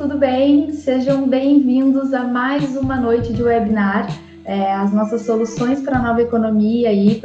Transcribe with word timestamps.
tudo 0.00 0.16
bem? 0.16 0.72
Sejam 0.72 1.28
bem-vindos 1.28 2.14
a 2.14 2.24
mais 2.24 2.74
uma 2.74 2.96
noite 2.96 3.34
de 3.34 3.42
webinar. 3.42 4.08
É, 4.46 4.72
as 4.72 4.94
nossas 4.94 5.26
soluções 5.26 5.82
para 5.82 5.98
a 5.98 6.02
nova 6.02 6.22
economia 6.22 6.88
aí, 6.88 7.20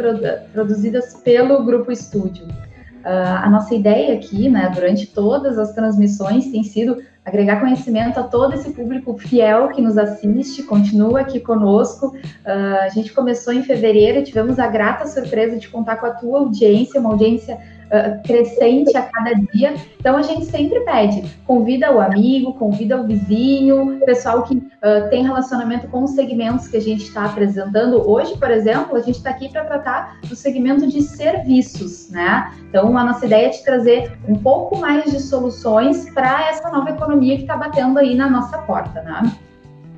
produzidas 0.52 1.14
pelo 1.24 1.64
Grupo 1.64 1.90
Estúdio. 1.90 2.46
Uh, 2.46 3.44
a 3.44 3.50
nossa 3.50 3.74
ideia 3.74 4.14
aqui, 4.16 4.50
né, 4.50 4.70
durante 4.76 5.08
todas 5.08 5.58
as 5.58 5.72
transmissões, 5.72 6.52
tem 6.52 6.64
sido 6.64 7.02
agregar 7.24 7.62
conhecimento 7.62 8.20
a 8.20 8.24
todo 8.24 8.56
esse 8.56 8.72
público 8.72 9.18
fiel 9.18 9.70
que 9.70 9.82
nos 9.82 9.98
assiste, 9.98 10.62
continua 10.64 11.22
aqui 11.22 11.40
conosco. 11.40 12.08
Uh, 12.08 12.82
a 12.82 12.90
gente 12.90 13.14
começou 13.14 13.54
em 13.54 13.64
fevereiro, 13.64 14.22
tivemos 14.22 14.60
a 14.60 14.68
grata 14.68 15.08
surpresa 15.08 15.56
de 15.56 15.70
contar 15.70 15.96
com 15.96 16.08
a 16.08 16.12
tua 16.12 16.40
audiência, 16.40 17.00
uma 17.00 17.12
audiência 17.12 17.58
uh, 17.86 18.22
crescente 18.24 18.96
a 18.96 19.04
cada 19.04 19.34
dia. 19.34 19.76
Então 20.00 20.18
a 20.18 20.22
gente 20.22 20.46
sempre 20.46 20.80
pede, 20.82 21.24
convida 21.46 21.92
o 21.92 22.00
amigo, 22.00 22.54
convida 22.54 23.00
o 23.00 23.06
vizinho, 23.06 24.00
pessoal 24.06 24.44
que 24.44 24.56
uh, 24.56 25.10
tem 25.10 25.24
relacionamento 25.24 25.88
com 25.88 26.04
os 26.04 26.12
segmentos 26.12 26.68
que 26.68 26.78
a 26.78 26.82
gente 26.82 27.04
está 27.04 27.26
apresentando. 27.26 28.08
Hoje, 28.10 28.38
por 28.38 28.52
exemplo, 28.52 28.96
a 28.96 29.02
gente 29.02 29.18
está 29.18 29.32
aqui 29.32 29.50
para 29.50 29.66
tratar 29.66 30.20
do 30.28 30.36
segmento 30.36 30.88
de 30.88 31.02
serviços, 31.02 32.10
né? 32.10 32.52
Então 32.70 32.98
a 32.98 33.04
nossa 33.04 33.26
ideia 33.26 33.48
é 33.48 33.50
te 33.50 33.64
trazer 33.64 34.12
um 34.28 34.36
pouco 34.36 34.78
mais 34.78 35.06
de 35.06 35.20
soluções 35.20 36.10
para 36.12 36.50
essa 36.50 36.70
nova 36.70 36.90
economia 36.90 37.36
que 37.36 37.44
está 37.44 37.58
batendo 37.58 38.00
aí 38.00 38.16
na 38.16 38.30
nossa 38.30 38.58
porta, 38.60 39.02
né? 39.02 39.32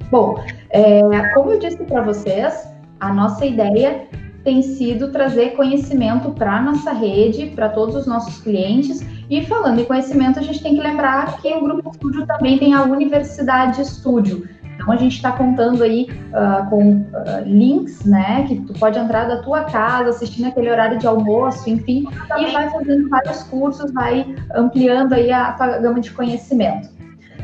Bom, 0.10 0.42
é, 0.70 1.02
como 1.34 1.52
eu 1.52 1.60
disse 1.60 1.84
para 1.84 2.02
vocês, 2.02 2.68
a 3.00 3.14
nossa 3.14 3.46
ideia 3.46 4.08
tem 4.48 4.62
sido 4.62 5.12
trazer 5.12 5.58
conhecimento 5.58 6.32
para 6.32 6.56
a 6.56 6.62
nossa 6.62 6.94
rede, 6.94 7.48
para 7.48 7.68
todos 7.68 7.98
os 7.98 8.08
nossos 8.08 8.40
clientes. 8.40 9.06
E 9.30 9.46
falando 9.46 9.82
em 9.82 9.84
conhecimento, 9.84 10.40
a 10.40 10.42
gente 10.42 10.64
tem 10.64 10.74
que 10.74 10.82
lembrar 10.82 11.36
que 11.42 11.54
o 11.54 11.60
Grupo 11.60 11.92
Estúdio 11.92 12.26
também 12.26 12.58
tem 12.58 12.74
a 12.74 12.84
Universidade 12.84 13.82
Estúdio. 13.82 14.48
Então 14.74 14.90
a 14.90 14.96
gente 14.96 15.18
está 15.18 15.34
contando 15.34 15.84
aí 15.84 16.08
uh, 16.32 16.70
com 16.70 16.92
uh, 16.94 17.44
links, 17.46 18.06
né, 18.06 18.46
que 18.48 18.56
tu 18.62 18.72
pode 18.72 18.98
entrar 18.98 19.26
da 19.26 19.42
tua 19.42 19.66
casa, 19.66 20.12
assistir 20.12 20.44
naquele 20.44 20.72
horário 20.72 20.98
de 20.98 21.06
almoço, 21.06 21.70
enfim, 21.70 22.08
e 22.38 22.52
vai 22.54 22.70
fazendo 22.70 23.10
vários 23.10 23.44
cursos, 23.44 23.92
vai 23.92 24.34
ampliando 24.56 25.12
aí 25.12 25.30
a 25.30 25.52
tua 25.52 25.80
gama 25.80 26.00
de 26.00 26.12
conhecimento. 26.12 26.88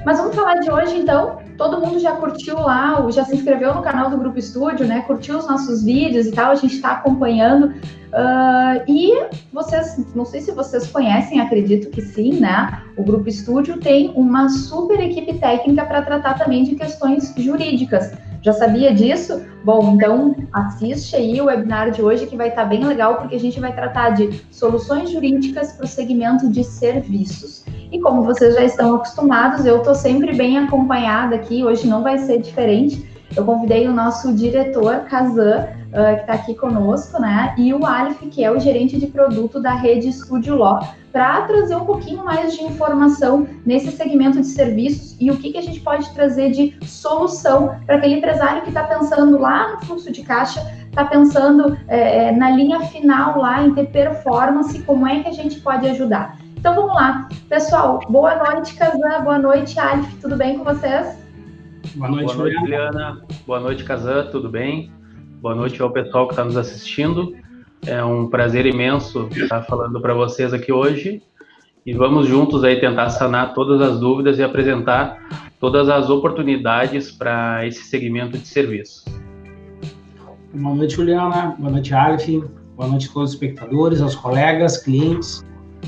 Mas 0.05 0.17
vamos 0.17 0.35
falar 0.35 0.55
de 0.55 0.69
hoje, 0.69 0.97
então. 0.97 1.41
Todo 1.57 1.79
mundo 1.79 1.99
já 1.99 2.13
curtiu 2.13 2.59
lá, 2.59 3.05
já 3.11 3.23
se 3.23 3.35
inscreveu 3.35 3.75
no 3.75 3.81
canal 3.81 4.09
do 4.09 4.17
Grupo 4.17 4.39
Estúdio, 4.39 4.87
né? 4.87 5.01
Curtiu 5.01 5.37
os 5.37 5.47
nossos 5.47 5.83
vídeos 5.83 6.25
e 6.25 6.31
tal, 6.31 6.51
a 6.51 6.55
gente 6.55 6.75
está 6.75 6.93
acompanhando. 6.93 7.67
Uh, 7.67 8.83
e 8.87 9.27
vocês, 9.51 10.03
não 10.15 10.25
sei 10.25 10.41
se 10.41 10.51
vocês 10.51 10.87
conhecem, 10.87 11.39
acredito 11.39 11.89
que 11.89 12.01
sim, 12.01 12.39
né? 12.39 12.81
O 12.97 13.03
Grupo 13.03 13.29
Estúdio 13.29 13.79
tem 13.79 14.11
uma 14.15 14.49
super 14.49 14.99
equipe 14.99 15.35
técnica 15.37 15.85
para 15.85 16.01
tratar 16.01 16.39
também 16.39 16.63
de 16.63 16.75
questões 16.75 17.33
jurídicas. 17.37 18.11
Já 18.41 18.51
sabia 18.51 18.93
disso? 18.93 19.41
Bom, 19.63 19.93
então 19.95 20.35
assiste 20.51 21.15
aí 21.15 21.39
o 21.39 21.45
webinar 21.45 21.91
de 21.91 22.01
hoje 22.01 22.27
que 22.27 22.35
vai 22.35 22.49
estar 22.49 22.63
tá 22.63 22.67
bem 22.67 22.83
legal, 22.83 23.15
porque 23.15 23.35
a 23.35 23.39
gente 23.39 23.59
vai 23.59 23.73
tratar 23.73 24.09
de 24.11 24.41
soluções 24.51 25.09
jurídicas 25.11 25.71
para 25.71 25.85
o 25.85 25.87
segmento 25.87 26.49
de 26.49 26.63
serviços. 26.63 27.63
E 27.93 27.99
como 27.99 28.23
vocês 28.23 28.55
já 28.55 28.63
estão 28.63 28.95
acostumados, 28.95 29.67
eu 29.67 29.77
estou 29.77 29.93
sempre 29.93 30.33
bem 30.33 30.57
acompanhada 30.57 31.35
aqui, 31.35 31.63
hoje 31.63 31.87
não 31.87 32.01
vai 32.01 32.17
ser 32.17 32.41
diferente. 32.41 33.07
Eu 33.35 33.45
convidei 33.45 33.87
o 33.87 33.93
nosso 33.93 34.33
diretor, 34.33 35.01
Kazan, 35.01 35.67
uh, 35.89 36.15
que 36.15 36.21
está 36.21 36.33
aqui 36.33 36.55
conosco, 36.55 37.21
né? 37.21 37.53
E 37.55 37.71
o 37.71 37.85
Alif, 37.85 38.25
que 38.29 38.43
é 38.43 38.51
o 38.51 38.59
gerente 38.59 38.99
de 38.99 39.05
produto 39.05 39.61
da 39.61 39.75
rede 39.75 40.11
Studio 40.11 40.55
Law, 40.55 40.87
para 41.11 41.41
trazer 41.41 41.75
um 41.75 41.85
pouquinho 41.85 42.25
mais 42.25 42.55
de 42.55 42.63
informação 42.63 43.45
nesse 43.63 43.91
segmento 43.91 44.41
de 44.41 44.47
serviços 44.47 45.15
e 45.19 45.29
o 45.29 45.37
que, 45.37 45.51
que 45.51 45.59
a 45.59 45.61
gente 45.61 45.79
pode 45.79 46.11
trazer 46.15 46.49
de 46.49 46.75
solução 46.87 47.75
para 47.85 47.97
aquele 47.97 48.15
empresário 48.15 48.63
que 48.63 48.69
está 48.69 48.85
pensando 48.85 49.37
lá 49.37 49.73
no 49.73 49.85
fluxo 49.85 50.11
de 50.11 50.23
caixa, 50.23 50.59
está 50.89 51.05
pensando 51.05 51.77
é, 51.87 52.31
na 52.31 52.49
linha 52.49 52.79
final 52.81 53.39
lá 53.39 53.63
em 53.63 53.71
ter 53.75 53.91
performance, 53.91 54.81
como 54.81 55.05
é 55.05 55.19
que 55.19 55.29
a 55.29 55.33
gente 55.33 55.59
pode 55.59 55.87
ajudar. 55.87 56.42
Então 56.63 56.75
vamos 56.75 56.95
lá. 56.95 57.27
Pessoal, 57.49 57.99
boa 58.07 58.35
noite, 58.37 58.73
Kazan, 58.75 59.21
boa 59.21 59.37
noite, 59.37 59.77
Alif, 59.77 60.15
tudo 60.21 60.37
bem 60.37 60.57
com 60.57 60.63
vocês? 60.63 61.19
Boa 61.93 62.09
noite, 62.09 62.27
boa 62.27 62.37
noite 62.37 62.57
Juliana. 62.57 63.21
Boa 63.45 63.59
noite, 63.59 63.83
Kazan, 63.83 64.27
tudo 64.31 64.47
bem? 64.47 64.89
Boa 65.41 65.53
noite 65.53 65.81
ao 65.81 65.91
pessoal 65.91 66.25
que 66.25 66.31
está 66.31 66.45
nos 66.45 66.55
assistindo. 66.55 67.35
É 67.85 68.01
um 68.01 68.29
prazer 68.29 68.65
imenso 68.65 69.27
estar 69.33 69.63
falando 69.63 69.99
para 69.99 70.13
vocês 70.13 70.53
aqui 70.53 70.71
hoje 70.71 71.21
e 71.85 71.91
vamos 71.91 72.29
juntos 72.29 72.63
aí 72.63 72.79
tentar 72.79 73.09
sanar 73.09 73.53
todas 73.53 73.81
as 73.81 73.99
dúvidas 73.99 74.39
e 74.39 74.43
apresentar 74.43 75.21
todas 75.59 75.89
as 75.89 76.09
oportunidades 76.09 77.11
para 77.11 77.67
esse 77.67 77.83
segmento 77.83 78.37
de 78.37 78.47
serviço. 78.47 79.03
Boa 80.53 80.75
noite, 80.75 80.95
Juliana. 80.95 81.57
Boa 81.59 81.71
noite, 81.71 81.93
Alf. 81.93 82.25
Boa 82.77 82.87
noite 82.87 83.09
a 83.09 83.13
todos 83.13 83.31
os 83.31 83.35
espectadores, 83.35 83.99
aos 83.99 84.15
colegas, 84.15 84.77
clientes 84.77 85.43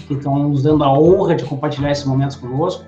que 0.07 0.13
estão 0.13 0.49
nos 0.49 0.63
dando 0.63 0.83
a 0.83 0.91
honra 0.91 1.35
de 1.35 1.43
compartilhar 1.43 1.91
esses 1.91 2.05
momentos 2.05 2.35
conosco. 2.35 2.85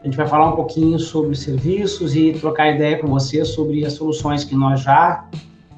A 0.00 0.04
gente 0.04 0.16
vai 0.16 0.26
falar 0.26 0.48
um 0.50 0.56
pouquinho 0.56 0.98
sobre 0.98 1.34
serviços 1.34 2.14
e 2.14 2.32
trocar 2.32 2.74
ideia 2.74 2.98
com 2.98 3.06
vocês 3.06 3.48
sobre 3.48 3.84
as 3.86 3.94
soluções 3.94 4.44
que 4.44 4.54
nós 4.54 4.82
já 4.82 5.24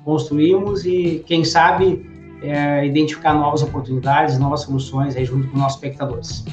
construímos 0.04 0.84
e, 0.84 1.22
quem 1.26 1.44
sabe, 1.44 2.08
é, 2.42 2.84
identificar 2.86 3.34
novas 3.34 3.62
oportunidades, 3.62 4.38
novas 4.38 4.62
soluções 4.62 5.16
aí 5.16 5.24
junto 5.24 5.48
com 5.48 5.58
nossos 5.58 5.76
espectadores. 5.76 6.44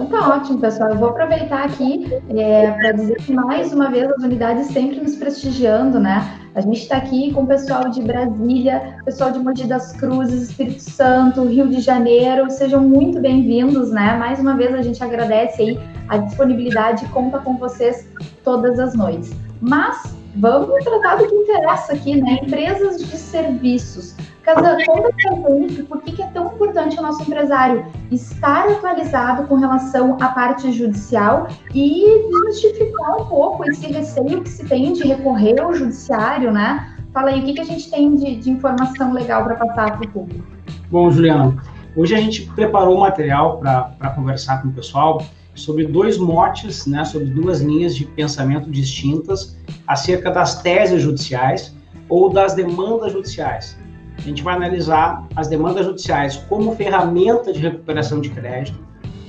Então 0.00 0.18
tá 0.18 0.34
ótimo, 0.34 0.58
pessoal. 0.58 0.90
Eu 0.90 0.96
vou 0.96 1.10
aproveitar 1.10 1.64
aqui 1.64 2.10
é, 2.30 2.70
para 2.70 2.92
dizer 2.92 3.16
que 3.16 3.34
mais 3.34 3.70
uma 3.70 3.90
vez 3.90 4.10
as 4.10 4.22
unidades 4.22 4.68
sempre 4.68 4.98
nos 4.98 5.14
prestigiando, 5.14 6.00
né? 6.00 6.38
A 6.54 6.62
gente 6.62 6.80
está 6.80 6.96
aqui 6.96 7.30
com 7.34 7.42
o 7.42 7.46
pessoal 7.46 7.90
de 7.90 8.02
Brasília, 8.02 8.96
pessoal 9.04 9.30
de 9.30 9.38
Mogi 9.38 9.66
das 9.66 9.92
Cruzes, 9.92 10.48
Espírito 10.48 10.80
Santo, 10.80 11.44
Rio 11.44 11.68
de 11.68 11.82
Janeiro. 11.82 12.50
Sejam 12.50 12.80
muito 12.80 13.20
bem-vindos, 13.20 13.90
né? 13.90 14.16
Mais 14.16 14.40
uma 14.40 14.56
vez 14.56 14.74
a 14.74 14.80
gente 14.80 15.04
agradece 15.04 15.60
aí 15.60 15.80
a 16.08 16.16
disponibilidade 16.16 17.04
e 17.04 17.08
conta 17.08 17.38
com 17.38 17.58
vocês 17.58 18.08
todas 18.42 18.78
as 18.78 18.94
noites. 18.94 19.30
Mas 19.60 20.18
Vamos 20.36 20.84
tratar 20.84 21.16
do 21.16 21.26
que 21.26 21.34
interessa 21.34 21.92
aqui, 21.92 22.20
né? 22.20 22.38
Empresas 22.42 22.98
de 22.98 23.16
serviços. 23.16 24.14
Casa, 24.54 24.84
conta 24.84 25.10
pra 25.12 25.50
gente 25.54 25.82
por 25.84 26.02
que, 26.02 26.12
que 26.12 26.22
é 26.22 26.26
tão 26.26 26.46
importante 26.46 26.98
o 26.98 27.02
nosso 27.02 27.22
empresário 27.22 27.86
estar 28.10 28.68
atualizado 28.68 29.46
com 29.46 29.54
relação 29.54 30.16
à 30.20 30.28
parte 30.28 30.72
judicial 30.72 31.46
e 31.72 32.28
justificar 32.46 33.16
um 33.20 33.26
pouco 33.26 33.64
esse 33.70 33.86
receio 33.86 34.42
que 34.42 34.48
se 34.48 34.64
tem 34.66 34.92
de 34.92 35.06
recorrer 35.06 35.60
ao 35.60 35.72
judiciário, 35.72 36.50
né? 36.50 36.96
Fala 37.12 37.30
aí, 37.30 37.40
o 37.40 37.44
que, 37.44 37.54
que 37.54 37.60
a 37.60 37.64
gente 37.64 37.88
tem 37.90 38.16
de, 38.16 38.36
de 38.36 38.50
informação 38.50 39.12
legal 39.12 39.44
para 39.44 39.54
passar 39.54 39.96
para 39.96 40.08
o 40.08 40.10
público? 40.10 40.44
Bom, 40.90 41.10
Juliana, 41.12 41.56
hoje 41.94 42.16
a 42.16 42.18
gente 42.18 42.42
preparou 42.52 42.96
um 42.96 43.00
material 43.00 43.58
para 43.58 44.10
conversar 44.16 44.62
com 44.62 44.68
o 44.68 44.72
pessoal 44.72 45.22
sobre 45.54 45.86
dois 45.86 46.18
motes, 46.18 46.86
né, 46.86 47.04
sobre 47.04 47.28
duas 47.28 47.60
linhas 47.60 47.94
de 47.94 48.04
pensamento 48.04 48.68
distintas 48.68 49.56
acerca 49.86 50.30
das 50.30 50.60
teses 50.60 51.02
judiciais 51.02 51.74
ou 52.08 52.32
das 52.32 52.54
demandas 52.54 53.12
judiciais. 53.12 53.79
A 54.20 54.22
gente 54.22 54.42
vai 54.42 54.54
analisar 54.54 55.26
as 55.34 55.48
demandas 55.48 55.86
judiciais 55.86 56.36
como 56.36 56.76
ferramenta 56.76 57.54
de 57.54 57.58
recuperação 57.58 58.20
de 58.20 58.28
crédito, 58.28 58.78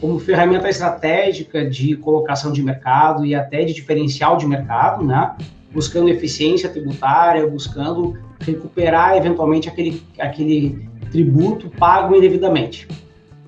como 0.01 0.19
ferramenta 0.19 0.67
estratégica 0.67 1.63
de 1.63 1.95
colocação 1.95 2.51
de 2.51 2.61
mercado 2.61 3.25
e 3.25 3.33
até 3.33 3.63
de 3.63 3.73
diferencial 3.73 4.35
de 4.35 4.45
mercado, 4.45 5.05
né? 5.05 5.33
buscando 5.71 6.09
eficiência 6.09 6.67
tributária, 6.67 7.47
buscando 7.47 8.19
recuperar 8.41 9.15
eventualmente 9.15 9.69
aquele, 9.69 10.03
aquele 10.19 10.89
tributo 11.09 11.69
pago 11.69 12.13
indevidamente. 12.13 12.85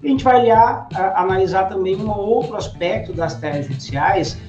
A 0.01 0.07
gente 0.07 0.23
vai 0.23 0.37
aliar, 0.37 0.87
a, 0.93 1.21
analisar 1.21 1.65
também 1.65 1.97
um 1.97 2.09
outro 2.09 2.55
aspecto 2.55 3.11
das 3.11 3.35
teses 3.35 3.67
judiciais, 3.67 4.39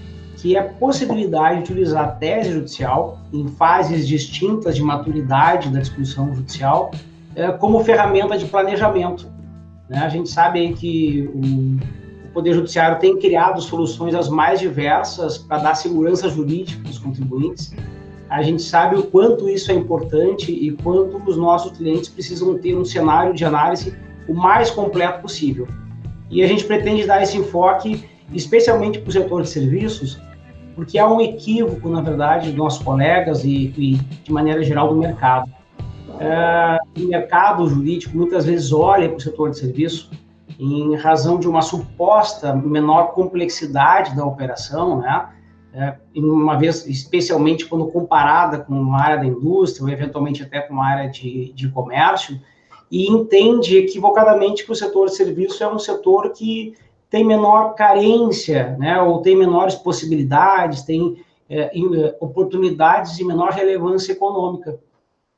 que 0.44 0.56
é 0.56 0.58
a 0.58 0.64
possibilidade 0.64 1.54
de 1.54 1.72
utilizar 1.72 2.04
a 2.04 2.08
tese 2.08 2.52
judicial 2.52 3.18
em 3.32 3.48
fases 3.48 4.06
distintas 4.06 4.76
de 4.76 4.82
maturidade 4.82 5.70
da 5.70 5.80
discussão 5.80 6.34
judicial 6.34 6.90
é, 7.34 7.50
como 7.50 7.82
ferramenta 7.82 8.36
de 8.36 8.44
planejamento. 8.44 9.26
Né? 9.88 10.00
A 10.00 10.08
gente 10.10 10.28
sabe 10.28 10.70
que 10.74 11.30
o, 11.32 12.26
o 12.28 12.32
Poder 12.34 12.52
Judiciário 12.52 12.98
tem 12.98 13.18
criado 13.18 13.58
soluções 13.62 14.14
as 14.14 14.28
mais 14.28 14.60
diversas 14.60 15.38
para 15.38 15.62
dar 15.62 15.74
segurança 15.76 16.28
jurídica 16.28 16.78
para 16.82 16.90
os 16.90 16.98
contribuintes. 16.98 17.74
A 18.28 18.42
gente 18.42 18.60
sabe 18.60 18.96
o 18.96 19.04
quanto 19.04 19.48
isso 19.48 19.72
é 19.72 19.74
importante 19.74 20.52
e 20.52 20.72
quanto 20.72 21.22
os 21.26 21.38
nossos 21.38 21.72
clientes 21.72 22.10
precisam 22.10 22.58
ter 22.58 22.76
um 22.76 22.84
cenário 22.84 23.32
de 23.32 23.46
análise 23.46 23.94
o 24.28 24.34
mais 24.34 24.70
completo 24.70 25.22
possível. 25.22 25.66
E 26.30 26.42
a 26.42 26.46
gente 26.46 26.66
pretende 26.66 27.06
dar 27.06 27.22
esse 27.22 27.38
enfoque, 27.38 28.04
especialmente 28.30 28.98
para 28.98 29.08
o 29.08 29.12
setor 29.12 29.40
de 29.40 29.48
serviços, 29.48 30.20
porque 30.74 30.98
há 30.98 31.08
um 31.08 31.20
equívoco, 31.20 31.88
na 31.88 32.00
verdade, 32.00 32.48
dos 32.48 32.56
nossos 32.56 32.82
colegas 32.82 33.44
e, 33.44 33.72
e 33.76 33.94
de 34.24 34.32
maneira 34.32 34.62
geral, 34.62 34.88
do 34.88 34.96
mercado. 34.96 35.50
É, 36.18 36.78
o 37.00 37.08
mercado 37.08 37.66
jurídico 37.66 38.16
muitas 38.16 38.44
vezes 38.44 38.72
olha 38.72 39.08
para 39.08 39.16
o 39.16 39.20
setor 39.20 39.50
de 39.50 39.58
serviço 39.58 40.10
em 40.58 40.94
razão 40.96 41.38
de 41.38 41.48
uma 41.48 41.62
suposta 41.62 42.54
menor 42.54 43.12
complexidade 43.12 44.14
da 44.14 44.24
operação, 44.24 45.00
né? 45.00 45.28
É, 45.72 45.96
uma 46.14 46.56
vez, 46.56 46.86
especialmente 46.86 47.66
quando 47.66 47.88
comparada 47.88 48.58
com 48.60 48.74
uma 48.74 49.02
área 49.02 49.16
da 49.18 49.26
indústria, 49.26 49.84
ou 49.84 49.90
eventualmente 49.90 50.40
até 50.40 50.60
com 50.60 50.74
uma 50.74 50.86
área 50.86 51.10
de, 51.10 51.52
de 51.52 51.68
comércio, 51.68 52.40
e 52.88 53.10
entende 53.10 53.76
equivocadamente 53.78 54.64
que 54.64 54.70
o 54.70 54.74
setor 54.74 55.06
de 55.06 55.16
serviço 55.16 55.64
é 55.64 55.68
um 55.68 55.80
setor 55.80 56.30
que 56.30 56.74
tem 57.14 57.22
menor 57.22 57.76
carência, 57.76 58.76
né, 58.76 59.00
ou 59.00 59.22
tem 59.22 59.36
menores 59.36 59.76
possibilidades, 59.76 60.82
tem 60.82 61.16
é, 61.48 61.70
é 61.70 62.16
oportunidades 62.18 63.16
de 63.16 63.22
menor 63.22 63.52
relevância 63.52 64.10
econômica. 64.10 64.80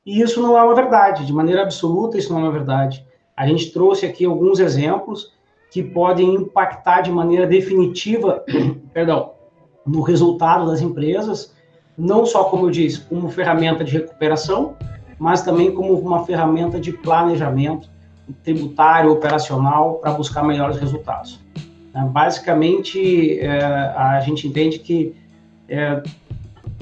E 0.03 0.19
isso 0.19 0.41
não 0.41 0.57
é 0.57 0.63
uma 0.63 0.73
verdade, 0.73 1.23
de 1.23 1.31
maneira 1.31 1.61
absoluta, 1.61 2.17
isso 2.17 2.33
não 2.33 2.39
é 2.39 2.43
uma 2.45 2.51
verdade. 2.51 3.05
A 3.35 3.45
gente 3.45 3.71
trouxe 3.71 4.07
aqui 4.07 4.25
alguns 4.25 4.59
exemplos 4.59 5.31
que 5.69 5.83
podem 5.83 6.33
impactar 6.33 7.01
de 7.01 7.11
maneira 7.11 7.45
definitiva, 7.45 8.43
perdão, 8.91 9.33
no 9.85 10.01
resultado 10.01 10.65
das 10.65 10.81
empresas, 10.81 11.53
não 11.95 12.25
só, 12.25 12.45
como 12.45 12.65
eu 12.65 12.71
disse, 12.71 13.01
como 13.01 13.29
ferramenta 13.29 13.83
de 13.83 13.93
recuperação, 13.93 14.75
mas 15.19 15.43
também 15.43 15.71
como 15.71 15.93
uma 15.93 16.25
ferramenta 16.25 16.79
de 16.79 16.91
planejamento 16.91 17.87
tributário, 18.43 19.11
operacional, 19.11 19.99
para 19.99 20.11
buscar 20.13 20.43
melhores 20.43 20.77
resultados. 20.77 21.39
É, 21.97 22.01
basicamente, 22.05 23.39
é, 23.39 23.59
a 23.59 24.19
gente 24.19 24.47
entende 24.47 24.77
que 24.77 25.15
é, 25.67 26.03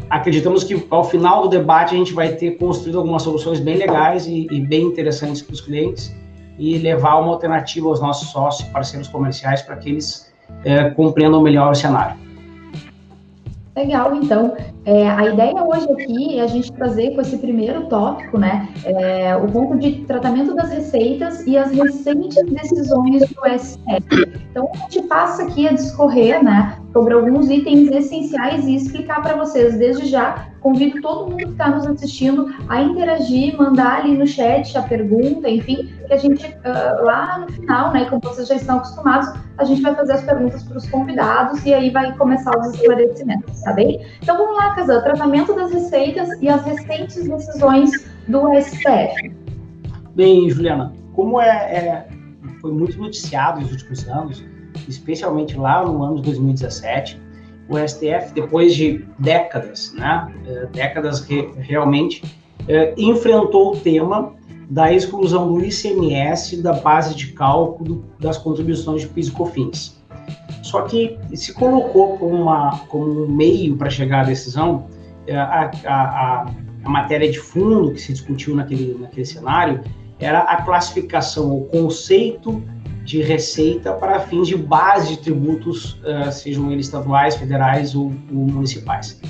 acreditamos 0.09 0.63
que 0.63 0.85
ao 0.89 1.05
final 1.05 1.43
do 1.43 1.49
debate 1.49 1.95
a 1.95 1.97
gente 1.97 2.13
vai 2.13 2.33
ter 2.33 2.57
construído 2.57 2.97
algumas 2.97 3.23
soluções 3.23 3.59
bem 3.59 3.77
legais 3.77 4.27
e, 4.27 4.47
e 4.51 4.59
bem 4.59 4.83
interessantes 4.83 5.41
para 5.41 5.53
os 5.53 5.61
clientes 5.61 6.13
e 6.59 6.77
levar 6.77 7.15
uma 7.19 7.31
alternativa 7.31 7.87
aos 7.87 8.01
nossos 8.01 8.29
sócios 8.29 8.67
parceiros 8.69 9.07
comerciais 9.07 9.61
para 9.61 9.77
que 9.77 9.89
eles 9.89 10.33
é, 10.63 10.89
compreendam 10.89 11.41
melhor 11.41 11.71
o 11.71 11.75
cenário. 11.75 12.24
Legal, 13.75 14.15
então, 14.15 14.55
é, 14.85 15.09
a 15.09 15.25
ideia 15.25 15.61
hoje 15.61 15.91
aqui 15.91 16.39
é 16.39 16.43
a 16.43 16.47
gente 16.47 16.71
trazer 16.71 17.11
com 17.13 17.19
esse 17.19 17.37
primeiro 17.37 17.87
tópico, 17.87 18.37
né, 18.37 18.69
é, 18.85 19.35
o 19.35 19.47
ponto 19.47 19.77
de 19.77 20.05
tratamento 20.05 20.55
das 20.55 20.69
receitas 20.69 21.45
e 21.45 21.57
as 21.57 21.71
recentes 21.71 22.41
decisões 22.45 23.27
do 23.27 23.59
STF. 23.59 24.37
Então, 24.49 24.71
a 24.73 24.77
gente 24.77 25.01
passa 25.07 25.43
aqui 25.43 25.67
a 25.67 25.73
discorrer, 25.73 26.41
né, 26.41 26.77
sobre 26.95 27.13
alguns 27.13 27.49
itens 27.49 27.91
essenciais 27.91 28.63
e 28.63 28.73
explicar 28.73 29.21
para 29.21 29.35
vocês 29.35 29.77
desde 29.77 30.05
já. 30.05 30.47
Convido 30.61 31.01
todo 31.01 31.29
mundo 31.29 31.35
que 31.35 31.51
está 31.51 31.69
nos 31.69 31.85
assistindo 31.85 32.55
a 32.69 32.81
interagir, 32.81 33.57
mandar 33.57 33.99
ali 33.99 34.17
no 34.17 34.25
chat 34.25 34.77
a 34.77 34.81
pergunta, 34.81 35.49
enfim, 35.49 35.93
que 36.07 36.13
a 36.13 36.15
gente 36.15 36.45
uh, 36.45 37.03
lá 37.03 37.39
no 37.39 37.51
final, 37.51 37.91
né, 37.91 38.05
como 38.05 38.21
vocês 38.21 38.47
já 38.47 38.55
estão 38.55 38.77
acostumados, 38.77 39.29
a 39.57 39.65
gente 39.65 39.81
vai 39.81 39.93
fazer 39.93 40.13
as 40.13 40.23
perguntas 40.23 40.63
para 40.63 40.77
os 40.77 40.89
convidados 40.89 41.65
e 41.65 41.73
aí 41.73 41.89
vai 41.89 42.15
começar 42.15 42.57
os 42.57 42.73
esclarecimentos, 42.73 43.61
tá 43.63 43.73
bem? 43.73 43.99
Então 44.23 44.37
vamos 44.37 44.55
lá, 44.55 44.73
Casal, 44.73 45.03
tratamento 45.03 45.53
das 45.53 45.73
receitas 45.73 46.29
e 46.41 46.47
as 46.47 46.63
recentes 46.63 47.27
decisões 47.27 47.91
do 48.29 48.53
STF. 48.61 49.35
Bem, 50.15 50.49
Juliana, 50.49 50.93
como 51.13 51.41
é, 51.41 51.49
é 51.49 52.07
foi 52.61 52.71
muito 52.71 52.97
noticiado 52.97 53.59
nos 53.59 53.71
últimos 53.73 54.07
anos, 54.07 54.54
especialmente 54.87 55.57
lá 55.57 55.83
no 55.85 56.03
ano 56.03 56.15
de 56.15 56.23
2017, 56.23 57.19
o 57.67 57.77
STF, 57.77 58.33
depois 58.33 58.75
de 58.75 59.03
décadas, 59.17 59.93
né, 59.93 60.31
é, 60.45 60.65
décadas 60.67 61.19
que 61.19 61.49
realmente 61.57 62.23
é, 62.67 62.93
enfrentou 62.97 63.73
o 63.73 63.77
tema 63.77 64.33
da 64.69 64.91
exclusão 64.91 65.51
do 65.51 65.63
ICMS 65.63 66.61
da 66.61 66.73
base 66.73 67.15
de 67.15 67.27
cálculo 67.33 68.05
das 68.19 68.37
contribuições 68.37 69.01
de 69.01 69.07
PIS 69.07 69.27
e 69.27 69.31
COFINS. 69.31 70.03
Só 70.63 70.81
que 70.81 71.17
se 71.33 71.53
colocou 71.53 72.17
como, 72.17 72.35
uma, 72.35 72.79
como 72.87 73.25
um 73.25 73.27
meio 73.27 73.77
para 73.77 73.89
chegar 73.89 74.21
à 74.21 74.23
decisão 74.23 74.87
é, 75.27 75.35
a, 75.35 75.71
a, 75.85 76.45
a, 76.83 76.89
matéria 76.89 77.29
de 77.29 77.39
fundo 77.39 77.91
que 77.91 78.01
se 78.01 78.13
discutiu 78.13 78.55
naquele, 78.55 78.97
naquele 78.99 79.25
cenário 79.25 79.81
era 80.19 80.39
a 80.39 80.61
classificação, 80.61 81.55
o 81.55 81.65
conceito 81.65 82.63
de 83.05 83.21
receita 83.21 83.93
para 83.93 84.19
fins 84.19 84.47
de 84.47 84.57
base 84.57 85.09
de 85.09 85.17
tributos, 85.21 85.93
uh, 86.01 86.31
sejam 86.31 86.71
eles 86.71 86.87
estaduais, 86.87 87.35
federais 87.35 87.95
ou, 87.95 88.11
ou 88.31 88.37
municipais. 88.47 89.21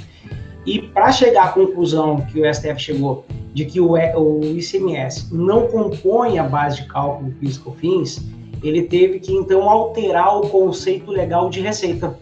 E 0.65 0.81
para 0.81 1.11
chegar 1.11 1.43
à 1.43 1.47
conclusão 1.49 2.21
que 2.21 2.39
o 2.39 2.53
STF 2.53 2.79
chegou 2.79 3.25
de 3.53 3.65
que 3.65 3.79
o, 3.79 3.91
o 3.91 4.43
ICMS 4.57 5.27
não 5.31 5.67
compõe 5.67 6.39
a 6.39 6.43
base 6.43 6.81
de 6.81 6.87
cálculo 6.87 7.29
do 7.29 7.35
PIS 7.35 7.57
COFINS, 7.57 8.25
ele 8.63 8.83
teve 8.83 9.19
que 9.19 9.31
então 9.31 9.69
alterar 9.69 10.39
o 10.39 10.49
conceito 10.49 11.11
legal 11.11 11.49
de 11.49 11.59
receita. 11.59 12.17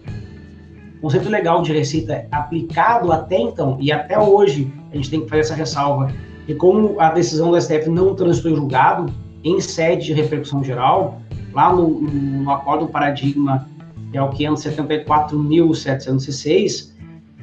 O 0.97 1.01
conceito 1.03 1.29
legal 1.29 1.61
de 1.61 1.71
receita 1.71 2.27
aplicado 2.31 3.11
até 3.11 3.37
então 3.37 3.77
e 3.79 3.91
até 3.91 4.19
hoje, 4.19 4.71
a 4.91 4.95
gente 4.95 5.09
tem 5.09 5.21
que 5.21 5.29
fazer 5.29 5.41
essa 5.41 5.55
ressalva, 5.55 6.11
e 6.47 6.53
como 6.53 6.99
a 6.99 7.11
decisão 7.11 7.51
do 7.51 7.61
STF 7.61 7.89
não 7.89 8.15
transitou 8.15 8.51
em 8.51 8.55
julgado, 8.55 9.13
em 9.43 9.59
sede 9.59 10.07
de 10.07 10.13
repercussão 10.13 10.63
geral, 10.63 11.21
lá 11.53 11.73
no, 11.73 12.01
no 12.01 12.51
Acordo 12.51 12.87
Paradigma, 12.87 13.67
que 14.11 14.17
é 14.17 14.21
o 14.21 14.29
574.706, 14.29 16.91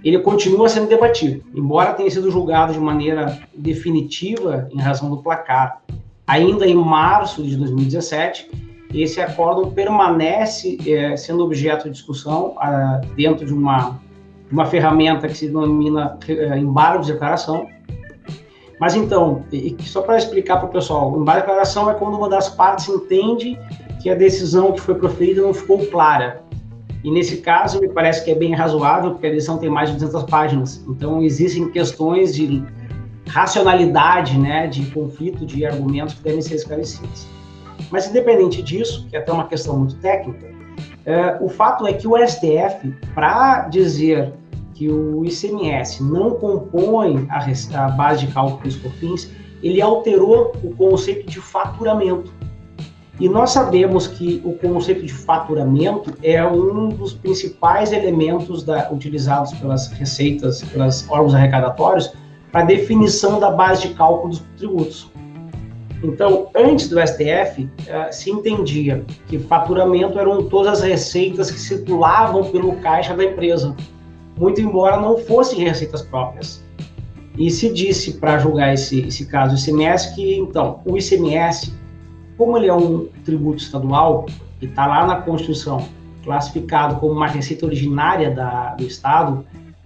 ele 0.03 0.19
continua 0.19 0.67
sendo 0.69 0.89
debatido, 0.89 1.45
embora 1.55 1.93
tenha 1.93 2.11
sido 2.11 2.31
julgado 2.31 2.73
de 2.73 2.81
maneira 2.81 3.39
definitiva 3.55 4.67
em 4.73 4.81
razão 4.81 5.11
do 5.11 5.19
placar. 5.19 5.83
Ainda 6.27 6.67
em 6.67 6.75
março 6.75 7.43
de 7.43 7.55
2017, 7.57 8.51
esse 8.95 9.21
acórdão 9.21 9.71
permanece 9.71 10.79
é, 10.87 11.15
sendo 11.17 11.45
objeto 11.45 11.85
de 11.85 11.91
discussão 11.91 12.55
ah, 12.59 13.01
dentro 13.15 13.47
de 13.47 13.53
uma, 13.53 14.01
uma 14.51 14.67
ferramenta 14.67 15.29
que 15.29 15.37
se 15.37 15.47
denomina 15.47 16.19
é, 16.27 16.59
embargo 16.59 17.05
de 17.05 17.13
declaração. 17.13 17.69
Mas 18.81 18.95
então, 18.95 19.45
e, 19.53 19.77
só 19.81 20.01
para 20.01 20.17
explicar 20.17 20.57
para 20.57 20.67
o 20.67 20.73
pessoal, 20.73 21.13
de 21.13 21.25
declaração 21.25 21.91
é 21.91 21.95
quando 21.95 22.17
uma 22.17 22.31
das 22.31 22.49
partes 22.49 22.89
entende 22.89 23.59
que 24.03 24.09
a 24.09 24.15
decisão 24.15 24.73
que 24.73 24.81
foi 24.81 24.95
proferida 24.95 25.43
não 25.43 25.53
ficou 25.53 25.87
clara. 25.87 26.43
E 27.05 27.11
nesse 27.11 27.39
caso, 27.39 27.79
me 27.79 27.91
parece 27.91 28.25
que 28.25 28.31
é 28.31 28.35
bem 28.35 28.55
razoável, 28.55 29.11
porque 29.13 29.27
a 29.27 29.31
decisão 29.31 29.59
tem 29.59 29.69
mais 29.69 29.91
de 29.91 29.97
200 29.97 30.23
páginas. 30.25 30.85
Então, 30.89 31.23
existem 31.23 31.71
questões 31.71 32.35
de 32.35 32.65
racionalidade, 33.29 34.39
né, 34.39 34.67
de 34.67 34.87
conflito 34.87 35.45
de 35.45 35.67
argumentos 35.67 36.15
que 36.15 36.23
devem 36.23 36.41
ser 36.41 36.55
esclarecidas. 36.55 37.29
Mas, 37.91 38.09
independente 38.09 38.63
disso, 38.63 39.07
que 39.11 39.17
é 39.17 39.19
até 39.19 39.31
uma 39.31 39.47
questão 39.47 39.79
muito 39.79 39.97
técnica, 39.97 40.49
é, 41.05 41.37
o 41.41 41.49
fato 41.49 41.87
é 41.87 41.93
que 41.93 42.09
o 42.09 42.17
STF, 42.17 42.95
para 43.15 43.69
dizer 43.69 44.33
que 44.81 44.89
o 44.89 45.27
ICMS 45.27 46.03
não 46.03 46.31
compõe 46.31 47.29
a, 47.29 47.89
base 47.91 48.27
de 48.27 48.33
cálculo 48.33 48.63
dos 48.63 48.77
COFINS, 48.77 49.31
ele 49.63 49.83
alterou 49.83 50.53
o 50.65 50.75
conceito 50.75 51.29
de 51.29 51.39
faturamento. 51.39 52.33
E 53.21 53.29
nós 53.29 53.51
sabemos 53.51 54.07
que 54.07 54.41
o 54.43 54.55
conceito 54.55 55.05
de 55.05 55.13
faturamento 55.13 56.15
é 56.23 56.43
um 56.43 56.89
dos 56.89 57.13
principais 57.13 57.93
elementos 57.93 58.63
da, 58.63 58.91
utilizados 58.91 59.53
pelas 59.53 59.89
receitas, 59.89 60.63
pelos 60.63 61.07
órgãos 61.11 61.35
arrecadatórios, 61.35 62.15
para 62.51 62.65
definição 62.65 63.39
da 63.39 63.51
base 63.51 63.87
de 63.87 63.93
cálculo 63.93 64.31
dos 64.31 64.43
tributos. 64.57 65.11
Então, 66.03 66.49
antes 66.57 66.89
do 66.89 66.99
STF, 66.99 67.69
eh, 67.87 68.13
se 68.13 68.31
entendia 68.31 69.05
que 69.27 69.39
faturamento 69.39 70.19
eram 70.19 70.43
todas 70.45 70.79
as 70.79 70.89
receitas 70.89 71.51
que 71.51 71.61
circulavam 71.61 72.45
pelo 72.45 72.77
caixa 72.77 73.15
da 73.15 73.23
empresa, 73.23 73.77
muito 74.37 74.61
embora 74.61 75.01
não 75.01 75.19
fossem 75.19 75.65
receitas 75.65 76.03
próprias. 76.03 76.65
E 77.39 77.51
se 77.51 77.73
disse, 77.73 78.15
para 78.15 78.39
julgar 78.39 78.75
esse, 78.75 79.01
esse 79.01 79.27
caso, 79.27 79.55
o 79.55 79.59
ICMS, 79.59 80.15
que, 80.15 80.37
então, 80.37 80.81
o 80.85 80.97
ICMS 80.97 81.73
como 82.41 82.57
ele 82.57 82.69
é 82.69 82.75
um 82.75 83.07
tributo 83.23 83.63
estadual 83.63 84.25
e 84.63 84.65
está 84.65 84.87
lá 84.87 85.07
na 85.07 85.17
Constituição 85.17 85.87
classificado 86.25 86.97
como 86.97 87.13
uma 87.13 87.27
receita 87.27 87.67
originária 87.67 88.31
da, 88.31 88.75
do 88.77 88.85
Estado, 88.85 89.45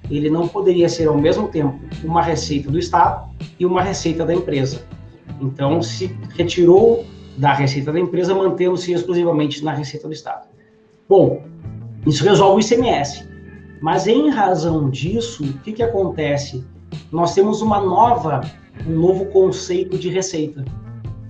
ele 0.08 0.30
não 0.30 0.46
poderia 0.46 0.88
ser 0.88 1.08
ao 1.08 1.18
mesmo 1.18 1.48
tempo 1.48 1.80
uma 2.04 2.22
receita 2.22 2.70
do 2.70 2.78
Estado 2.78 3.28
e 3.58 3.66
uma 3.66 3.82
receita 3.82 4.24
da 4.24 4.32
empresa. 4.32 4.82
Então, 5.40 5.82
se 5.82 6.16
retirou 6.36 7.04
da 7.36 7.52
receita 7.52 7.92
da 7.92 7.98
empresa, 7.98 8.32
mantendo-se 8.32 8.92
exclusivamente 8.92 9.64
na 9.64 9.72
receita 9.72 10.06
do 10.06 10.14
Estado. 10.14 10.46
Bom, 11.08 11.42
isso 12.06 12.22
resolve 12.22 12.62
o 12.62 12.64
ICMS. 12.64 13.28
Mas 13.84 14.06
em 14.06 14.30
razão 14.30 14.88
disso, 14.88 15.44
o 15.44 15.52
que, 15.58 15.70
que 15.70 15.82
acontece? 15.82 16.64
Nós 17.12 17.34
temos 17.34 17.60
uma 17.60 17.78
nova, 17.78 18.40
um 18.86 18.98
novo 18.98 19.26
conceito 19.26 19.98
de 19.98 20.08
receita 20.08 20.64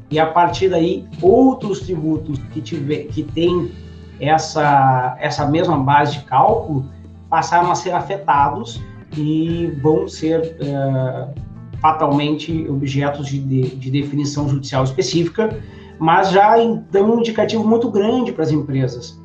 e 0.08 0.20
a 0.20 0.26
partir 0.26 0.68
daí 0.68 1.04
outros 1.20 1.80
tributos 1.80 2.38
que 2.52 2.60
tiver 2.60 3.06
que 3.08 3.24
têm 3.24 3.72
essa 4.20 5.16
essa 5.18 5.44
mesma 5.50 5.76
base 5.78 6.18
de 6.18 6.24
cálculo 6.26 6.88
passaram 7.28 7.72
a 7.72 7.74
ser 7.74 7.90
afetados 7.90 8.80
e 9.16 9.72
vão 9.82 10.06
ser 10.06 10.56
é, 10.60 11.34
fatalmente 11.80 12.68
objetos 12.68 13.26
de, 13.26 13.40
de, 13.40 13.62
de, 13.62 13.90
definição 13.90 14.48
judicial 14.48 14.84
específica, 14.84 15.60
mas 15.98 16.30
já 16.30 16.54
dão 16.92 17.16
um 17.16 17.18
indicativo 17.18 17.66
muito 17.66 17.90
grande 17.90 18.30
para 18.30 18.44
as 18.44 18.52
empresas. 18.52 19.20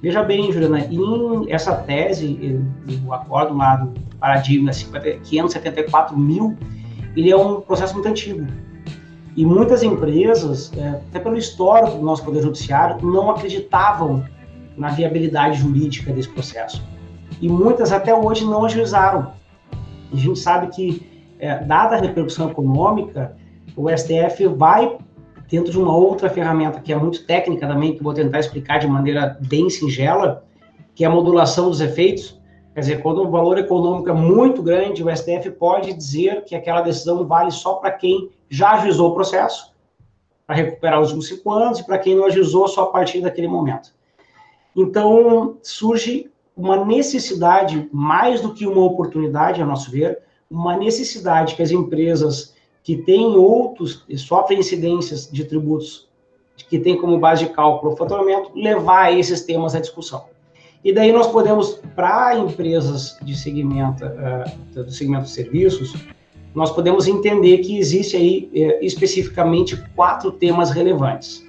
Veja 0.00 0.22
bem, 0.22 0.52
Juliana, 0.52 0.80
em 0.80 1.50
essa 1.50 1.74
tese, 1.74 2.60
o 3.04 3.12
acordo 3.12 3.56
lá 3.56 3.76
do 3.76 4.00
paradigma 4.20 4.70
574 4.72 6.16
mil, 6.16 6.56
ele 7.16 7.30
é 7.30 7.36
um 7.36 7.60
processo 7.60 7.94
muito 7.94 8.08
antigo. 8.08 8.46
E 9.36 9.44
muitas 9.44 9.82
empresas, 9.82 10.72
é, 10.76 10.88
até 10.88 11.18
pelo 11.18 11.36
histórico 11.36 11.98
do 11.98 12.04
nosso 12.04 12.24
Poder 12.24 12.42
Judiciário, 12.42 13.04
não 13.04 13.30
acreditavam 13.30 14.24
na 14.76 14.88
viabilidade 14.88 15.58
jurídica 15.58 16.12
desse 16.12 16.28
processo. 16.28 16.82
E 17.40 17.48
muitas 17.48 17.92
até 17.92 18.14
hoje 18.14 18.44
não 18.44 18.64
ajuizaram. 18.64 19.32
A 20.12 20.16
gente 20.16 20.38
sabe 20.38 20.68
que, 20.74 21.06
é, 21.38 21.58
dada 21.58 21.96
a 21.96 22.00
repercussão 22.00 22.50
econômica, 22.50 23.36
o 23.76 23.88
STF 23.88 24.46
vai 24.48 24.96
dentro 25.48 25.72
de 25.72 25.78
uma 25.78 25.96
outra 25.96 26.28
ferramenta 26.28 26.80
que 26.80 26.92
é 26.92 26.96
muito 26.96 27.24
técnica 27.24 27.66
também, 27.66 27.96
que 27.96 28.02
vou 28.02 28.12
tentar 28.12 28.38
explicar 28.38 28.78
de 28.78 28.86
maneira 28.86 29.38
bem 29.40 29.68
singela, 29.70 30.44
que 30.94 31.04
é 31.04 31.06
a 31.06 31.10
modulação 31.10 31.70
dos 31.70 31.80
efeitos. 31.80 32.38
Quer 32.74 32.80
dizer, 32.80 33.02
quando 33.02 33.22
o 33.22 33.30
valor 33.30 33.58
econômico 33.58 34.10
é 34.10 34.12
muito 34.12 34.62
grande, 34.62 35.02
o 35.02 35.16
STF 35.16 35.50
pode 35.52 35.94
dizer 35.94 36.44
que 36.44 36.54
aquela 36.54 36.82
decisão 36.82 37.26
vale 37.26 37.50
só 37.50 37.74
para 37.74 37.90
quem 37.90 38.30
já 38.48 38.72
ajuizou 38.72 39.10
o 39.10 39.14
processo, 39.14 39.74
para 40.46 40.56
recuperar 40.56 41.00
os 41.00 41.08
últimos 41.08 41.28
cinco 41.28 41.50
anos, 41.50 41.80
e 41.80 41.84
para 41.84 41.98
quem 41.98 42.14
não 42.14 42.26
ajuizou 42.26 42.68
só 42.68 42.82
a 42.82 42.86
partir 42.86 43.20
daquele 43.20 43.48
momento. 43.48 43.92
Então, 44.76 45.56
surge 45.62 46.30
uma 46.56 46.84
necessidade, 46.84 47.88
mais 47.92 48.40
do 48.40 48.52
que 48.52 48.66
uma 48.66 48.84
oportunidade, 48.84 49.62
a 49.62 49.66
nosso 49.66 49.90
ver, 49.90 50.18
uma 50.50 50.76
necessidade 50.76 51.54
que 51.54 51.62
as 51.62 51.70
empresas 51.70 52.54
que 52.88 52.96
têm 52.96 53.36
outros, 53.36 54.02
sofrem 54.16 54.60
incidências 54.60 55.30
de 55.30 55.44
tributos 55.44 56.08
que 56.70 56.78
têm 56.78 56.96
como 56.96 57.18
base 57.18 57.44
de 57.44 57.52
cálculo 57.52 57.92
o 57.92 57.96
faturamento, 57.98 58.50
levar 58.54 59.12
esses 59.12 59.42
temas 59.42 59.74
à 59.74 59.80
discussão. 59.80 60.24
E 60.82 60.90
daí 60.90 61.12
nós 61.12 61.26
podemos, 61.26 61.82
para 61.94 62.38
empresas 62.38 63.18
de 63.20 63.36
segmento, 63.36 64.06
uh, 64.06 64.82
do 64.82 64.90
segmento 64.90 65.24
de 65.24 65.32
serviços, 65.32 65.94
nós 66.54 66.70
podemos 66.70 67.06
entender 67.06 67.58
que 67.58 67.78
existe 67.78 68.16
aí 68.16 68.50
uh, 68.54 68.82
especificamente 68.82 69.76
quatro 69.94 70.32
temas 70.32 70.70
relevantes. 70.70 71.46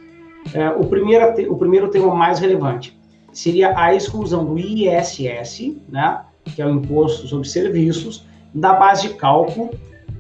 Uh, 0.48 0.82
o, 0.82 0.88
primeiro, 0.88 1.54
o 1.54 1.56
primeiro 1.56 1.88
tema 1.88 2.14
mais 2.14 2.40
relevante 2.40 3.00
seria 3.32 3.80
a 3.80 3.96
exclusão 3.96 4.44
do 4.44 4.60
ISS, 4.60 5.78
né, 5.88 6.22
que 6.54 6.62
é 6.62 6.66
o 6.66 6.70
Imposto 6.70 7.30
sobre 7.30 7.48
Serviços, 7.48 8.26
da 8.54 8.74
base 8.74 9.08
de 9.08 9.14
cálculo 9.14 9.70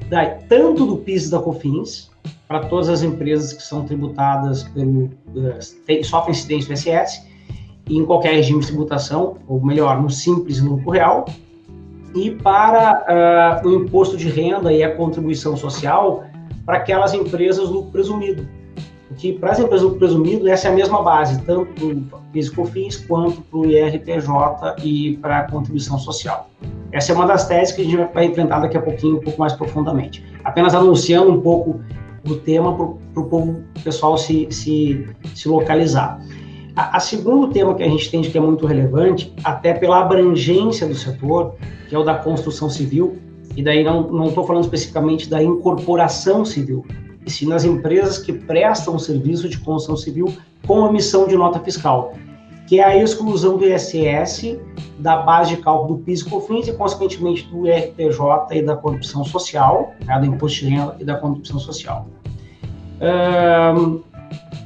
da, 0.10 0.26
tanto 0.26 0.86
do 0.86 0.98
PIS 0.98 1.28
e 1.28 1.32
da 1.32 1.40
COFINS, 1.40 2.10
para 2.48 2.62
todas 2.62 2.90
as 2.90 3.04
empresas 3.04 3.54
que 3.54 3.62
são 3.62 3.86
tributadas 3.86 4.64
pelo, 4.64 5.06
uh, 5.06 6.04
sofrem 6.04 6.32
incidência 6.32 6.68
do 6.68 6.74
ISS, 6.74 7.28
em 7.88 8.06
qualquer 8.06 8.34
regime 8.34 8.60
de 8.60 8.68
tributação, 8.68 9.38
ou 9.48 9.64
melhor, 9.64 10.02
no 10.02 10.10
simples 10.10 10.58
e 10.58 10.64
no 10.64 10.72
lucro 10.72 10.92
real, 10.92 11.26
e 12.16 12.32
para 12.32 13.62
uh, 13.64 13.68
o 13.68 13.84
imposto 13.84 14.18
de 14.18 14.30
renda 14.30 14.74
e 14.74 14.84
a 14.84 14.96
contribuição 14.96 15.56
social 15.56 16.24
para 16.66 16.78
aquelas 16.78 17.14
empresas 17.14 17.70
lucro 17.70 17.92
presumido. 17.92 18.48
Porque 19.10 19.34
para 19.34 19.52
as 19.52 19.60
empresas 19.60 19.82
lucro 19.82 19.98
presumido, 19.98 20.48
essa 20.48 20.68
é 20.68 20.72
a 20.72 20.76
mesma 20.76 21.02
base, 21.02 21.42
tanto 21.42 21.66
para 21.74 22.20
o 22.20 22.22
PIS 22.32 22.48
e 22.48 22.52
COFINS 22.52 22.98
quanto 23.08 23.42
para 23.42 23.60
o 23.60 23.66
IRPJ 23.66 24.76
e 24.84 25.18
para 25.18 25.40
a 25.40 25.52
contribuição 25.52 25.98
social. 25.98 26.48
Essa 26.92 27.12
é 27.12 27.16
uma 27.16 27.26
das 27.26 27.48
teses 27.48 27.74
que 27.74 27.82
a 27.82 27.86
gente 27.86 28.14
vai 28.14 28.26
enfrentar 28.26 28.60
daqui 28.60 28.78
a 28.78 28.82
pouquinho, 28.82 29.18
um 29.18 29.20
pouco 29.20 29.40
mais 29.40 29.54
profundamente. 29.54 30.24
Apenas 30.44 30.76
anunciando 30.76 31.32
um 31.32 31.42
pouco 31.42 31.82
o 32.28 32.36
tema 32.36 32.76
para 32.76 33.24
o 33.24 33.26
povo 33.26 33.64
pessoal 33.84 34.16
se, 34.16 34.48
se, 34.52 35.08
se 35.34 35.50
localizar. 35.50 36.22
A, 36.76 36.98
a, 36.98 37.00
segundo 37.00 37.48
tema 37.52 37.74
que 37.74 37.82
a 37.82 37.88
gente 37.88 38.08
entende 38.08 38.30
que 38.30 38.38
é 38.38 38.42
muito 38.42 38.68
relevante, 38.68 39.34
até 39.44 39.74
pela 39.74 40.02
abrangência 40.02 40.88
do 40.88 40.94
setor, 40.94 41.56
que 41.88 41.96
é 41.96 41.98
o 41.98 42.04
da 42.04 42.14
construção 42.14 42.70
civil, 42.70 43.18
e 43.58 43.64
daí 43.64 43.84
não 43.84 44.28
estou 44.28 44.46
falando 44.46 44.66
especificamente 44.66 45.28
da 45.28 45.42
incorporação 45.42 46.46
civil, 46.46 46.86
e 47.26 47.46
nas 47.46 47.64
empresas 47.64 48.18
que 48.18 48.34
prestam 48.34 48.98
serviço 48.98 49.48
de 49.50 49.58
construção 49.60 49.98
civil 49.98 50.34
com 50.66 50.88
emissão 50.88 51.28
de 51.28 51.36
nota 51.36 51.60
fiscal 51.60 52.14
que 52.70 52.80
é 52.80 52.84
a 52.84 52.96
exclusão 52.96 53.58
do 53.58 53.66
ISS 53.66 54.60
da 55.00 55.18
base 55.18 55.56
de 55.56 55.62
cálculo 55.62 55.98
do 55.98 56.04
PIS 56.04 56.22
e 56.22 56.26
COFINS 56.30 56.68
e, 56.68 56.74
consequentemente, 56.74 57.48
do 57.48 57.64
RPJ 57.64 58.56
e 58.56 58.62
da 58.62 58.76
corrupção 58.76 59.26
social, 59.26 59.96
né, 60.06 60.20
do 60.20 60.28
imposto 60.28 60.60
de 60.60 60.70
renda 60.70 60.96
e 61.00 61.04
da 61.04 61.16
corrupção 61.16 61.58
social. 61.58 62.08
Um, 63.02 64.02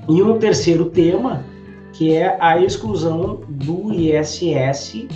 e 0.09 0.21
um 0.21 0.37
terceiro 0.37 0.89
tema, 0.89 1.45
que 1.93 2.13
é 2.13 2.35
a 2.41 2.59
exclusão 2.59 3.39
do 3.47 3.93
ISS 3.93 5.07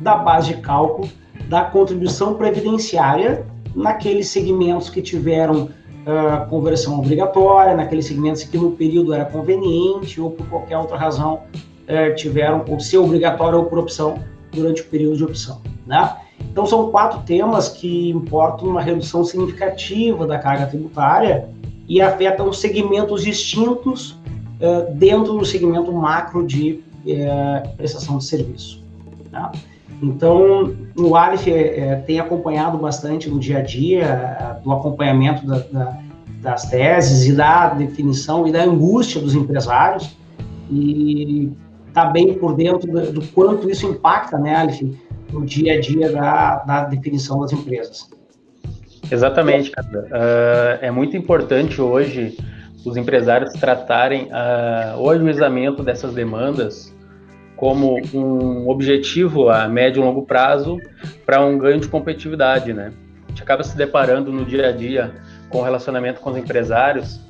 da 0.00 0.14
base 0.14 0.54
de 0.54 0.60
cálculo 0.60 1.08
da 1.48 1.64
contribuição 1.64 2.34
previdenciária 2.34 3.44
naqueles 3.74 4.28
segmentos 4.28 4.88
que 4.88 5.02
tiveram 5.02 5.68
uh, 6.06 6.48
conversão 6.48 6.98
obrigatória, 6.98 7.74
naqueles 7.74 8.06
segmentos 8.06 8.44
que 8.44 8.56
no 8.56 8.70
período 8.70 9.12
era 9.12 9.24
conveniente 9.24 10.20
ou 10.20 10.30
por 10.30 10.46
qualquer 10.48 10.78
outra 10.78 10.96
razão 10.96 11.42
é, 11.86 12.10
tiveram 12.10 12.64
o 12.68 12.80
ser 12.80 12.98
obrigatório 12.98 13.58
ou 13.58 13.64
por 13.66 13.78
opção 13.78 14.18
durante 14.52 14.82
o 14.82 14.84
período 14.86 15.16
de 15.16 15.24
opção. 15.24 15.60
Né? 15.86 16.16
Então, 16.40 16.66
são 16.66 16.90
quatro 16.90 17.20
temas 17.20 17.68
que 17.68 18.10
importam 18.10 18.68
uma 18.68 18.80
redução 18.80 19.24
significativa 19.24 20.26
da 20.26 20.38
carga 20.38 20.66
tributária 20.66 21.48
e 21.88 22.00
afetam 22.00 22.52
segmentos 22.52 23.22
distintos 23.22 24.16
é, 24.60 24.82
dentro 24.92 25.34
do 25.34 25.44
segmento 25.44 25.92
macro 25.92 26.44
de 26.44 26.80
é, 27.06 27.68
prestação 27.76 28.18
de 28.18 28.24
serviço. 28.24 28.82
Né? 29.30 29.50
Então, 30.02 30.76
o 30.96 31.16
Alif 31.16 31.50
é, 31.50 31.78
é, 31.78 31.96
tem 31.96 32.20
acompanhado 32.20 32.76
bastante 32.78 33.30
no 33.30 33.38
dia 33.38 33.58
a 33.58 33.62
dia 33.62 34.04
é, 34.04 34.62
do 34.62 34.72
acompanhamento 34.72 35.46
da, 35.46 35.58
da, 35.58 35.98
das 36.40 36.68
teses 36.68 37.26
e 37.26 37.32
da 37.32 37.70
definição 37.70 38.46
e 38.46 38.52
da 38.52 38.62
angústia 38.62 39.20
dos 39.20 39.34
empresários 39.34 40.16
e 40.70 41.50
está 41.88 42.04
bem 42.04 42.34
por 42.34 42.54
dentro 42.54 42.90
do, 42.90 43.12
do, 43.12 43.26
quanto 43.28 43.70
isso 43.70 43.86
impacta, 43.86 44.36
né, 44.36 44.54
Alif, 44.54 44.98
no 45.32 45.44
dia 45.46 45.74
a 45.74 45.80
dia 45.80 46.12
da, 46.12 46.56
da 46.56 46.84
definição 46.84 47.40
das 47.40 47.52
empresas. 47.52 48.10
Exatamente, 49.10 49.70
cara. 49.70 49.88
Uh, 49.88 50.84
é 50.84 50.90
muito 50.90 51.16
importante 51.16 51.80
hoje 51.80 52.36
os 52.84 52.96
empresários 52.96 53.52
tratarem 53.54 54.24
uh, 54.24 55.00
o 55.00 55.08
ajuizamento 55.10 55.82
dessas 55.82 56.12
demandas 56.12 56.94
como 57.56 57.98
um 58.12 58.68
objetivo 58.68 59.48
a 59.48 59.66
médio 59.66 60.02
e 60.02 60.04
longo 60.04 60.22
prazo 60.22 60.78
para 61.24 61.44
um 61.44 61.58
ganho 61.58 61.80
de 61.80 61.88
competitividade, 61.88 62.72
né? 62.72 62.92
A 63.26 63.28
gente 63.30 63.42
acaba 63.42 63.62
se 63.62 63.76
deparando 63.76 64.30
no 64.30 64.44
dia 64.44 64.68
a 64.68 64.72
dia 64.72 65.12
com 65.48 65.58
o 65.58 65.62
relacionamento 65.62 66.20
com 66.20 66.30
os 66.30 66.36
empresários 66.36 67.20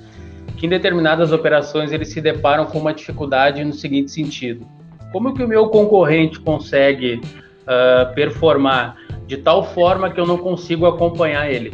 que 0.57 0.67
em 0.67 0.69
determinadas 0.69 1.33
operações 1.33 1.93
eles 1.93 2.09
se 2.09 2.21
deparam 2.21 2.67
com 2.67 2.79
uma 2.79 2.93
dificuldade 2.93 3.63
no 3.63 3.73
seguinte 3.73 4.11
sentido: 4.11 4.67
como 5.13 5.35
que 5.35 5.43
o 5.43 5.49
meu 5.49 5.69
concorrente 5.69 6.41
consegue 6.41 7.21
uh, 7.63 8.15
performar 8.15 8.97
de 9.27 9.37
tal 9.37 9.65
forma 9.65 10.11
que 10.11 10.19
eu 10.19 10.27
não 10.27 10.39
consigo 10.39 10.87
acompanhar 10.87 11.51
ele? 11.51 11.73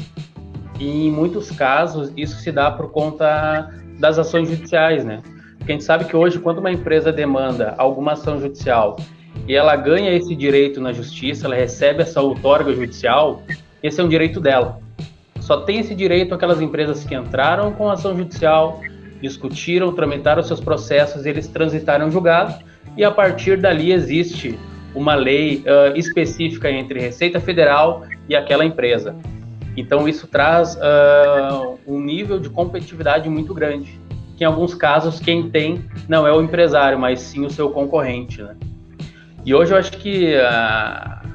E 0.78 1.06
em 1.06 1.10
muitos 1.10 1.50
casos 1.50 2.12
isso 2.16 2.36
se 2.36 2.50
dá 2.50 2.70
por 2.70 2.90
conta 2.90 3.70
das 3.98 4.18
ações 4.18 4.48
judiciais, 4.48 5.04
né? 5.04 5.22
Porque 5.62 5.70
a 5.70 5.74
gente 5.76 5.84
sabe 5.84 6.06
que 6.06 6.16
hoje 6.16 6.40
quando 6.40 6.58
uma 6.58 6.72
empresa 6.72 7.12
demanda 7.12 7.76
alguma 7.78 8.14
ação 8.14 8.40
judicial 8.40 8.96
e 9.46 9.54
ela 9.54 9.76
ganha 9.76 10.10
esse 10.12 10.34
direito 10.34 10.80
na 10.80 10.92
justiça, 10.92 11.46
ela 11.46 11.54
recebe 11.54 12.02
essa 12.02 12.20
outorga 12.20 12.74
judicial, 12.74 13.44
esse 13.80 14.00
é 14.00 14.04
um 14.04 14.08
direito 14.08 14.40
dela. 14.40 14.80
Só 15.38 15.58
tem 15.58 15.78
esse 15.78 15.94
direito 15.94 16.34
aquelas 16.34 16.60
empresas 16.60 17.04
que 17.04 17.14
entraram 17.14 17.70
com 17.70 17.88
ação 17.88 18.16
judicial, 18.16 18.80
discutiram, 19.20 19.92
tramitaram 19.92 20.42
seus 20.42 20.60
processos, 20.60 21.26
eles 21.26 21.46
transitaram 21.46 22.10
julgado 22.10 22.56
e 22.96 23.04
a 23.04 23.10
partir 23.12 23.56
dali 23.56 23.92
existe 23.92 24.58
uma 24.96 25.14
lei 25.14 25.58
uh, 25.58 25.96
específica 25.96 26.68
entre 26.72 26.98
Receita 26.98 27.38
Federal 27.38 28.02
e 28.28 28.34
aquela 28.34 28.64
empresa. 28.64 29.14
Então 29.76 30.08
isso 30.08 30.26
traz 30.26 30.74
uh, 30.74 31.78
um 31.86 32.00
nível 32.00 32.40
de 32.40 32.50
competitividade 32.50 33.28
muito 33.28 33.54
grande. 33.54 34.01
Que 34.42 34.44
em 34.44 34.48
alguns 34.48 34.74
casos 34.74 35.20
quem 35.20 35.50
tem 35.50 35.84
não 36.08 36.26
é 36.26 36.32
o 36.32 36.42
empresário, 36.42 36.98
mas 36.98 37.20
sim 37.20 37.46
o 37.46 37.50
seu 37.50 37.70
concorrente. 37.70 38.42
Né? 38.42 38.56
E 39.46 39.54
hoje 39.54 39.72
eu 39.72 39.78
acho 39.78 39.92
que 39.92 40.34
uh, 40.34 41.28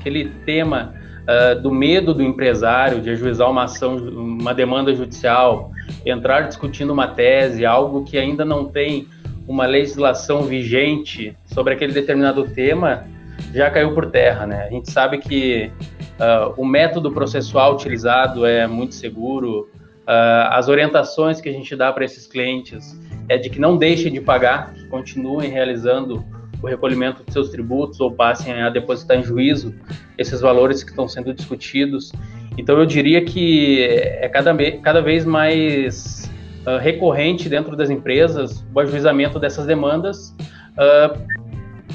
aquele 0.00 0.30
tema 0.46 0.94
uh, 1.28 1.60
do 1.60 1.70
medo 1.70 2.14
do 2.14 2.22
empresário 2.22 3.02
de 3.02 3.10
ajuizar 3.10 3.50
uma 3.50 3.64
ação, 3.64 3.98
uma 3.98 4.54
demanda 4.54 4.94
judicial, 4.94 5.72
entrar 6.06 6.48
discutindo 6.48 6.90
uma 6.90 7.06
tese, 7.06 7.66
algo 7.66 8.02
que 8.02 8.16
ainda 8.16 8.46
não 8.46 8.64
tem 8.64 9.06
uma 9.46 9.66
legislação 9.66 10.44
vigente 10.44 11.36
sobre 11.44 11.74
aquele 11.74 11.92
determinado 11.92 12.44
tema, 12.44 13.04
já 13.52 13.70
caiu 13.70 13.92
por 13.92 14.06
terra, 14.06 14.46
né? 14.46 14.64
A 14.64 14.70
gente 14.70 14.90
sabe 14.90 15.18
que 15.18 15.70
uh, 16.18 16.54
o 16.56 16.64
método 16.64 17.12
processual 17.12 17.74
utilizado 17.74 18.46
é 18.46 18.66
muito 18.66 18.94
seguro, 18.94 19.68
Uh, 20.02 20.50
as 20.50 20.68
orientações 20.68 21.40
que 21.40 21.48
a 21.48 21.52
gente 21.52 21.76
dá 21.76 21.92
para 21.92 22.04
esses 22.04 22.26
clientes 22.26 22.98
é 23.28 23.36
de 23.38 23.48
que 23.48 23.60
não 23.60 23.76
deixem 23.76 24.12
de 24.12 24.20
pagar, 24.20 24.74
que 24.74 24.84
continuem 24.86 25.50
realizando 25.50 26.24
o 26.60 26.66
recolhimento 26.66 27.24
de 27.24 27.32
seus 27.32 27.50
tributos 27.50 28.00
ou 28.00 28.10
passem 28.10 28.52
a 28.52 28.70
depositar 28.70 29.18
em 29.18 29.22
juízo 29.22 29.74
esses 30.18 30.40
valores 30.40 30.82
que 30.82 30.90
estão 30.90 31.08
sendo 31.08 31.32
discutidos. 31.32 32.12
Então, 32.56 32.78
eu 32.78 32.86
diria 32.86 33.24
que 33.24 33.82
é 33.82 34.28
cada, 34.28 34.54
cada 34.80 35.00
vez 35.00 35.24
mais 35.24 36.30
uh, 36.66 36.78
recorrente 36.78 37.48
dentro 37.48 37.76
das 37.76 37.90
empresas 37.90 38.64
o 38.74 38.80
ajuizamento 38.80 39.38
dessas 39.38 39.66
demandas, 39.66 40.34
uh, 40.72 41.18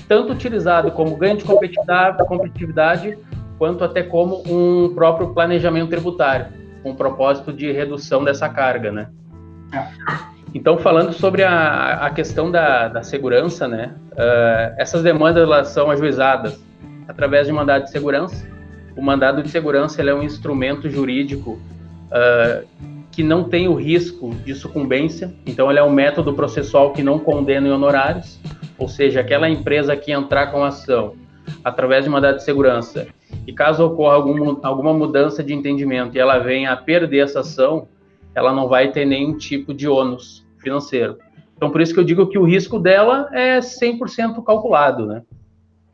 tanto 0.07 0.33
utilizado 0.33 0.91
como 0.91 1.15
ganho 1.15 1.37
de 1.37 1.43
competitividade, 1.43 2.25
competitividade, 2.25 3.17
quanto 3.57 3.83
até 3.83 4.03
como 4.03 4.43
um 4.47 4.93
próprio 4.93 5.33
planejamento 5.33 5.89
tributário, 5.89 6.47
com 6.83 6.91
o 6.91 6.95
propósito 6.95 7.51
de 7.51 7.71
redução 7.71 8.23
dessa 8.23 8.47
carga, 8.49 8.91
né? 8.91 9.09
É. 9.73 9.85
Então, 10.53 10.77
falando 10.77 11.13
sobre 11.13 11.43
a, 11.43 12.05
a 12.05 12.09
questão 12.09 12.49
da, 12.49 12.87
da 12.87 13.03
segurança, 13.03 13.67
né? 13.67 13.93
Uh, 14.13 14.75
essas 14.77 15.03
demandas 15.03 15.43
elas 15.43 15.67
são 15.69 15.91
ajuizadas 15.91 16.59
através 17.07 17.47
de 17.47 17.53
mandado 17.53 17.83
de 17.83 17.91
segurança. 17.91 18.47
O 18.95 19.01
mandado 19.01 19.43
de 19.43 19.49
segurança 19.49 20.01
é 20.01 20.13
um 20.13 20.23
instrumento 20.23 20.89
jurídico 20.89 21.59
uh, 22.09 22.65
que 23.11 23.21
não 23.21 23.43
tem 23.43 23.67
o 23.67 23.75
risco 23.75 24.33
de 24.45 24.55
sucumbência. 24.55 25.33
Então, 25.45 25.69
ele 25.69 25.79
é 25.79 25.83
um 25.83 25.91
método 25.91 26.33
processual 26.33 26.93
que 26.93 27.03
não 27.03 27.19
condena 27.19 27.67
em 27.67 27.71
honorários. 27.71 28.39
Ou 28.77 28.87
seja, 28.87 29.19
aquela 29.19 29.49
empresa 29.49 29.95
que 29.95 30.11
entrar 30.11 30.47
com 30.47 30.63
ação 30.63 31.13
através 31.63 32.03
de 32.03 32.09
mandado 32.09 32.37
de 32.37 32.43
segurança 32.43 33.07
e 33.45 33.53
caso 33.53 33.85
ocorra 33.85 34.15
algum, 34.15 34.57
alguma 34.63 34.93
mudança 34.93 35.43
de 35.43 35.53
entendimento 35.53 36.15
e 36.15 36.19
ela 36.19 36.37
venha 36.39 36.71
a 36.71 36.77
perder 36.77 37.19
essa 37.19 37.41
ação, 37.41 37.87
ela 38.35 38.53
não 38.53 38.67
vai 38.67 38.91
ter 38.91 39.05
nenhum 39.05 39.37
tipo 39.37 39.73
de 39.73 39.87
ônus 39.87 40.45
financeiro. 40.59 41.17
Então, 41.55 41.71
por 41.71 41.81
isso 41.81 41.93
que 41.93 41.99
eu 41.99 42.03
digo 42.03 42.27
que 42.27 42.37
o 42.37 42.43
risco 42.43 42.79
dela 42.79 43.29
é 43.33 43.59
100% 43.59 44.43
calculado, 44.43 45.07
né? 45.07 45.23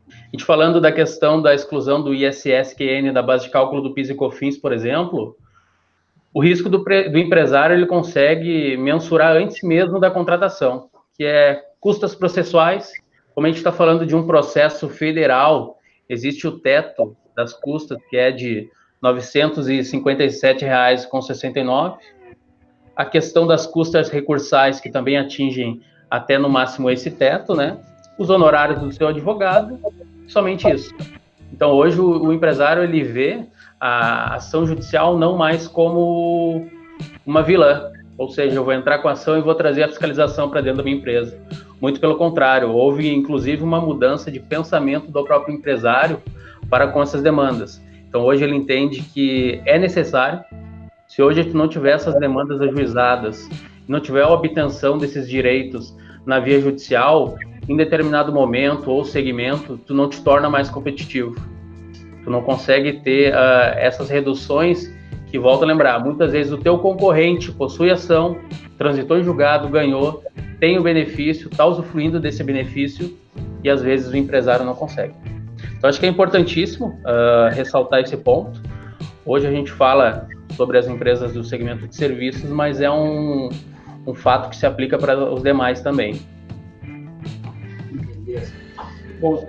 A 0.08 0.30
gente 0.32 0.44
falando 0.44 0.80
da 0.80 0.92
questão 0.92 1.40
da 1.40 1.54
exclusão 1.54 2.02
do 2.02 2.12
ISSQN 2.12 3.12
da 3.12 3.22
base 3.22 3.44
de 3.44 3.50
cálculo 3.50 3.80
do 3.80 3.94
PIS 3.94 4.10
e 4.10 4.14
COFINS, 4.14 4.58
por 4.58 4.72
exemplo, 4.72 5.36
o 6.34 6.42
risco 6.42 6.68
do, 6.68 6.78
do 6.78 7.18
empresário 7.18 7.74
ele 7.76 7.86
consegue 7.86 8.76
mensurar 8.76 9.36
antes 9.36 9.62
mesmo 9.62 10.00
da 10.00 10.10
contratação, 10.10 10.90
que 11.16 11.24
é 11.24 11.62
custas 11.80 12.14
processuais. 12.14 12.92
Como 13.34 13.46
a 13.46 13.50
gente 13.50 13.58
está 13.58 13.72
falando 13.72 14.06
de 14.06 14.14
um 14.14 14.26
processo 14.26 14.88
federal, 14.88 15.76
existe 16.08 16.46
o 16.46 16.58
teto 16.58 17.16
das 17.36 17.52
custas, 17.52 17.98
que 18.08 18.16
é 18.16 18.30
de 18.30 18.70
R$ 19.02 19.02
957,69 19.02 21.96
a 22.96 23.04
questão 23.04 23.44
das 23.46 23.66
custas 23.66 24.08
recursais, 24.08 24.78
que 24.78 24.88
também 24.88 25.18
atingem 25.18 25.82
até 26.08 26.38
no 26.38 26.48
máximo 26.48 26.88
esse 26.88 27.10
teto, 27.10 27.52
né? 27.54 27.76
Os 28.16 28.30
honorários 28.30 28.78
do 28.78 28.92
seu 28.92 29.08
advogado, 29.08 29.80
somente 30.28 30.70
isso. 30.70 30.94
Então, 31.52 31.72
hoje, 31.72 32.00
o, 32.00 32.26
o 32.26 32.32
empresário, 32.32 32.84
ele 32.84 33.02
vê 33.02 33.44
a 33.80 34.36
ação 34.36 34.64
judicial 34.64 35.18
não 35.18 35.36
mais 35.36 35.66
como 35.66 36.70
uma 37.26 37.42
vilã, 37.42 37.90
ou 38.16 38.28
seja, 38.28 38.56
eu 38.56 38.64
vou 38.64 38.72
entrar 38.72 38.98
com 38.98 39.08
a 39.08 39.12
ação 39.12 39.36
e 39.36 39.42
vou 39.42 39.54
trazer 39.54 39.82
a 39.82 39.88
fiscalização 39.88 40.48
para 40.48 40.60
dentro 40.60 40.78
da 40.78 40.82
minha 40.84 40.96
empresa. 40.96 41.38
Muito 41.80 42.00
pelo 42.00 42.16
contrário, 42.16 42.70
houve 42.70 43.12
inclusive 43.12 43.62
uma 43.62 43.80
mudança 43.80 44.30
de 44.30 44.40
pensamento 44.40 45.10
do 45.10 45.24
próprio 45.24 45.54
empresário 45.54 46.22
para 46.70 46.88
com 46.88 47.02
essas 47.02 47.22
demandas. 47.22 47.82
Então 48.08 48.22
hoje 48.22 48.44
ele 48.44 48.54
entende 48.54 49.02
que 49.02 49.60
é 49.66 49.78
necessário 49.78 50.44
se 51.08 51.22
hoje 51.22 51.44
tu 51.44 51.56
não 51.56 51.68
tiver 51.68 51.92
essas 51.92 52.18
demandas 52.18 52.60
ajuizadas, 52.60 53.48
não 53.86 54.00
tiver 54.00 54.22
a 54.22 54.28
obtenção 54.28 54.98
desses 54.98 55.28
direitos 55.28 55.94
na 56.26 56.40
via 56.40 56.60
judicial, 56.60 57.36
em 57.68 57.76
determinado 57.76 58.32
momento 58.32 58.90
ou 58.90 59.04
segmento, 59.04 59.78
tu 59.86 59.94
não 59.94 60.08
te 60.08 60.22
torna 60.22 60.48
mais 60.48 60.68
competitivo. 60.70 61.34
Tu 62.24 62.30
não 62.30 62.42
consegue 62.42 62.94
ter 62.94 63.32
uh, 63.32 63.76
essas 63.76 64.08
reduções 64.08 64.90
que, 65.34 65.38
volto 65.40 65.64
a 65.64 65.66
lembrar, 65.66 65.98
muitas 65.98 66.30
vezes 66.30 66.52
o 66.52 66.56
teu 66.56 66.78
concorrente 66.78 67.50
possui 67.50 67.90
ação, 67.90 68.38
transitou 68.78 69.18
em 69.18 69.24
julgado, 69.24 69.68
ganhou, 69.68 70.22
tem 70.60 70.78
o 70.78 70.82
benefício, 70.84 71.48
está 71.48 71.66
usufruindo 71.66 72.20
desse 72.20 72.44
benefício 72.44 73.18
e 73.60 73.68
às 73.68 73.82
vezes 73.82 74.12
o 74.12 74.16
empresário 74.16 74.64
não 74.64 74.76
consegue. 74.76 75.12
Então 75.76 75.90
acho 75.90 75.98
que 75.98 76.06
é 76.06 76.08
importantíssimo 76.08 77.00
uh, 77.00 77.52
ressaltar 77.52 77.98
esse 77.98 78.16
ponto. 78.16 78.62
Hoje 79.26 79.48
a 79.48 79.50
gente 79.50 79.72
fala 79.72 80.28
sobre 80.52 80.78
as 80.78 80.86
empresas 80.86 81.32
do 81.32 81.42
segmento 81.42 81.88
de 81.88 81.96
serviços, 81.96 82.48
mas 82.48 82.80
é 82.80 82.88
um, 82.88 83.48
um 84.06 84.14
fato 84.14 84.50
que 84.50 84.56
se 84.56 84.66
aplica 84.66 84.96
para 84.98 85.18
os 85.18 85.42
demais 85.42 85.80
também. 85.80 86.22
Beleza. 88.24 88.63
Bom, 89.24 89.42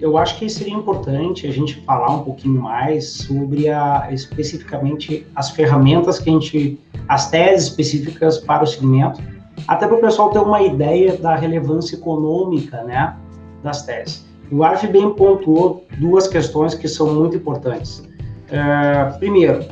eu 0.00 0.16
acho 0.16 0.38
que 0.38 0.48
seria 0.48 0.72
importante 0.72 1.46
a 1.46 1.52
gente 1.52 1.82
falar 1.82 2.14
um 2.14 2.22
pouquinho 2.22 2.62
mais 2.62 3.10
sobre 3.10 3.68
a, 3.68 4.08
especificamente 4.10 5.26
as 5.36 5.50
ferramentas 5.50 6.18
que 6.18 6.30
a 6.30 6.32
gente, 6.32 6.80
as 7.06 7.30
teses 7.30 7.68
específicas 7.68 8.38
para 8.38 8.64
o 8.64 8.66
segmento, 8.66 9.20
até 9.68 9.86
para 9.86 9.98
o 9.98 10.00
pessoal 10.00 10.30
ter 10.30 10.38
uma 10.38 10.62
ideia 10.62 11.14
da 11.18 11.36
relevância 11.36 11.94
econômica, 11.94 12.82
né, 12.84 13.14
das 13.62 13.84
teses. 13.84 14.24
O 14.50 14.64
Arf 14.64 14.82
bem 14.86 15.10
pontuou 15.10 15.84
duas 15.98 16.26
questões 16.26 16.74
que 16.74 16.88
são 16.88 17.14
muito 17.14 17.36
importantes. 17.36 18.02
Primeiro, 19.18 19.62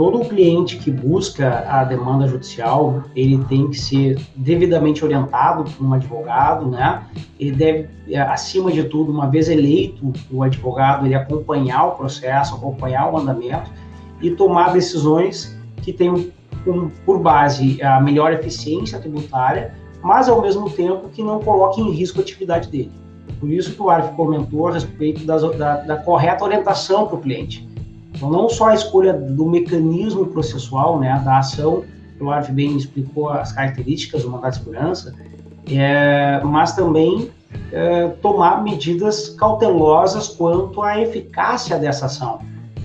todo 0.00 0.26
cliente 0.26 0.78
que 0.78 0.90
busca 0.90 1.62
a 1.68 1.84
demanda 1.84 2.26
judicial, 2.26 3.04
ele 3.14 3.44
tem 3.50 3.68
que 3.68 3.78
ser 3.78 4.18
devidamente 4.34 5.04
orientado 5.04 5.70
por 5.70 5.86
um 5.86 5.92
advogado, 5.92 6.64
né? 6.70 7.02
Ele 7.38 7.52
deve, 7.52 8.16
acima 8.16 8.72
de 8.72 8.84
tudo, 8.84 9.12
uma 9.12 9.28
vez 9.28 9.50
eleito 9.50 10.10
o 10.32 10.42
advogado, 10.42 11.04
ele 11.04 11.14
acompanhar 11.14 11.84
o 11.84 11.90
processo, 11.96 12.54
acompanhar 12.54 13.12
o 13.12 13.18
andamento 13.18 13.70
e 14.22 14.30
tomar 14.30 14.72
decisões 14.72 15.54
que 15.82 15.92
tenham 15.92 16.30
por 17.04 17.18
base 17.18 17.82
a 17.82 18.00
melhor 18.00 18.32
eficiência 18.32 18.98
tributária, 18.98 19.74
mas 20.02 20.30
ao 20.30 20.40
mesmo 20.40 20.70
tempo 20.70 21.10
que 21.10 21.22
não 21.22 21.40
coloque 21.40 21.78
em 21.78 21.90
risco 21.90 22.20
a 22.20 22.22
atividade 22.22 22.70
dele. 22.70 22.90
Por 23.38 23.50
isso 23.50 23.74
que 23.74 23.82
o 23.82 23.90
Arf 23.90 24.16
comentou 24.16 24.68
a 24.68 24.72
respeito 24.72 25.26
das, 25.26 25.42
da, 25.58 25.76
da 25.76 25.96
correta 25.98 26.42
orientação 26.42 27.06
para 27.06 27.16
o 27.16 27.20
cliente 27.20 27.68
então, 28.20 28.28
não 28.28 28.50
só 28.50 28.68
a 28.68 28.74
escolha 28.74 29.14
do 29.14 29.46
mecanismo 29.46 30.26
processual, 30.26 31.00
né, 31.00 31.18
da 31.24 31.38
ação, 31.38 31.84
o 32.20 32.30
Arf 32.30 32.50
bem 32.52 32.76
explicou 32.76 33.30
as 33.30 33.50
características 33.50 34.24
do 34.24 34.30
mandado 34.30 34.52
de 34.52 34.58
segurança, 34.58 35.14
é, 35.66 36.38
mas 36.44 36.74
também 36.74 37.30
é, 37.72 38.08
tomar 38.20 38.62
medidas 38.62 39.30
cautelosas 39.30 40.28
quanto 40.28 40.82
à 40.82 41.00
eficácia 41.00 41.78
dessa 41.78 42.06
ação. 42.06 42.40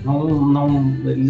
Não, 0.06 0.24
não, 0.24 0.69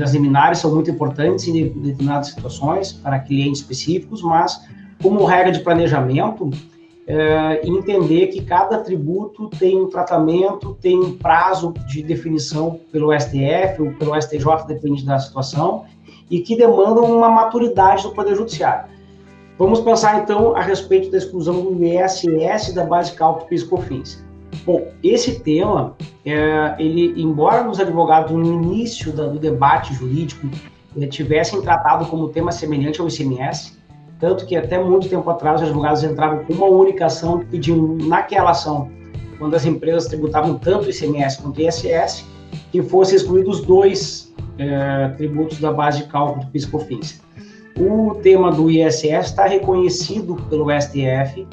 as 0.04 0.14
liminares 0.14 0.60
são 0.60 0.72
muito 0.76 0.92
importantes 0.92 1.48
em 1.48 1.70
determinadas 1.70 2.28
situações 2.28 2.94
para 2.94 3.18
clientes 3.18 3.62
específicos, 3.62 4.22
mas 4.22 4.62
como 5.02 5.26
regra 5.26 5.52
de 5.52 5.62
planejamento, 5.62 6.52
é, 7.08 7.62
entender 7.68 8.28
que 8.28 8.42
cada 8.42 8.80
tributo 8.80 9.50
tem 9.50 9.80
um 9.80 9.88
tratamento, 9.88 10.76
tem 10.82 10.98
um 10.98 11.18
prazo 11.18 11.74
de 11.88 12.02
definição 12.02 12.80
pelo 12.92 13.18
STF 13.18 13.82
ou 13.82 13.94
pelo 13.94 14.20
STJ, 14.20 14.66
depende 14.68 15.06
da 15.06 15.20
situação, 15.20 15.86
e 16.30 16.40
que 16.40 16.56
demandam 16.56 17.06
uma 17.06 17.30
maturidade 17.30 18.04
do 18.04 18.12
Poder 18.12 18.36
Judiciário. 18.36 18.90
Vamos 19.58 19.80
pensar 19.80 20.20
então 20.22 20.56
a 20.56 20.62
respeito 20.62 21.10
da 21.12 21.18
exclusão 21.18 21.62
do 21.62 21.86
ISS 21.86 22.74
da 22.74 22.84
base 22.84 23.12
de 23.12 23.18
cálculo 23.18 23.46
PIS/COFINS. 23.48 24.26
Bom, 24.66 24.88
esse 25.04 25.40
tema, 25.40 25.96
é, 26.26 26.76
ele, 26.80 27.22
embora 27.22 27.70
os 27.70 27.80
advogados 27.80 28.32
no 28.32 28.44
início 28.44 29.12
do 29.12 29.38
debate 29.38 29.94
jurídico 29.94 30.50
é, 31.00 31.08
tivessem 31.08 31.62
tratado 31.62 32.06
como 32.08 32.30
tema 32.30 32.52
semelhante 32.52 33.00
ao 33.00 33.08
ICMS, 33.08 33.75
tanto 34.20 34.46
que 34.46 34.56
até 34.56 34.82
muito 34.82 35.10
tempo 35.10 35.30
atrás 35.30 35.62
os 35.62 35.68
advogados 35.68 36.04
entravam 36.04 36.44
com 36.46 36.54
uma 36.54 36.68
única 36.68 37.06
ação 37.06 37.40
pedindo 37.40 38.06
naquela 38.08 38.52
ação, 38.52 38.90
quando 39.38 39.56
as 39.56 39.66
empresas 39.66 40.08
tributavam 40.08 40.58
tanto 40.58 40.90
ICMS 40.90 41.42
quanto 41.42 41.62
ISS, 41.62 42.26
que 42.72 42.82
fossem 42.82 43.18
excluídos 43.18 43.62
dois 43.62 44.34
é, 44.58 45.10
tributos 45.18 45.60
da 45.60 45.72
base 45.72 46.04
de 46.04 46.10
cálculo 46.10 46.46
do 46.46 46.52
PIS/COFINS. 46.52 47.22
O 47.78 48.16
tema 48.24 48.52
do 48.52 48.72
ISS 48.72 49.04
está 49.04 49.46
reconhecido 49.46 50.36
pelo 50.50 50.68
STF 50.72 51.46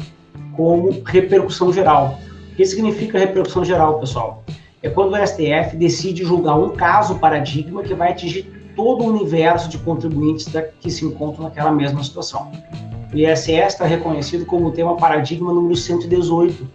como 0.56 1.02
repercussão 1.04 1.72
geral. 1.72 2.18
O 2.52 2.54
que 2.54 2.64
significa 2.64 3.18
repercussão 3.18 3.64
geral, 3.64 3.98
pessoal? 3.98 4.44
É 4.82 4.88
quando 4.88 5.14
o 5.14 5.26
STF 5.26 5.76
decide 5.76 6.24
julgar 6.24 6.56
um 6.56 6.70
caso 6.70 7.18
paradigma 7.18 7.82
que 7.82 7.94
vai 7.94 8.12
atingir 8.12 8.51
todo 8.74 9.04
o 9.04 9.08
universo 9.08 9.68
de 9.68 9.78
contribuintes 9.78 10.46
da, 10.46 10.62
que 10.62 10.90
se 10.90 11.04
encontram 11.04 11.44
naquela 11.44 11.70
mesma 11.70 12.02
situação. 12.02 12.50
O 13.12 13.16
ISS 13.16 13.48
está 13.48 13.84
reconhecido 13.84 14.46
como 14.46 14.70
tema 14.72 14.96
paradigma 14.96 15.52
número 15.52 15.76
118. 15.76 16.68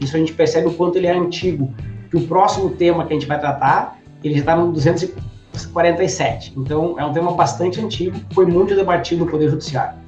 Isso 0.00 0.16
a 0.16 0.18
gente 0.18 0.32
percebe 0.32 0.68
o 0.68 0.74
quanto 0.74 0.96
ele 0.96 1.06
é 1.06 1.16
antigo. 1.16 1.72
Que 2.10 2.16
o 2.16 2.26
próximo 2.26 2.70
tema 2.70 3.06
que 3.06 3.12
a 3.12 3.16
gente 3.16 3.26
vai 3.26 3.38
tratar, 3.38 3.98
ele 4.22 4.34
já 4.34 4.40
está 4.40 4.56
no 4.56 4.72
200, 4.72 5.14
1947. 5.50 6.54
Então, 6.56 6.98
é 6.98 7.04
um 7.04 7.12
tema 7.12 7.32
bastante 7.32 7.80
antigo, 7.80 8.18
foi 8.32 8.46
muito 8.46 8.74
debatido 8.74 9.24
no 9.24 9.30
Poder 9.30 9.50
Judiciário. 9.50 9.98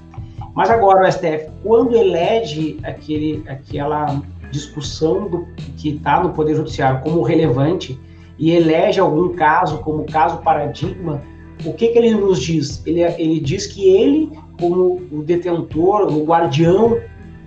Mas 0.54 0.70
agora 0.70 1.06
o 1.06 1.10
STF, 1.10 1.50
quando 1.62 1.96
elege 1.96 2.78
aquele, 2.82 3.42
aquela 3.48 4.20
discussão 4.50 5.28
do, 5.28 5.48
que 5.76 5.90
está 5.90 6.22
no 6.22 6.30
Poder 6.30 6.54
Judiciário 6.54 7.00
como 7.00 7.22
relevante 7.22 7.98
e 8.42 8.50
elege 8.50 8.98
algum 8.98 9.28
caso 9.34 9.78
como 9.78 10.04
caso 10.04 10.38
paradigma, 10.38 11.22
o 11.64 11.72
que, 11.74 11.86
que 11.86 11.96
ele 11.96 12.10
nos 12.10 12.40
diz? 12.42 12.84
Ele, 12.84 13.00
ele 13.00 13.38
diz 13.38 13.68
que 13.68 13.88
ele, 13.88 14.36
como 14.58 15.00
o 15.12 15.22
detentor, 15.22 16.12
o 16.12 16.24
guardião 16.24 16.98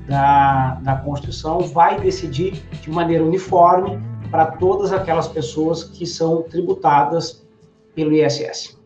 da, 0.08 0.76
da 0.76 0.96
Constituição, 0.96 1.60
vai 1.60 2.00
decidir 2.00 2.64
de 2.82 2.90
maneira 2.90 3.26
uniforme 3.26 4.00
para 4.32 4.46
todas 4.46 4.94
aquelas 4.94 5.28
pessoas 5.28 5.84
que 5.84 6.06
são 6.06 6.44
tributadas 6.44 7.46
pelo 7.94 8.14
ISS. 8.14 8.80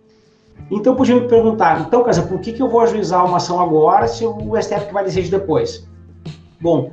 Então, 0.71 0.95
podia 0.95 1.13
me 1.13 1.27
perguntar, 1.27 1.79
então, 1.81 2.03
Casa, 2.03 2.23
por 2.23 2.39
que, 2.39 2.53
que 2.53 2.61
eu 2.63 2.69
vou 2.69 2.81
ajuizar 2.81 3.23
uma 3.23 3.37
ação 3.37 3.59
agora 3.59 4.07
se 4.07 4.25
o 4.25 4.59
STF 4.59 4.91
vai 4.91 5.03
decidir 5.03 5.29
depois? 5.29 5.87
Bom, 6.59 6.91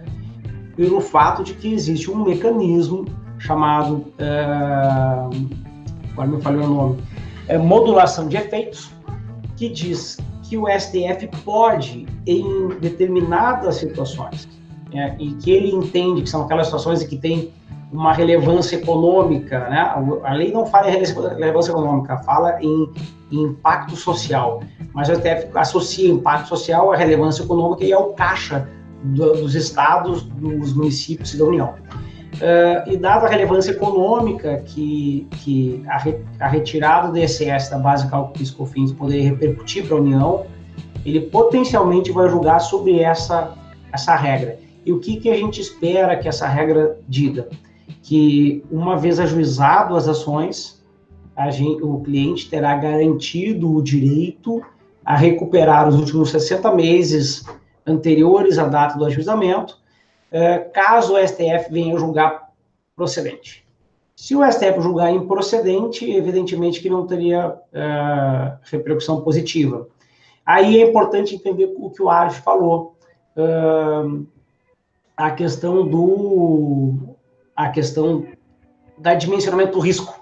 pelo 0.76 1.00
fato 1.00 1.42
de 1.42 1.54
que 1.54 1.72
existe 1.72 2.10
um 2.10 2.22
mecanismo 2.22 3.06
chamado, 3.38 4.04
uh, 4.18 5.48
agora 6.12 6.28
me 6.28 6.42
falei 6.42 6.60
o 6.60 6.68
nome, 6.68 7.02
é 7.48 7.58
modulação 7.58 8.28
de 8.28 8.36
efeitos, 8.36 8.90
que 9.56 9.68
diz 9.68 10.18
que 10.42 10.56
o 10.56 10.66
STF 10.68 11.28
pode, 11.44 12.06
em 12.26 12.68
determinadas 12.80 13.76
situações, 13.76 14.48
é, 14.92 15.16
e 15.18 15.32
que 15.34 15.50
ele 15.50 15.70
entende 15.70 16.22
que 16.22 16.30
são 16.30 16.42
aquelas 16.42 16.66
situações 16.66 17.02
que 17.02 17.16
tem 17.16 17.52
uma 17.92 18.12
relevância 18.12 18.76
econômica, 18.76 19.68
né? 19.68 19.92
A 20.24 20.32
lei 20.32 20.52
não 20.52 20.66
fala 20.66 20.88
em 20.88 20.92
relevância 20.92 21.70
econômica, 21.70 22.16
fala 22.18 22.60
em, 22.60 22.90
em 23.30 23.42
impacto 23.44 23.96
social, 23.96 24.60
mas 24.92 25.08
o 25.08 25.14
STF 25.14 25.48
associa 25.54 26.10
impacto 26.10 26.48
social 26.48 26.92
à 26.92 26.96
relevância 26.96 27.42
econômica 27.42 27.84
e 27.84 27.92
ao 27.92 28.12
caixa 28.14 28.68
do, 29.02 29.34
dos 29.34 29.54
estados, 29.54 30.22
dos 30.22 30.72
municípios 30.74 31.34
e 31.34 31.38
da 31.38 31.44
União. 31.44 31.74
Uh, 32.36 32.92
e 32.92 32.98
dada 32.98 33.26
a 33.26 33.30
relevância 33.30 33.70
econômica 33.70 34.62
que, 34.66 35.26
que 35.38 35.82
a, 35.88 35.96
re, 35.96 36.20
a 36.38 36.46
retirada 36.46 37.10
do 37.10 37.18
ISS 37.18 37.70
da 37.70 37.78
base 37.78 38.06
cálculo 38.10 38.34
PIS/COFINS 38.34 38.92
poderia 38.92 39.30
repercutir 39.30 39.86
para 39.86 39.96
a 39.96 40.00
União, 40.00 40.46
ele 41.04 41.22
potencialmente 41.22 42.12
vai 42.12 42.28
julgar 42.28 42.58
sobre 42.58 43.00
essa, 43.00 43.54
essa 43.90 44.14
regra. 44.14 44.58
E 44.84 44.92
o 44.92 45.00
que, 45.00 45.16
que 45.16 45.30
a 45.30 45.34
gente 45.34 45.62
espera 45.62 46.16
que 46.16 46.28
essa 46.28 46.46
regra 46.46 46.98
diga? 47.08 47.48
Que 48.02 48.62
uma 48.70 48.98
vez 48.98 49.18
ajuizado 49.18 49.96
as 49.96 50.06
ações, 50.06 50.84
gente, 51.50 51.82
o 51.82 52.00
cliente 52.00 52.50
terá 52.50 52.76
garantido 52.76 53.74
o 53.74 53.82
direito 53.82 54.62
a 55.04 55.16
recuperar 55.16 55.88
os 55.88 55.94
últimos 55.94 56.30
60 56.30 56.72
meses 56.74 57.44
anteriores 57.86 58.58
à 58.58 58.66
data 58.66 58.98
do 58.98 59.04
ajuizamento, 59.06 59.78
caso 60.72 61.14
o 61.14 61.26
STF 61.26 61.70
venha 61.70 61.98
julgar 61.98 62.50
procedente. 62.94 63.66
Se 64.16 64.34
o 64.34 64.42
STF 64.50 64.80
julgar 64.80 65.12
improcedente, 65.12 66.10
evidentemente 66.10 66.80
que 66.80 66.88
não 66.88 67.06
teria 67.06 67.54
é, 67.70 68.52
repercussão 68.62 69.20
positiva. 69.20 69.86
Aí 70.44 70.80
é 70.80 70.88
importante 70.88 71.34
entender 71.34 71.74
o 71.76 71.90
que 71.90 72.02
o 72.02 72.08
Ares 72.08 72.36
falou, 72.38 72.96
é, 73.36 73.42
a 75.14 75.30
questão 75.32 75.86
do 75.86 77.14
a 77.54 77.68
questão 77.68 78.26
da 78.98 79.14
dimensionamento 79.14 79.72
do 79.72 79.80
risco, 79.80 80.18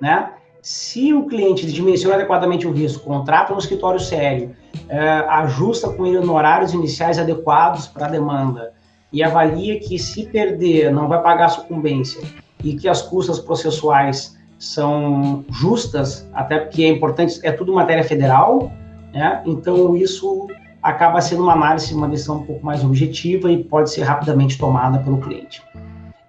né? 0.00 0.32
Se 0.60 1.12
o 1.14 1.26
cliente 1.26 1.70
dimensiona 1.70 2.16
adequadamente 2.16 2.66
o 2.66 2.72
risco, 2.72 3.04
contrata 3.04 3.54
um 3.54 3.58
escritório 3.58 4.00
sério, 4.00 4.54
é, 4.88 5.00
ajusta 5.00 5.90
com 5.90 6.04
ele 6.04 6.18
honorários 6.18 6.72
iniciais 6.72 7.18
adequados 7.18 7.86
para 7.86 8.06
a 8.06 8.10
demanda 8.10 8.74
e 9.12 9.22
avalia 9.22 9.78
que 9.80 9.98
se 9.98 10.26
perder 10.26 10.92
não 10.92 11.08
vai 11.08 11.22
pagar 11.22 11.48
sucumbência 11.48 12.22
e 12.62 12.74
que 12.74 12.88
as 12.88 13.02
custas 13.02 13.38
processuais 13.38 14.36
são 14.58 15.44
justas, 15.50 16.28
até 16.34 16.58
porque 16.58 16.82
é 16.82 16.88
importante, 16.88 17.38
é 17.44 17.52
tudo 17.52 17.72
matéria 17.72 18.02
federal, 18.02 18.72
né? 19.12 19.40
então 19.46 19.96
isso 19.96 20.48
acaba 20.82 21.20
sendo 21.20 21.44
uma 21.44 21.52
análise, 21.52 21.94
uma 21.94 22.08
decisão 22.08 22.38
um 22.38 22.42
pouco 22.44 22.64
mais 22.64 22.84
objetiva 22.84 23.50
e 23.50 23.62
pode 23.62 23.90
ser 23.90 24.02
rapidamente 24.02 24.58
tomada 24.58 24.98
pelo 24.98 25.18
cliente. 25.18 25.62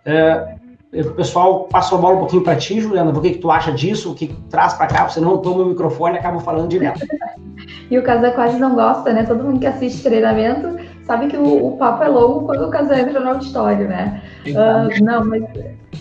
É, 0.05 0.55
o 0.93 1.11
pessoal 1.11 1.65
passou 1.65 1.97
a 1.97 2.01
bola 2.01 2.15
um 2.15 2.19
pouquinho 2.19 2.43
para 2.43 2.55
ti, 2.55 2.81
Juliana, 2.81 3.11
o 3.11 3.21
que, 3.21 3.31
que 3.31 3.37
tu 3.37 3.51
acha 3.51 3.71
disso, 3.71 4.11
o 4.11 4.15
que 4.15 4.27
traz 4.49 4.73
para 4.73 4.87
cá, 4.87 5.07
você 5.07 5.19
não 5.19 5.37
toma 5.37 5.63
o 5.63 5.65
microfone 5.67 6.15
e 6.15 6.19
acaba 6.19 6.39
falando 6.39 6.67
direto. 6.67 7.05
e 7.89 7.97
o 7.97 8.03
Casa 8.03 8.31
quase 8.31 8.57
não 8.59 8.73
gosta, 8.73 9.13
né? 9.13 9.23
Todo 9.23 9.43
mundo 9.43 9.59
que 9.59 9.67
assiste 9.67 10.01
treinamento 10.01 10.79
sabe 11.09 11.27
que 11.27 11.37
o, 11.37 11.69
o 11.69 11.77
papo 11.77 12.03
é 12.03 12.07
longo 12.07 12.45
quando 12.45 12.67
o 12.67 12.69
Casa 12.69 12.99
entra 12.99 13.19
no 13.19 13.29
auditório, 13.29 13.87
né? 13.87 14.21
Uh, 14.45 15.03
não, 15.03 15.25
mas 15.25 15.43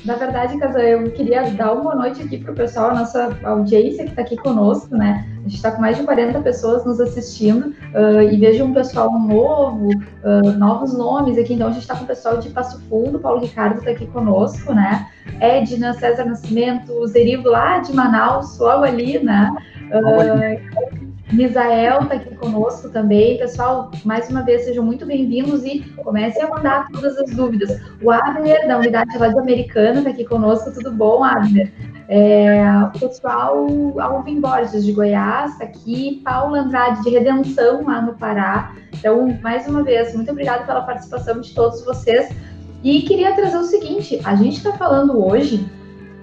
na 0.05 0.17
verdade, 0.17 0.59
Casa, 0.59 0.83
eu 0.83 1.11
queria 1.13 1.51
dar 1.53 1.73
uma 1.73 1.83
boa 1.83 1.95
noite 1.95 2.23
aqui 2.23 2.37
para 2.37 2.53
o 2.53 2.55
pessoal, 2.55 2.91
a 2.91 2.95
nossa 2.95 3.35
audiência 3.43 4.05
que 4.05 4.11
está 4.11 4.21
aqui 4.21 4.37
conosco, 4.37 4.95
né? 4.95 5.27
A 5.39 5.43
gente 5.43 5.55
está 5.55 5.71
com 5.73 5.81
mais 5.81 5.97
de 5.97 6.03
40 6.03 6.41
pessoas 6.41 6.85
nos 6.85 7.01
assistindo 7.01 7.69
uh, 7.69 8.21
e 8.31 8.37
vejo 8.37 8.65
um 8.65 8.75
pessoal 8.75 9.11
novo, 9.19 9.89
uh, 9.89 10.53
novos 10.59 10.93
nomes 10.93 11.39
aqui. 11.39 11.55
Então, 11.55 11.69
a 11.69 11.71
gente 11.71 11.83
está 11.83 11.97
com 11.97 12.05
o 12.05 12.07
pessoal 12.07 12.37
de 12.37 12.51
Passo 12.51 12.79
Fundo, 12.83 13.19
Paulo 13.19 13.41
Ricardo 13.41 13.79
está 13.79 13.93
aqui 13.93 14.07
conosco, 14.09 14.75
né? 14.75 15.07
Edna, 15.41 15.95
César 15.95 16.27
Nascimento, 16.27 17.07
Zerivo 17.07 17.49
lá 17.49 17.79
de 17.79 17.95
Manaus, 17.95 18.59
logo 18.59 18.85
ali, 18.85 19.19
né? 19.19 19.51
Uh, 19.91 20.98
Misael 21.33 22.03
está 22.03 22.15
aqui 22.15 22.35
conosco 22.37 22.89
também. 22.89 23.37
Pessoal, 23.37 23.91
mais 24.05 24.31
uma 24.31 24.43
vez, 24.43 24.65
sejam 24.65 24.83
muito 24.83 25.05
bem-vindos 25.05 25.63
e 25.65 25.81
comecem 26.03 26.43
a 26.43 26.49
mandar 26.49 26.89
todas 26.91 27.19
as 27.19 27.31
dúvidas. 27.31 27.79
O 28.03 28.11
Abner, 28.11 28.67
da 28.67 28.79
unidade 28.79 29.17
lá 29.19 29.29
de 29.29 29.39
Americana, 29.39 29.99
está 29.99 30.11
aqui 30.11 30.25
conosco. 30.25 30.73
Tudo 30.73 30.91
bom, 30.91 31.23
Abner? 31.23 31.71
É, 32.09 32.63
o 32.95 32.99
pessoal, 32.99 33.67
Alvin 34.01 34.41
Borges, 34.41 34.87
de 34.87 34.93
Goiás, 34.93 35.53
está 35.53 35.65
aqui. 35.65 36.23
Paula 36.25 36.61
Andrade, 36.61 37.03
de 37.03 37.11
Redenção, 37.11 37.85
lá 37.85 38.01
no 38.01 38.15
Pará. 38.15 38.73
Então, 38.95 39.39
mais 39.43 39.69
uma 39.69 39.83
vez, 39.83 40.15
muito 40.15 40.31
obrigada 40.31 40.65
pela 40.65 40.81
participação 40.81 41.41
de 41.43 41.55
todos 41.55 41.85
vocês. 41.85 42.35
E 42.83 43.03
queria 43.03 43.35
trazer 43.35 43.59
o 43.59 43.65
seguinte: 43.65 44.19
a 44.25 44.35
gente 44.35 44.57
está 44.57 44.73
falando 44.73 45.23
hoje 45.23 45.69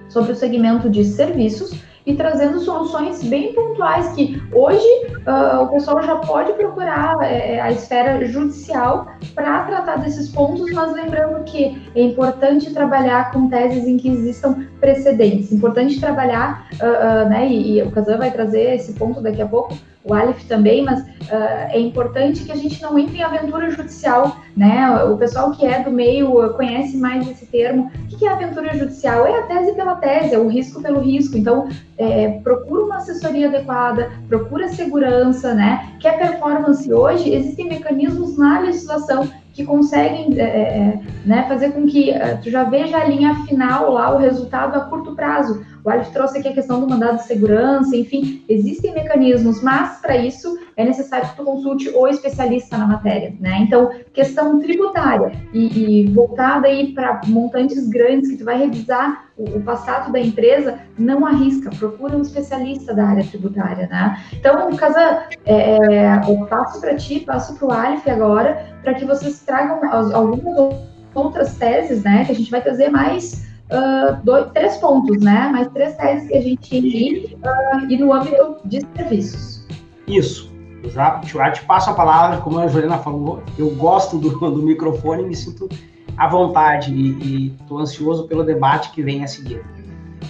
sobre 0.08 0.32
o 0.32 0.36
segmento 0.36 0.90
de 0.90 1.04
serviços 1.04 1.85
e 2.06 2.14
trazendo 2.14 2.60
soluções 2.60 3.22
bem 3.24 3.52
pontuais 3.52 4.08
que 4.14 4.40
hoje 4.52 4.86
uh, 5.26 5.62
o 5.62 5.68
pessoal 5.68 6.00
já 6.02 6.16
pode 6.16 6.52
procurar 6.52 7.18
é, 7.22 7.60
a 7.60 7.72
esfera 7.72 8.24
judicial 8.26 9.08
para 9.34 9.64
tratar 9.64 9.96
desses 9.96 10.28
pontos, 10.30 10.70
mas 10.72 10.92
lembrando 10.92 11.42
que 11.44 11.82
é 11.96 12.02
importante 12.02 12.72
trabalhar 12.72 13.32
com 13.32 13.48
teses 13.48 13.86
em 13.86 13.96
que 13.96 14.08
existam 14.08 14.66
precedentes, 14.80 15.52
importante 15.52 16.00
trabalhar, 16.00 16.68
uh, 16.74 17.26
uh, 17.26 17.28
né, 17.28 17.48
e, 17.48 17.78
e 17.78 17.82
o 17.82 17.90
Kazan 17.90 18.18
vai 18.18 18.30
trazer 18.30 18.74
esse 18.74 18.92
ponto 18.94 19.20
daqui 19.20 19.42
a 19.42 19.46
pouco, 19.46 19.76
o 20.06 20.14
Aleph 20.14 20.44
também, 20.44 20.84
mas 20.84 21.00
uh, 21.00 21.68
é 21.70 21.80
importante 21.80 22.44
que 22.44 22.52
a 22.52 22.56
gente 22.56 22.80
não 22.80 22.96
entre 22.96 23.18
em 23.18 23.22
aventura 23.22 23.68
judicial, 23.72 24.36
né? 24.56 25.02
O 25.02 25.16
pessoal 25.16 25.50
que 25.50 25.66
é 25.66 25.82
do 25.82 25.90
meio 25.90 26.54
conhece 26.54 26.96
mais 26.96 27.28
esse 27.28 27.44
termo. 27.46 27.90
O 28.12 28.16
que 28.16 28.24
é 28.24 28.32
aventura 28.32 28.72
judicial? 28.78 29.26
É 29.26 29.40
a 29.40 29.42
tese 29.42 29.74
pela 29.74 29.96
tese, 29.96 30.32
é 30.32 30.38
o 30.38 30.46
risco 30.46 30.80
pelo 30.80 31.00
risco. 31.00 31.36
Então, 31.36 31.68
é, 31.98 32.38
procura 32.44 32.84
uma 32.84 32.96
assessoria 32.98 33.48
adequada, 33.48 34.12
procura 34.28 34.68
segurança, 34.68 35.52
né? 35.54 35.94
Que 35.98 36.06
a 36.06 36.16
performance 36.16 36.92
hoje, 36.92 37.34
existem 37.34 37.68
mecanismos 37.68 38.38
na 38.38 38.60
legislação 38.60 39.28
que 39.56 39.64
conseguem 39.64 40.38
é, 40.38 40.42
é 40.42 41.00
né, 41.24 41.46
fazer 41.48 41.72
com 41.72 41.86
que 41.86 42.10
uh, 42.10 42.38
tu 42.42 42.50
já 42.50 42.62
veja 42.64 42.98
a 42.98 43.04
linha 43.04 43.34
final 43.46 43.90
lá, 43.90 44.14
o 44.14 44.18
resultado 44.18 44.76
a 44.76 44.80
curto 44.80 45.14
prazo. 45.14 45.64
O 45.86 45.90
Alif 45.90 46.10
trouxe 46.10 46.38
aqui 46.38 46.48
a 46.48 46.52
questão 46.52 46.80
do 46.80 46.88
mandado 46.88 47.18
de 47.18 47.22
segurança, 47.22 47.96
enfim, 47.96 48.44
existem 48.48 48.92
mecanismos, 48.92 49.62
mas 49.62 50.00
para 50.00 50.16
isso 50.16 50.58
é 50.76 50.84
necessário 50.84 51.28
que 51.28 51.36
tu 51.36 51.44
consulte 51.44 51.88
o 51.90 52.08
especialista 52.08 52.76
na 52.76 52.88
matéria, 52.88 53.32
né? 53.38 53.58
Então, 53.60 53.92
questão 54.12 54.58
tributária 54.58 55.30
e, 55.52 56.00
e 56.00 56.06
voltada 56.12 56.66
aí 56.66 56.92
para 56.92 57.20
montantes 57.28 57.88
grandes 57.88 58.30
que 58.30 58.38
tu 58.38 58.44
vai 58.44 58.58
revisar 58.58 59.26
o, 59.38 59.44
o, 59.44 59.62
passado 59.62 60.10
da 60.10 60.18
empresa, 60.18 60.76
não 60.98 61.24
arrisca, 61.24 61.70
procura 61.70 62.16
um 62.16 62.22
especialista 62.22 62.92
da 62.92 63.06
área 63.06 63.24
tributária, 63.24 63.86
né? 63.86 64.20
Então, 64.32 64.74
Casa, 64.74 65.28
é, 65.44 65.54
é, 65.54 66.20
eu 66.26 66.46
passo 66.46 66.80
para 66.80 66.96
ti, 66.96 67.20
passo 67.20 67.54
para 67.54 67.68
o 67.68 67.70
Alif 67.70 68.10
agora, 68.10 68.74
para 68.82 68.92
que 68.92 69.04
vocês 69.04 69.38
tragam 69.38 69.78
algumas 70.12 70.74
outras 71.14 71.54
teses, 71.54 72.02
né? 72.02 72.24
Que 72.24 72.32
a 72.32 72.34
gente 72.34 72.50
vai 72.50 72.60
trazer 72.60 72.88
mais 72.88 73.46
uh, 73.70 74.22
dois, 74.24 74.50
três 74.52 74.76
pontos, 74.78 75.18
né? 75.20 75.48
Mais 75.52 75.68
três 75.68 75.96
teses 75.96 76.28
que 76.28 76.36
a 76.36 76.40
gente 76.40 76.76
ir 76.76 77.36
uh, 77.36 77.90
e 77.90 77.96
no 77.96 78.12
âmbito 78.12 78.56
de 78.64 78.86
serviços. 78.96 79.66
Isso. 80.06 80.54
Eu 80.82 80.90
já, 80.90 81.20
já 81.24 81.50
te 81.50 81.64
passo 81.64 81.90
a 81.90 81.94
palavra, 81.94 82.38
como 82.38 82.58
a 82.58 82.68
Juliana 82.68 82.98
falou, 82.98 83.42
eu 83.58 83.70
gosto 83.70 84.18
do, 84.18 84.30
do 84.30 84.62
microfone 84.62 85.24
e 85.24 85.26
me 85.26 85.34
sinto 85.34 85.68
à 86.16 86.28
vontade 86.28 86.94
e 86.94 87.54
estou 87.60 87.78
ansioso 87.78 88.26
pelo 88.28 88.44
debate 88.44 88.90
que 88.90 89.02
vem 89.02 89.24
a 89.24 89.26
seguir. 89.26 89.64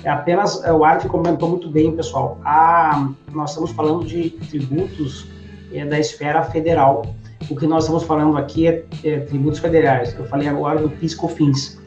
É 0.03 0.11
apenas, 0.11 0.63
é, 0.65 0.73
o 0.73 0.85
Arif 0.85 1.09
comentou 1.09 1.49
muito 1.49 1.69
bem, 1.69 1.95
pessoal, 1.95 2.39
a, 2.45 3.09
nós 3.33 3.51
estamos 3.51 3.71
falando 3.73 4.05
de 4.05 4.31
tributos 4.31 5.27
é, 5.73 5.85
da 5.85 5.99
esfera 5.99 6.43
federal. 6.43 7.05
O 7.51 7.57
que 7.57 7.67
nós 7.67 7.85
estamos 7.85 8.03
falando 8.05 8.37
aqui 8.37 8.67
é, 8.67 8.85
é 9.05 9.21
tributos 9.21 9.59
federais. 9.59 10.15
Eu 10.19 10.25
falei 10.27 10.49
agora 10.49 10.81
do 10.81 10.89
PIS/COFINS. 10.89 11.79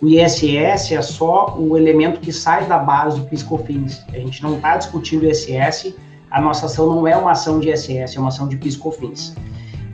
O 0.00 0.06
ISS 0.06 0.92
é 0.92 1.00
só 1.00 1.56
o 1.58 1.76
elemento 1.76 2.20
que 2.20 2.32
sai 2.32 2.66
da 2.66 2.78
base 2.78 3.18
do 3.18 3.26
PIS/COFINS. 3.26 4.04
A 4.12 4.18
gente 4.18 4.42
não 4.42 4.56
está 4.56 4.76
discutindo 4.76 5.22
o 5.22 5.26
ISS, 5.26 5.94
a 6.30 6.40
nossa 6.40 6.66
ação 6.66 6.86
não 6.86 7.06
é 7.06 7.16
uma 7.16 7.32
ação 7.32 7.58
de 7.58 7.70
ISS, 7.70 8.16
é 8.16 8.18
uma 8.18 8.28
ação 8.28 8.46
de 8.46 8.56
PIS/COFINS. 8.56 9.34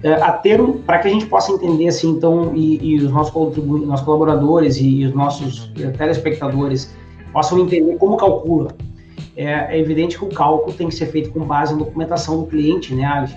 É, 0.02 0.14
a 0.14 0.32
termo, 0.32 0.80
para 0.80 0.98
que 0.98 1.06
a 1.06 1.10
gente 1.10 1.26
possa 1.26 1.52
entender 1.52 1.86
assim, 1.86 2.10
então, 2.10 2.52
e, 2.56 2.84
e 2.84 2.96
os 2.96 3.12
nossos, 3.12 3.32
nossos 3.86 4.04
colaboradores 4.04 4.76
e, 4.78 4.88
e 4.88 5.06
os 5.06 5.14
nossos 5.14 5.70
é, 5.78 5.90
telespectadores 5.90 6.92
possam 7.32 7.60
entender 7.60 7.96
como 7.96 8.16
calcula. 8.16 8.74
É, 9.36 9.76
é, 9.76 9.78
evidente 9.78 10.18
que 10.18 10.24
o 10.24 10.28
cálculo 10.28 10.76
tem 10.76 10.88
que 10.88 10.94
ser 10.96 11.06
feito 11.06 11.30
com 11.30 11.40
base 11.40 11.72
na 11.72 11.78
documentação 11.78 12.40
do 12.40 12.46
cliente, 12.46 12.92
né? 12.92 13.28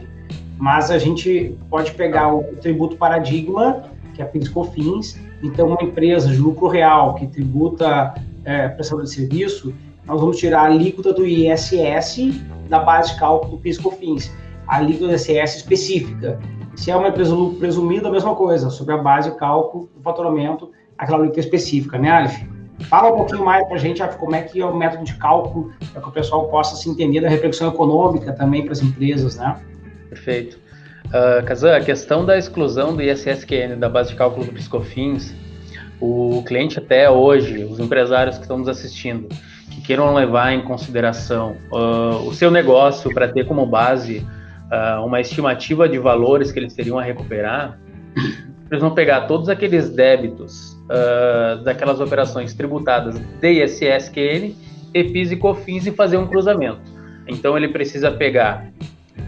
Mas 0.57 0.89
a 0.89 0.97
gente 0.97 1.55
pode 1.69 1.91
pegar 1.91 2.33
o 2.33 2.43
tributo 2.61 2.97
paradigma, 2.97 3.83
que 4.15 4.21
é 4.21 4.25
a 4.25 4.27
PIS/COFINS, 4.27 5.19
então 5.45 5.67
uma 5.67 5.81
empresa 5.81 6.29
de 6.29 6.37
lucro 6.37 6.67
real 6.67 7.15
que 7.15 7.27
tributa 7.27 8.13
é, 8.43 8.67
de 8.69 9.09
serviço, 9.09 9.73
nós 10.05 10.19
vamos 10.19 10.37
tirar 10.37 10.61
a 10.61 10.65
alíquota 10.65 11.11
do 11.13 11.25
ISS 11.25 12.41
da 12.69 12.79
base 12.79 13.13
de 13.13 13.19
cálculo 13.19 13.57
do 13.57 13.57
PIS/COFINS, 13.57 14.31
a 14.67 14.77
alíquota 14.77 15.07
do 15.07 15.15
ISS 15.15 15.57
específica. 15.57 16.39
Se 16.75 16.91
é 16.91 16.95
uma 16.95 17.07
empresa 17.07 17.31
de 17.31 17.37
lucro 17.37 17.57
presumido, 17.57 18.07
a 18.07 18.11
mesma 18.11 18.35
coisa, 18.35 18.69
sobre 18.69 18.93
a 18.93 18.97
base 18.97 19.31
de 19.31 19.37
cálculo 19.37 19.89
do 19.95 20.01
faturamento, 20.01 20.71
aquela 20.97 21.19
alíquota 21.19 21.39
específica, 21.39 21.97
né, 21.97 22.11
Alif? 22.11 22.45
Fala 22.89 23.13
um 23.13 23.17
pouquinho 23.17 23.45
mais 23.45 23.65
para 23.67 23.77
a 23.77 23.79
gente 23.79 24.03
como 24.17 24.35
é 24.35 24.41
que 24.41 24.59
é 24.59 24.65
o 24.65 24.75
método 24.75 25.05
de 25.05 25.15
cálculo, 25.15 25.71
para 25.93 26.01
que 26.01 26.09
o 26.09 26.11
pessoal 26.11 26.49
possa 26.49 26.75
se 26.75 26.89
entender 26.89 27.21
da 27.21 27.29
repercussão 27.29 27.69
econômica 27.69 28.33
também 28.33 28.63
para 28.63 28.73
as 28.73 28.81
empresas, 28.81 29.37
né? 29.37 29.59
Perfeito. 30.09 30.59
Uh, 31.05 31.45
Kazan, 31.45 31.75
a 31.75 31.81
questão 31.81 32.25
da 32.25 32.37
exclusão 32.37 32.95
do 32.95 33.01
ISSQN 33.01 33.77
da 33.77 33.87
base 33.87 34.09
de 34.09 34.15
cálculo 34.15 34.45
do 34.45 34.51
Piscofins, 34.51 35.33
o 35.99 36.43
cliente 36.45 36.79
até 36.79 37.09
hoje, 37.09 37.63
os 37.63 37.79
empresários 37.79 38.35
que 38.37 38.41
estão 38.41 38.57
nos 38.57 38.67
assistindo, 38.67 39.27
que 39.69 39.81
queiram 39.81 40.13
levar 40.13 40.53
em 40.53 40.61
consideração 40.61 41.57
uh, 41.71 42.27
o 42.27 42.33
seu 42.33 42.51
negócio 42.51 43.13
para 43.13 43.27
ter 43.27 43.45
como 43.45 43.65
base 43.65 44.25
uh, 44.71 45.05
uma 45.05 45.21
estimativa 45.21 45.87
de 45.87 45.97
valores 45.97 46.51
que 46.51 46.59
eles 46.59 46.73
teriam 46.73 46.97
a 46.97 47.03
recuperar, 47.03 47.79
eles 48.69 48.81
vão 48.81 48.93
pegar 48.93 49.21
todos 49.21 49.47
aqueles 49.47 49.89
débitos 49.89 50.73
uh, 50.89 51.63
daquelas 51.63 52.01
operações 52.01 52.53
tributadas 52.53 53.17
de 53.19 53.63
ISSQN, 53.63 54.55
EPIS 54.93 55.31
e 55.31 55.37
COFINS 55.37 55.87
e 55.87 55.91
fazer 55.91 56.17
um 56.17 56.27
cruzamento. 56.27 56.81
Então 57.27 57.57
ele 57.57 57.69
precisa 57.69 58.11
pegar 58.11 58.67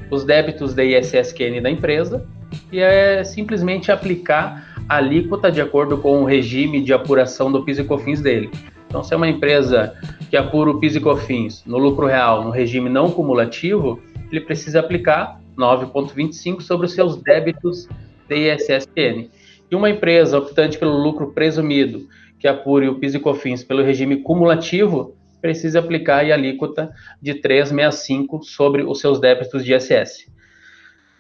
os 0.10 0.24
débitos 0.24 0.74
da 0.74 0.84
ISSQN 0.84 1.62
da 1.62 1.70
empresa 1.70 2.26
e 2.72 2.80
é 2.80 3.24
simplesmente 3.24 3.92
aplicar 3.92 4.86
a 4.88 4.98
alíquota 4.98 5.52
de 5.52 5.62
acordo 5.62 5.98
com 5.98 6.22
o 6.22 6.26
regime 6.26 6.82
de 6.82 6.94
apuração 6.94 7.52
do 7.52 7.64
PIS 7.64 7.80
e 7.80 7.84
COFINS 7.84 8.22
dele. 8.22 8.50
Então, 8.88 9.04
se 9.04 9.14
é 9.14 9.18
uma 9.18 9.28
empresa 9.28 9.94
que 10.30 10.38
apura 10.38 10.72
o 10.72 10.80
PIS 10.80 10.96
e 10.96 11.02
COFINS 11.02 11.64
no 11.66 11.78
lucro 11.78 12.08
real, 12.08 12.44
no 12.44 12.52
regime 12.52 12.90
não 12.90 13.12
cumulativo, 13.12 14.02
ele 14.32 14.42
precisa 14.42 14.80
aplicar 14.80 15.42
9,25 15.58 16.62
sobre 16.62 16.86
os 16.86 16.94
seus 16.94 17.18
débitos 17.22 17.88
de 18.30 18.54
ISSQN. 18.54 19.30
E 19.70 19.76
uma 19.76 19.90
empresa 19.90 20.38
optante 20.38 20.78
pelo 20.78 20.96
lucro 20.98 21.34
presumido, 21.34 22.08
que 22.40 22.48
apure 22.48 22.88
o 22.88 22.96
PIS 22.96 23.16
e 23.16 23.20
COFINS 23.20 23.64
pelo 23.64 23.84
regime 23.84 24.18
cumulativo, 24.18 25.17
precisa 25.48 25.80
aplicar 25.80 26.26
a 26.26 26.34
alíquota 26.34 26.94
de 27.22 27.36
3,65 27.36 28.44
sobre 28.44 28.84
os 28.84 29.00
seus 29.00 29.18
débitos 29.18 29.64
de 29.64 29.74
ISS. 29.74 30.30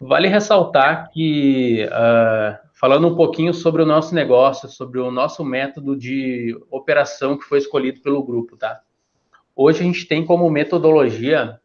Vale 0.01 0.27
ressaltar 0.27 1.09
que, 1.11 1.85
uh, 1.85 2.57
falando 2.73 3.07
um 3.07 3.15
pouquinho 3.15 3.53
sobre 3.53 3.81
o 3.81 3.85
nosso 3.85 4.13
negócio, 4.13 4.67
sobre 4.67 4.99
o 4.99 5.09
nosso 5.09 5.45
método 5.45 5.95
de 5.95 6.53
operação 6.69 7.37
que 7.37 7.45
foi 7.45 7.59
escolhido 7.59 8.01
pelo 8.01 8.21
grupo, 8.21 8.57
tá? 8.57 8.81
Hoje 9.55 9.79
a 9.79 9.83
gente 9.83 10.05
tem 10.05 10.25
como 10.25 10.49
metodologia, 10.49 11.57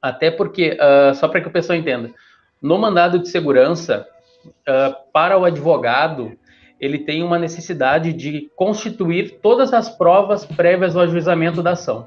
até 0.00 0.30
porque, 0.30 0.76
uh, 0.78 1.14
só 1.14 1.28
para 1.28 1.40
que 1.40 1.48
o 1.48 1.52
pessoal 1.52 1.78
entenda, 1.78 2.12
no 2.60 2.76
mandado 2.76 3.18
de 3.18 3.30
segurança, 3.30 4.06
uh, 4.44 4.94
para 5.14 5.38
o 5.38 5.46
advogado, 5.46 6.36
ele 6.80 6.98
tem 6.98 7.22
uma 7.22 7.38
necessidade 7.38 8.12
de 8.12 8.50
constituir 8.54 9.38
todas 9.42 9.72
as 9.72 9.88
provas 9.88 10.44
prévias 10.44 10.94
ao 10.94 11.02
ajuizamento 11.02 11.62
da 11.62 11.72
ação. 11.72 12.06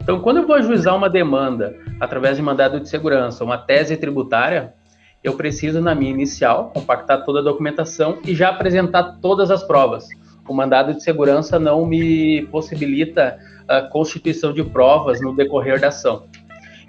Então, 0.00 0.20
quando 0.20 0.38
eu 0.38 0.46
vou 0.46 0.56
ajuizar 0.56 0.96
uma 0.96 1.10
demanda 1.10 1.76
através 2.00 2.36
de 2.36 2.42
mandado 2.42 2.80
de 2.80 2.88
segurança, 2.88 3.44
uma 3.44 3.58
tese 3.58 3.96
tributária, 3.96 4.72
eu 5.22 5.34
preciso, 5.34 5.80
na 5.82 5.94
minha 5.94 6.10
inicial, 6.10 6.70
compactar 6.72 7.24
toda 7.24 7.40
a 7.40 7.42
documentação 7.42 8.18
e 8.24 8.34
já 8.34 8.48
apresentar 8.48 9.18
todas 9.20 9.50
as 9.50 9.62
provas. 9.62 10.08
O 10.48 10.54
mandado 10.54 10.94
de 10.94 11.02
segurança 11.02 11.58
não 11.58 11.84
me 11.84 12.46
possibilita 12.50 13.38
a 13.68 13.82
constituição 13.82 14.52
de 14.52 14.64
provas 14.64 15.20
no 15.20 15.36
decorrer 15.36 15.78
da 15.78 15.88
ação. 15.88 16.24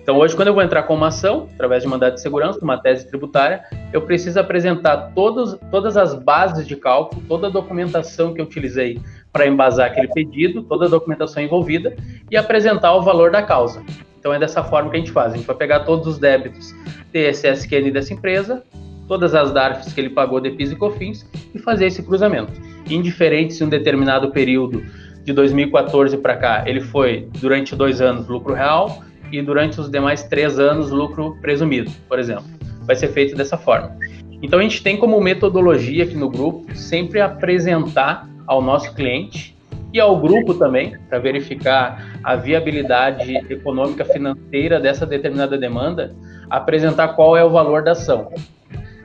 Então, 0.01 0.17
hoje, 0.17 0.35
quando 0.35 0.47
eu 0.47 0.53
vou 0.53 0.63
entrar 0.63 0.83
com 0.83 0.95
uma 0.95 1.07
ação, 1.07 1.47
através 1.53 1.83
de 1.83 1.89
mandado 1.89 2.15
de 2.15 2.21
segurança, 2.21 2.59
uma 2.61 2.77
tese 2.77 3.07
tributária, 3.07 3.63
eu 3.93 4.01
preciso 4.01 4.39
apresentar 4.39 5.11
todos, 5.13 5.57
todas 5.69 5.95
as 5.95 6.15
bases 6.15 6.67
de 6.67 6.75
cálculo, 6.75 7.21
toda 7.27 7.47
a 7.47 7.49
documentação 7.51 8.33
que 8.33 8.41
eu 8.41 8.45
utilizei 8.45 8.99
para 9.31 9.45
embasar 9.45 9.91
aquele 9.91 10.07
pedido, 10.07 10.63
toda 10.63 10.87
a 10.87 10.89
documentação 10.89 11.41
envolvida 11.43 11.95
e 12.31 12.35
apresentar 12.35 12.95
o 12.95 13.03
valor 13.03 13.31
da 13.31 13.43
causa. 13.43 13.83
Então, 14.19 14.33
é 14.33 14.39
dessa 14.39 14.63
forma 14.63 14.89
que 14.89 14.97
a 14.97 14.99
gente 14.99 15.11
faz. 15.11 15.33
A 15.33 15.37
gente 15.37 15.45
vai 15.45 15.55
pegar 15.55 15.81
todos 15.81 16.07
os 16.07 16.17
débitos 16.17 16.73
TSSQN 17.13 17.91
dessa 17.91 18.13
empresa, 18.13 18.63
todas 19.07 19.35
as 19.35 19.51
DARFs 19.51 19.93
que 19.93 20.01
ele 20.01 20.09
pagou 20.09 20.39
de 20.39 20.49
PIS 20.49 20.71
e 20.71 20.75
COFINS 20.75 21.29
e 21.53 21.59
fazer 21.59 21.85
esse 21.85 22.01
cruzamento. 22.01 22.53
Indiferente 22.89 23.53
se 23.53 23.63
um 23.63 23.69
determinado 23.69 24.31
período 24.31 24.83
de 25.23 25.31
2014 25.31 26.17
para 26.17 26.35
cá 26.35 26.63
ele 26.65 26.81
foi 26.81 27.27
durante 27.39 27.75
dois 27.75 28.01
anos 28.01 28.27
lucro 28.27 28.53
real, 28.53 29.03
e 29.31 29.41
durante 29.41 29.79
os 29.79 29.89
demais 29.89 30.23
três 30.23 30.59
anos 30.59 30.91
lucro 30.91 31.37
presumido, 31.41 31.91
por 32.07 32.19
exemplo. 32.19 32.45
Vai 32.81 32.95
ser 32.95 33.09
feito 33.09 33.35
dessa 33.35 33.57
forma. 33.57 33.95
Então 34.41 34.59
a 34.59 34.63
gente 34.63 34.81
tem 34.81 34.97
como 34.97 35.19
metodologia 35.21 36.03
aqui 36.03 36.15
no 36.15 36.29
grupo 36.29 36.75
sempre 36.75 37.21
apresentar 37.21 38.27
ao 38.47 38.61
nosso 38.61 38.93
cliente 38.93 39.55
e 39.93 39.99
ao 39.99 40.19
grupo 40.19 40.53
também, 40.53 40.97
para 41.09 41.19
verificar 41.19 42.17
a 42.23 42.35
viabilidade 42.35 43.35
econômica 43.49 44.05
financeira 44.05 44.79
dessa 44.79 45.05
determinada 45.05 45.57
demanda, 45.57 46.15
apresentar 46.49 47.09
qual 47.09 47.35
é 47.35 47.43
o 47.43 47.49
valor 47.49 47.83
da 47.83 47.91
ação. 47.91 48.31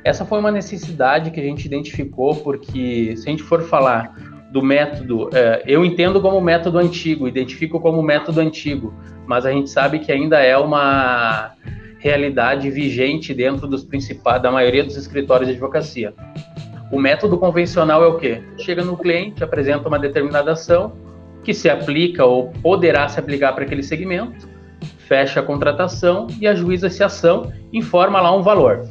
Essa 0.04 0.24
foi 0.24 0.38
uma 0.38 0.52
necessidade 0.52 1.32
que 1.32 1.40
a 1.40 1.42
gente 1.42 1.64
identificou, 1.64 2.36
porque 2.36 3.16
se 3.16 3.28
a 3.28 3.30
gente 3.30 3.42
for 3.42 3.62
falar 3.62 4.14
do 4.56 4.62
método, 4.62 5.28
é, 5.34 5.62
eu 5.66 5.84
entendo 5.84 6.18
como 6.18 6.40
método 6.40 6.78
antigo, 6.78 7.28
identifico 7.28 7.78
como 7.78 8.02
método 8.02 8.40
antigo, 8.40 8.94
mas 9.26 9.44
a 9.44 9.52
gente 9.52 9.68
sabe 9.68 9.98
que 9.98 10.10
ainda 10.10 10.38
é 10.40 10.56
uma 10.56 11.52
realidade 11.98 12.70
vigente 12.70 13.34
dentro 13.34 13.66
dos 13.66 13.84
principais, 13.84 14.40
da 14.40 14.50
maioria 14.50 14.82
dos 14.82 14.96
escritórios 14.96 15.46
de 15.46 15.52
advocacia. 15.52 16.14
O 16.90 16.98
método 16.98 17.36
convencional 17.36 18.02
é 18.02 18.06
o 18.06 18.16
quê? 18.16 18.42
Chega 18.56 18.82
no 18.82 18.96
cliente, 18.96 19.44
apresenta 19.44 19.88
uma 19.88 19.98
determinada 19.98 20.52
ação 20.52 20.94
que 21.44 21.52
se 21.52 21.68
aplica 21.68 22.24
ou 22.24 22.50
poderá 22.62 23.06
se 23.08 23.20
aplicar 23.20 23.52
para 23.52 23.64
aquele 23.64 23.82
segmento, 23.82 24.48
fecha 25.06 25.40
a 25.40 25.42
contratação 25.42 26.28
e 26.40 26.46
ajuiza 26.46 26.86
essa 26.86 27.04
ação, 27.04 27.52
informa 27.70 28.22
lá 28.22 28.34
um 28.34 28.40
valor 28.40 28.88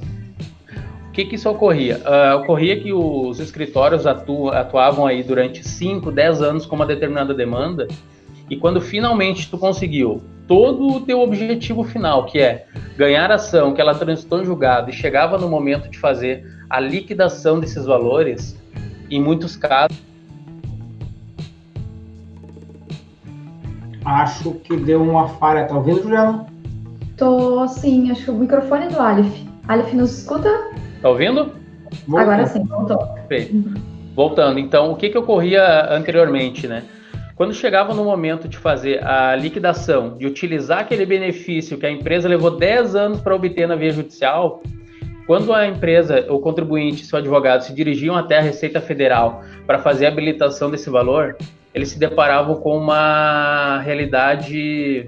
que, 1.16 1.24
que 1.24 1.36
isso 1.36 1.50
ocorria? 1.50 2.02
Uh, 2.04 2.42
ocorria 2.42 2.78
que 2.78 2.92
os 2.92 3.40
escritórios 3.40 4.06
atu 4.06 4.50
atuavam 4.50 5.08
aí 5.08 5.24
durante 5.24 5.66
5, 5.66 6.12
10 6.12 6.42
anos 6.42 6.66
com 6.66 6.76
uma 6.76 6.86
determinada 6.86 7.34
demanda, 7.34 7.88
e 8.50 8.58
quando 8.58 8.82
finalmente 8.82 9.50
tu 9.50 9.58
conseguiu 9.58 10.22
todo 10.46 10.88
o 10.90 11.02
teu 11.02 11.22
objetivo 11.22 11.86
final, 11.86 12.26
que 12.26 12.40
é 12.40 12.68
ganhar 12.98 13.32
ação, 13.32 13.74
que 13.74 13.80
ela 13.80 13.96
transitou 13.96 14.42
em 14.42 14.46
julgado 14.46 14.90
e 14.90 14.94
chegava 14.94 15.38
no 15.38 15.48
momento 15.48 15.90
de 15.90 15.98
fazer 15.98 16.46
a 16.70 16.82
liquidação 16.82 17.62
desses 17.62 17.86
valores, 17.86 18.60
em 19.10 19.22
muitos 19.22 19.56
casos. 19.56 19.98
Acho 24.04 24.52
que 24.56 24.76
deu 24.76 25.02
uma 25.02 25.30
falha, 25.30 25.66
tá 25.66 25.76
ouvindo, 25.76 26.04
Juliana? 26.04 26.46
Tô 27.16 27.66
sim, 27.70 28.12
acho 28.12 28.26
que 28.26 28.32
o 28.32 28.36
microfone 28.36 28.86
é 28.86 28.90
do 28.90 29.00
Alif. 29.00 29.48
Alif, 29.68 29.96
nos 29.96 30.20
escuta? 30.20 30.50
Tá 31.06 31.12
ouvindo? 31.12 31.52
Voltou. 32.08 32.20
Agora 32.20 32.48
sim, 32.48 32.64
voltou. 32.64 32.98
Perfeito. 32.98 33.80
Voltando, 34.16 34.58
então, 34.58 34.92
o 34.92 34.96
que, 34.96 35.08
que 35.08 35.18
ocorria 35.20 35.88
anteriormente, 35.94 36.68
né? 36.68 36.82
Quando 37.36 37.54
chegava 37.54 37.94
no 37.94 38.04
momento 38.04 38.48
de 38.48 38.58
fazer 38.58 39.06
a 39.06 39.36
liquidação, 39.36 40.18
de 40.18 40.26
utilizar 40.26 40.80
aquele 40.80 41.06
benefício 41.06 41.78
que 41.78 41.86
a 41.86 41.92
empresa 41.92 42.28
levou 42.28 42.58
10 42.58 42.96
anos 42.96 43.22
para 43.22 43.36
obter 43.36 43.68
na 43.68 43.76
via 43.76 43.92
judicial, 43.92 44.64
quando 45.28 45.54
a 45.54 45.68
empresa, 45.68 46.26
o 46.28 46.40
contribuinte 46.40 47.04
e 47.04 47.06
seu 47.06 47.20
advogado 47.20 47.62
se 47.62 47.72
dirigiam 47.72 48.16
até 48.16 48.40
a 48.40 48.42
Receita 48.42 48.82
Federal 48.82 49.44
para 49.68 49.78
fazer 49.78 50.08
a 50.08 50.10
habilitação 50.10 50.72
desse 50.72 50.90
valor, 50.90 51.38
eles 51.72 51.90
se 51.90 52.00
deparavam 52.00 52.56
com 52.56 52.76
uma 52.76 53.80
realidade 53.82 55.08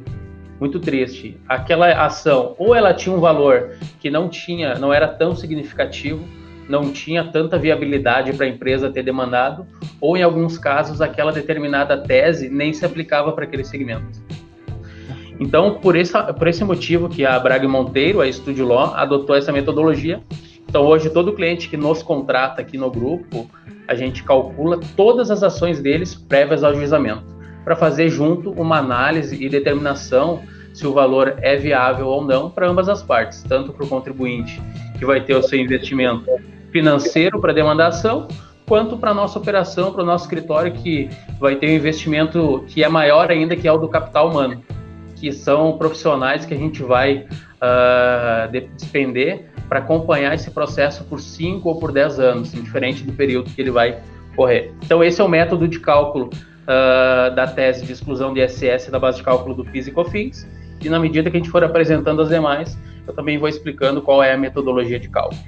muito 0.60 0.80
triste. 0.80 1.38
Aquela 1.48 2.06
ação, 2.06 2.56
ou 2.58 2.74
ela 2.74 2.94
tinha 2.94 3.16
um 3.16 3.20
valor 3.20 3.72
que 4.00 4.10
não 4.10 4.30
tinha, 4.30 4.76
não 4.76 4.94
era 4.94 5.08
tão 5.08 5.36
significativo, 5.36 6.28
não 6.68 6.92
tinha 6.92 7.24
tanta 7.24 7.58
viabilidade 7.58 8.34
para 8.34 8.46
a 8.46 8.50
empresa 8.50 8.90
ter 8.90 9.04
demandado, 9.04 9.66
ou 10.02 10.18
em 10.18 10.24
alguns 10.24 10.58
casos 10.58 11.02
aquela 11.02 11.32
determinada 11.32 11.98
tese 11.98 12.50
nem 12.50 12.74
se 12.74 12.86
aplicava 12.86 13.32
para 13.32 13.46
aquele 13.46 13.64
segmento. 13.64 14.22
Então, 15.40 15.76
por, 15.76 15.96
essa, 15.96 16.34
por 16.34 16.48
esse 16.48 16.64
motivo 16.64 17.08
que 17.08 17.26
a 17.26 17.40
Braga 17.40 17.68
Monteiro, 17.68 18.22
a 18.22 18.32
Studio 18.32 18.66
Law, 18.66 18.96
adotou 18.96 19.36
essa 19.36 19.52
metodologia. 19.52 20.20
Então, 20.68 20.84
hoje, 20.84 21.10
todo 21.10 21.34
cliente 21.34 21.70
que 21.70 21.78
nos 21.78 22.02
contrata 22.02 22.62
aqui 22.62 22.78
no 22.78 22.90
grupo, 22.90 23.50
a 23.88 23.96
gente 23.96 24.24
calcula 24.24 24.80
todas 24.96 25.30
as 25.32 25.44
ações 25.44 25.80
deles 25.80 26.16
prévias 26.16 26.64
ao 26.64 26.74
juizamento, 26.76 27.37
para 27.68 27.76
fazer 27.76 28.08
junto 28.08 28.52
uma 28.52 28.78
análise 28.78 29.44
e 29.44 29.50
determinação 29.50 30.42
se 30.74 30.88
o 30.88 30.94
valor 30.94 31.36
é 31.42 31.58
viável 31.58 32.08
ou 32.08 32.24
não 32.24 32.50
para 32.50 32.66
ambas 32.66 32.88
as 32.88 33.04
partes, 33.04 33.44
tanto 33.44 33.74
para 33.74 33.84
o 33.84 33.90
contribuinte, 33.90 34.62
que 34.98 35.06
vai 35.06 35.20
ter 35.20 35.36
o 35.36 35.44
seu 35.44 35.60
investimento 35.60 36.24
financeiro 36.72 37.42
para 37.42 37.52
demandar 37.52 37.88
ação, 37.88 38.30
quanto 38.66 38.96
para 38.96 39.12
a 39.12 39.14
nossa 39.14 39.38
operação, 39.38 39.92
para 39.92 40.02
o 40.02 40.06
nosso 40.06 40.24
escritório, 40.24 40.72
que 40.72 41.10
vai 41.42 41.58
ter 41.58 41.68
um 41.68 41.74
investimento 41.74 42.64
que 42.70 42.86
é 42.86 42.88
maior 42.88 43.30
ainda, 43.30 43.54
que 43.54 43.68
é 43.68 43.72
o 43.74 43.78
do 43.78 43.90
capital 43.90 44.30
humano, 44.30 44.64
que 45.18 45.34
são 45.34 45.78
profissionais 45.78 46.46
que 46.46 46.54
a 46.54 46.58
gente 46.58 46.82
vai 46.82 47.28
uh, 47.28 48.50
despender 48.78 49.50
para 49.68 49.80
acompanhar 49.80 50.34
esse 50.34 50.50
processo 50.52 51.04
por 51.04 51.20
5 51.20 51.68
ou 51.68 51.78
por 51.78 51.92
10 51.92 52.18
anos, 52.18 52.54
diferente 52.54 53.04
do 53.04 53.12
período 53.12 53.50
que 53.50 53.60
ele 53.60 53.72
vai 53.72 54.00
correr. 54.38 54.74
Então, 54.86 55.04
esse 55.04 55.20
é 55.20 55.24
o 55.26 55.28
método 55.28 55.68
de 55.68 55.82
cálculo 55.82 56.30
uh, 56.68 57.34
da 57.34 57.48
tese 57.48 57.86
de 57.86 57.94
exclusão 57.94 58.34
de 58.34 58.44
ISS 58.44 58.90
da 58.90 59.00
base 59.00 59.18
de 59.18 59.24
cálculo 59.24 59.56
do 59.56 59.66
PIS 59.66 59.88
e 59.88 59.92
COFINS, 59.92 60.48
e 60.84 60.90
na 60.90 61.00
medida 61.00 61.32
que 61.32 61.38
a 61.38 61.40
gente 61.40 61.50
for 61.50 61.64
apresentando 61.64 62.22
as 62.22 62.30
demais, 62.30 62.78
eu 63.08 63.14
também 63.14 63.38
vou 63.38 63.48
explicando 63.48 64.02
qual 64.02 64.22
é 64.22 64.34
a 64.34 64.38
metodologia 64.38 65.00
de 65.00 65.10
cálculo. 65.10 65.40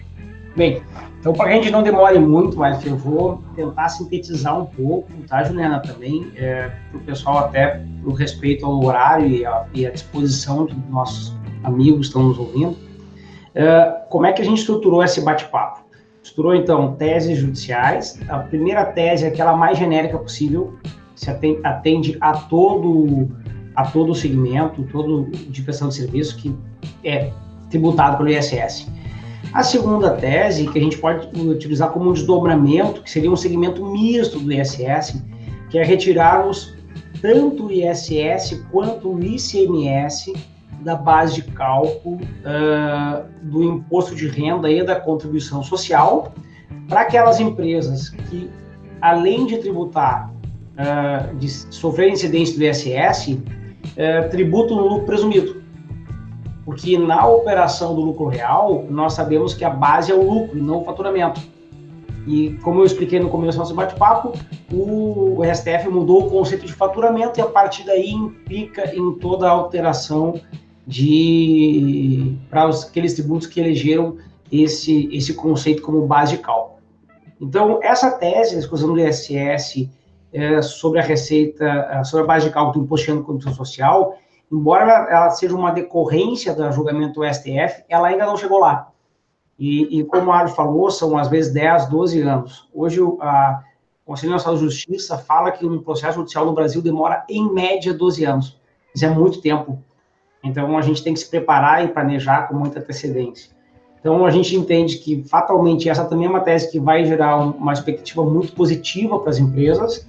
Bem, 0.56 0.82
então 1.20 1.32
para 1.32 1.50
que 1.50 1.54
a 1.54 1.56
gente 1.58 1.72
não 1.72 1.84
demore 1.84 2.18
muito, 2.18 2.58
mas 2.58 2.84
eu 2.86 2.98
vou 2.98 3.44
tentar 3.56 3.90
sintetizar 3.90 4.60
um 4.60 4.66
pouco, 4.66 5.08
tá, 5.28 5.44
Juliana, 5.44 5.80
também, 5.80 6.32
é, 6.36 6.72
para 6.90 6.98
o 6.98 7.02
pessoal 7.02 7.38
até 7.40 7.82
o 8.04 8.12
respeito 8.12 8.66
ao 8.66 8.84
horário 8.84 9.28
e 9.28 9.46
a, 9.46 9.66
e 9.74 9.86
a 9.86 9.92
disposição 9.92 10.66
dos 10.66 10.90
nossos 10.90 11.34
amigos 11.64 12.00
que 12.00 12.06
estão 12.08 12.24
nos 12.24 12.40
ouvindo. 12.40 12.76
É, 13.54 14.02
como 14.10 14.26
é 14.26 14.34
que 14.34 14.42
a 14.42 14.46
gente 14.46 14.60
estruturou 14.60 15.04
esse 15.04 15.22
bate-papo? 15.22 15.82
Estruturou, 16.22 16.56
então, 16.56 16.96
teses 16.96 17.38
judiciais. 17.38 18.20
A 18.28 18.40
primeira 18.40 18.86
tese 18.86 19.26
é 19.26 19.28
aquela 19.30 19.56
mais 19.56 19.78
genérica 19.78 20.18
possível, 20.18 20.74
se 21.20 21.30
atende, 21.30 21.60
atende 21.66 22.18
a 22.22 22.32
todo 22.34 23.30
a 23.76 23.86
todo 23.86 24.12
o 24.12 24.16
segmento, 24.16 24.84
todo 24.92 25.30
de 25.32 25.62
prestação 25.62 25.90
de 25.90 25.96
serviço 25.96 26.38
que 26.38 26.56
é 27.04 27.32
tributado 27.70 28.18
pelo 28.18 28.30
ISS. 28.30 28.88
A 29.54 29.64
segunda 29.64 30.12
tese, 30.12 30.68
que 30.68 30.78
a 30.78 30.82
gente 30.82 30.98
pode 30.98 31.28
utilizar 31.40 31.90
como 31.92 32.10
um 32.10 32.14
desdobramento, 32.14 33.02
que 33.02 33.10
seria 33.10 33.32
um 33.32 33.36
segmento 33.36 33.86
misto 33.86 34.40
do 34.40 34.52
ISS, 34.52 35.24
que 35.70 35.78
é 35.78 35.84
retirarmos 35.84 36.76
tanto 37.22 37.68
o 37.68 37.72
ISS 37.72 38.64
quanto 38.72 39.14
o 39.14 39.24
ICMS 39.24 40.34
da 40.82 40.96
base 40.96 41.36
de 41.36 41.44
cálculo 41.52 42.18
uh, 42.18 43.26
do 43.44 43.64
imposto 43.64 44.16
de 44.16 44.28
renda 44.28 44.70
e 44.70 44.84
da 44.84 44.96
contribuição 44.96 45.64
social 45.64 46.34
para 46.88 47.02
aquelas 47.02 47.40
empresas 47.40 48.10
que, 48.10 48.50
além 49.02 49.46
de 49.46 49.58
tributar, 49.58 50.34
uh, 50.80 51.36
de 51.36 51.50
sofrer 51.50 52.10
incidência 52.10 52.58
do 52.58 52.64
ISS, 52.64 53.28
uh, 53.28 54.30
tributam 54.32 54.78
no 54.78 54.88
lucro 54.88 55.06
presumido 55.06 55.60
porque 56.70 57.00
na 57.00 57.28
operação 57.28 57.96
do 57.96 58.02
lucro 58.02 58.28
real, 58.28 58.86
nós 58.92 59.14
sabemos 59.14 59.56
que 59.56 59.66
a 59.66 59.72
base 59.72 60.12
é 60.12 60.14
o 60.14 60.22
lucro 60.22 60.56
e 60.56 60.62
não 60.62 60.82
o 60.82 60.86
faturamento. 60.86 61.42
E 62.28 62.52
como 62.62 62.82
eu 62.82 62.86
expliquei 62.86 63.20
no 63.20 63.28
começo 63.28 63.58
do 63.58 63.62
nosso 63.62 63.74
bate-papo, 63.74 64.34
o 64.72 65.42
STF 65.52 65.90
mudou 65.90 66.28
o 66.28 66.30
conceito 66.30 66.68
de 66.68 66.74
faturamento 66.74 67.40
e 67.40 67.42
a 67.42 67.48
partir 67.48 67.84
daí 67.86 68.12
implica 68.12 68.96
em 68.96 69.14
toda 69.14 69.48
a 69.48 69.50
alteração 69.50 70.40
de 70.86 72.38
para 72.52 72.70
aqueles 72.70 73.16
tributos 73.16 73.48
que 73.48 73.60
elegeram 73.60 74.18
esse, 74.52 75.10
esse 75.12 75.34
conceito 75.34 75.82
como 75.82 76.06
base 76.06 76.38
de 76.38 76.44
cálculo. 76.44 76.78
Então, 77.42 77.80
essa 77.82 78.12
tese, 78.12 78.54
a 78.54 78.60
discussão 78.60 78.94
do 78.94 79.00
ISS 79.00 79.90
é, 80.32 80.62
sobre 80.62 81.00
a 81.00 81.04
receita, 81.04 82.04
sobre 82.04 82.24
a 82.24 82.28
base 82.28 82.48
de 82.48 82.54
cálculo 82.54 82.80
do 82.80 82.86
imposto 82.86 83.06
de 83.06 83.18
contribuição 83.20 83.54
social, 83.54 84.18
embora 84.52 84.84
ela, 84.84 85.10
ela, 85.10 85.30
seja 85.32 85.56
uma 85.56 85.72
decorrência 85.72 86.54
do 86.54 86.72
julgamento 86.72 87.20
do 87.20 87.34
STF, 87.34 87.84
ela 87.90 88.08
ainda 88.08 88.26
não 88.26 88.38
chegou 88.38 88.60
lá. 88.60 88.90
E, 89.58 90.00
e 90.00 90.04
como 90.06 90.24
o 90.24 90.28
Mário 90.28 90.52
falou, 90.52 90.90
são 90.90 91.18
às 91.18 91.28
vezes 91.28 91.54
10, 91.54 91.88
12 91.88 92.22
anos. 92.22 92.70
Hoje 92.74 93.02
a, 93.20 93.64
o 94.06 94.12
Conselho 94.12 94.32
Nacional 94.32 94.58
de 94.58 94.66
Justiça 94.66 95.18
fala 95.18 95.52
que 95.52 95.66
um 95.66 95.82
processo 95.82 96.20
judicial 96.20 96.46
no 96.46 96.54
Brasil 96.54 96.82
demora, 96.82 97.26
em 97.30 97.52
média, 97.52 97.94
12 97.94 98.24
anos. 98.24 98.58
Isso 98.96 99.06
é 99.06 99.10
muito 99.10 99.42
tempo. 99.42 99.84
Então, 100.44 100.78
a 100.78 100.82
gente 100.82 101.04
tem 101.04 101.14
que 101.14 101.20
se 101.20 101.30
preparar 101.30 101.84
e 101.84 101.90
planejar 101.90 102.48
com 102.48 102.56
muita 102.56 102.80
antecedência. 102.80 103.52
Então, 104.00 104.26
a 104.26 104.32
gente 104.32 104.56
entende 104.56 104.98
que, 104.98 105.24
fatalmente, 105.24 105.90
essa 105.90 106.06
também 106.06 106.26
é 106.26 106.30
uma 106.30 106.40
tese 106.40 106.72
que 106.72 106.80
vai 106.80 107.06
gerar 107.06 107.38
uma 107.38 107.74
expectativa 107.74 108.24
muito 108.24 108.54
positiva 108.54 109.20
para 109.20 109.30
as 109.30 109.38
empresas 109.38 110.08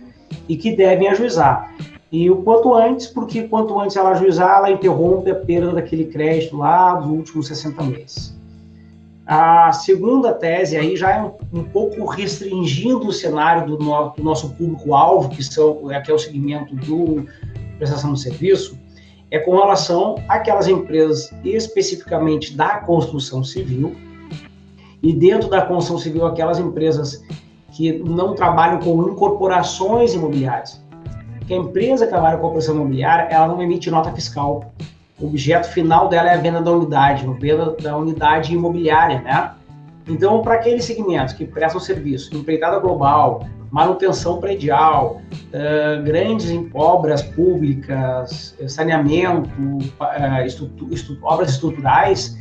e 0.49 0.57
que 0.57 0.75
devem 0.75 1.09
ajuizar. 1.09 1.75
E 2.13 2.29
o 2.29 2.37
quanto 2.43 2.75
antes, 2.75 3.07
porque 3.07 3.45
quanto 3.45 3.79
antes 3.79 3.97
ela 3.97 4.11
ajuizar, 4.11 4.59
ela 4.59 4.71
interrompe 4.71 5.31
a 5.31 5.35
perda 5.35 5.73
daquele 5.73 6.07
crédito 6.07 6.57
lá 6.57 6.95
dos 6.95 7.11
últimos 7.11 7.47
60 7.47 7.83
meses. 7.85 8.41
A 9.25 9.73
segunda 9.73 10.33
tese 10.33 10.77
aí 10.77 10.97
já 10.97 11.15
é 11.15 11.23
um, 11.23 11.33
um 11.53 11.63
pouco 11.63 12.05
restringindo 12.05 13.07
o 13.07 13.13
cenário 13.13 13.65
do, 13.65 13.79
no, 13.79 14.09
do 14.11 14.25
nosso 14.25 14.51
público-alvo, 14.55 15.29
que, 15.29 15.43
são, 15.45 15.89
é, 15.89 16.01
que 16.01 16.11
é 16.11 16.15
o 16.15 16.19
segmento 16.19 16.75
do 16.75 17.27
prestação 17.79 18.13
de 18.13 18.21
serviço, 18.21 18.77
é 19.31 19.39
com 19.39 19.53
relação 19.53 20.17
àquelas 20.29 20.67
empresas 20.67 21.33
especificamente 21.45 22.57
da 22.57 22.79
construção 22.79 23.45
civil, 23.45 23.95
e 25.01 25.13
dentro 25.13 25.49
da 25.49 25.63
construção 25.63 25.99
civil, 25.99 26.27
aquelas 26.27 26.59
empresas 26.59 27.25
que 27.71 27.93
não 27.99 28.35
trabalham 28.35 28.79
com 28.79 29.09
incorporações 29.09 30.15
imobiliárias 30.15 30.81
que 31.51 31.55
a 31.55 31.57
empresa 31.57 32.07
que 32.07 32.13
trabalha 32.13 32.39
com 32.39 32.47
operação 32.47 32.77
imobiliária, 32.77 33.27
ela 33.29 33.49
não 33.49 33.61
emite 33.61 33.91
nota 33.91 34.13
fiscal. 34.13 34.73
O 35.19 35.27
objeto 35.27 35.69
final 35.71 36.09
dela 36.09 36.31
é 36.31 36.35
a 36.35 36.37
venda 36.37 36.63
da 36.63 36.71
unidade, 36.71 37.27
a 37.27 37.33
venda 37.33 37.75
da 37.83 37.97
unidade 37.97 38.55
imobiliária, 38.55 39.21
né? 39.21 39.51
Então, 40.09 40.43
para 40.43 40.55
aqueles 40.55 40.85
segmentos 40.85 41.35
que 41.35 41.45
prestam 41.45 41.81
serviço, 41.81 42.37
empreitada 42.37 42.79
global, 42.79 43.45
manutenção 43.69 44.39
predial, 44.39 45.21
uh, 45.33 46.03
grandes 46.05 46.53
obras 46.73 47.21
públicas, 47.21 48.57
saneamento, 48.69 49.51
uh, 49.59 51.23
obras 51.23 51.51
estruturais, 51.51 52.39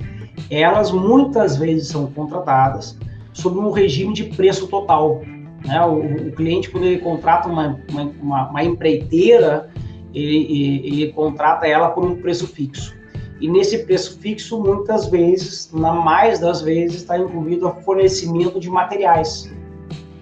elas 0.52 0.92
muitas 0.92 1.58
vezes 1.58 1.88
são 1.88 2.06
contratadas 2.12 2.96
sob 3.40 3.58
um 3.58 3.72
regime 3.72 4.14
de 4.14 4.26
preço 4.26 4.68
total. 4.68 5.22
Né? 5.66 5.84
O, 5.86 6.28
o, 6.28 6.32
cliente, 6.32 6.70
quando 6.70 6.86
ele 6.86 7.00
contrata 7.00 7.48
uma, 7.48 7.80
uma, 8.22 8.50
uma 8.50 8.64
empreiteira, 8.64 9.70
ele, 10.14 10.82
ele, 10.86 11.14
contrata 11.14 11.68
ela 11.68 11.90
por 11.90 12.06
um 12.06 12.22
preço 12.22 12.48
fixo. 12.48 12.98
E 13.40 13.48
nesse 13.48 13.80
preço 13.86 14.20
fixo, 14.20 14.62
muitas 14.62 15.08
vezes, 15.08 15.72
na 15.74 15.94
mais 15.94 16.40
das 16.40 16.62
vezes, 16.62 16.98
está 16.98 17.18
incluído 17.18 17.68
o 17.68 17.72
fornecimento 17.82 18.60
de 18.60 18.70
materiais. 18.70 19.50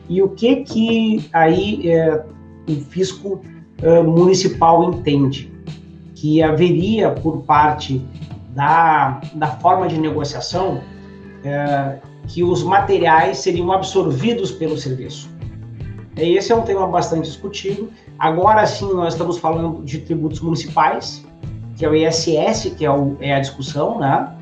E 0.07 0.22
o 0.22 0.30
que 0.30 0.57
que 0.57 1.28
aí 1.34 1.89
é, 1.89 2.24
o 2.70 2.76
fisco 2.76 3.41
é, 3.82 4.01
municipal 4.01 4.84
entende? 4.84 5.51
Que 6.15 6.41
haveria 6.43 7.11
por 7.11 7.43
parte 7.43 8.01
da, 8.49 9.20
da 9.34 9.47
forma 9.47 9.88
de 9.88 9.99
negociação 9.99 10.82
é, 11.43 11.97
que 12.28 12.43
os 12.43 12.63
materiais 12.63 13.39
seriam 13.39 13.71
absorvidos 13.71 14.51
pelo 14.51 14.78
serviço. 14.78 15.30
Esse 16.15 16.51
é 16.51 16.55
um 16.55 16.63
tema 16.63 16.88
bastante 16.88 17.25
discutido. 17.25 17.89
Agora 18.17 18.65
sim, 18.65 18.91
nós 18.93 19.13
estamos 19.13 19.38
falando 19.38 19.84
de 19.84 19.99
tributos 19.99 20.39
municipais, 20.39 21.23
que 21.75 21.86
é 21.86 21.89
o 21.89 21.95
ISS, 21.95 22.73
que 22.75 22.84
é, 22.84 22.91
o, 22.91 23.15
é 23.19 23.36
a 23.36 23.39
discussão, 23.39 23.99
né? 23.99 24.34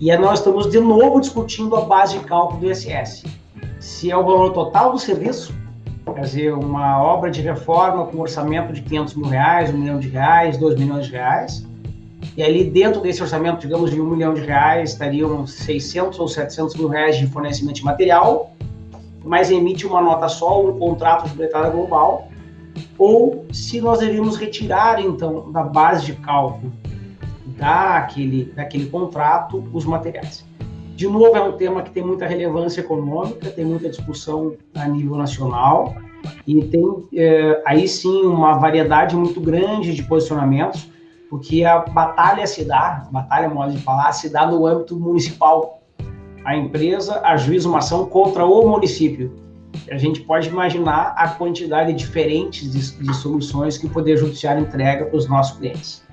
E 0.00 0.14
nós 0.16 0.40
estamos 0.40 0.70
de 0.70 0.78
novo 0.80 1.20
discutindo 1.20 1.76
a 1.76 1.82
base 1.82 2.18
de 2.18 2.24
cálculo 2.24 2.60
do 2.60 2.70
ISS. 2.70 3.24
Se 3.80 4.10
é 4.10 4.16
o 4.16 4.22
valor 4.22 4.52
total 4.52 4.92
do 4.92 4.98
serviço, 4.98 5.54
quer 6.04 6.20
dizer, 6.20 6.54
uma 6.54 7.02
obra 7.02 7.30
de 7.30 7.40
reforma 7.40 8.06
com 8.06 8.18
orçamento 8.18 8.72
de 8.72 8.82
500 8.82 9.14
mil 9.14 9.26
reais, 9.26 9.72
1 9.72 9.78
milhão 9.78 9.98
de 9.98 10.08
reais, 10.08 10.58
2 10.58 10.78
milhões 10.78 11.06
de 11.06 11.12
reais, 11.12 11.66
e 12.36 12.42
ali 12.42 12.64
dentro 12.64 13.00
desse 13.00 13.22
orçamento, 13.22 13.60
digamos, 13.60 13.90
de 13.90 14.00
1 14.00 14.04
milhão 14.04 14.34
de 14.34 14.40
reais, 14.40 14.90
estariam 14.90 15.46
600 15.46 16.18
ou 16.18 16.28
700 16.28 16.74
mil 16.76 16.88
reais 16.88 17.16
de 17.16 17.26
fornecimento 17.26 17.76
de 17.76 17.84
material, 17.84 18.52
mas 19.24 19.50
emite 19.50 19.86
uma 19.86 20.00
nota 20.00 20.28
só, 20.28 20.64
um 20.64 20.78
contrato 20.78 21.28
de 21.28 21.34
bretada 21.34 21.70
global, 21.70 22.28
ou 22.98 23.46
se 23.52 23.80
nós 23.80 24.00
deveríamos 24.00 24.36
retirar, 24.36 25.00
então, 25.00 25.50
da 25.50 25.62
base 25.62 26.06
de 26.06 26.14
cálculo 26.14 26.72
daquele, 27.56 28.52
daquele 28.54 28.86
contrato 28.86 29.64
os 29.72 29.84
materiais. 29.84 30.44
De 30.96 31.08
novo, 31.08 31.36
é 31.36 31.40
um 31.40 31.52
tema 31.52 31.82
que 31.82 31.90
tem 31.90 32.04
muita 32.04 32.26
relevância 32.26 32.80
econômica, 32.80 33.50
tem 33.50 33.64
muita 33.64 33.88
discussão 33.88 34.54
a 34.74 34.86
nível 34.86 35.16
nacional 35.16 35.94
e 36.46 36.62
tem 36.64 36.82
é, 37.14 37.62
aí 37.66 37.86
sim 37.88 38.22
uma 38.22 38.54
variedade 38.54 39.16
muito 39.16 39.40
grande 39.40 39.92
de 39.92 40.02
posicionamentos, 40.04 40.88
porque 41.34 41.64
a 41.64 41.80
batalha 41.80 42.46
se 42.46 42.64
dá, 42.64 43.08
batalha, 43.10 43.48
modo 43.48 43.72
de 43.72 43.78
falar, 43.78 44.12
se 44.12 44.28
dá 44.28 44.46
no 44.46 44.64
âmbito 44.68 44.96
municipal. 44.96 45.82
A 46.44 46.56
empresa 46.56 47.20
ajuiza 47.24 47.68
uma 47.68 47.78
ação 47.78 48.06
contra 48.06 48.46
o 48.46 48.68
município. 48.68 49.34
A 49.90 49.98
gente 49.98 50.20
pode 50.20 50.48
imaginar 50.48 51.12
a 51.16 51.26
quantidade 51.26 51.92
diferente 51.92 52.70
de, 52.70 52.98
de 53.02 53.16
soluções 53.16 53.76
que 53.76 53.86
o 53.86 53.90
Poder 53.90 54.16
Judiciário 54.16 54.62
entrega 54.62 55.06
para 55.06 55.16
os 55.16 55.28
nossos 55.28 55.58
clientes. 55.58 56.04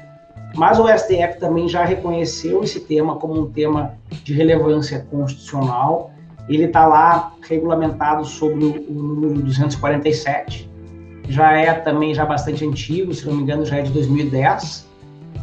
Mas 0.55 0.79
o 0.79 0.87
STF 0.87 1.39
também 1.39 1.69
já 1.69 1.85
reconheceu 1.85 2.63
esse 2.63 2.79
tema 2.79 3.17
como 3.17 3.41
um 3.41 3.51
tema 3.51 3.93
de 4.23 4.33
relevância 4.33 5.05
constitucional. 5.11 6.09
Ele 6.49 6.63
está 6.63 6.87
lá 6.87 7.31
regulamentado 7.47 8.25
sobre 8.25 8.65
o, 8.65 8.89
o, 8.89 9.03
número 9.03 9.39
247. 9.43 10.67
Já 11.29 11.51
é 11.51 11.71
também 11.73 12.11
já 12.11 12.25
bastante 12.25 12.65
antigo, 12.65 13.13
se 13.13 13.27
não 13.27 13.35
me 13.35 13.43
engano, 13.43 13.63
já 13.63 13.77
é 13.77 13.83
de 13.83 13.91
2010. 13.91 14.89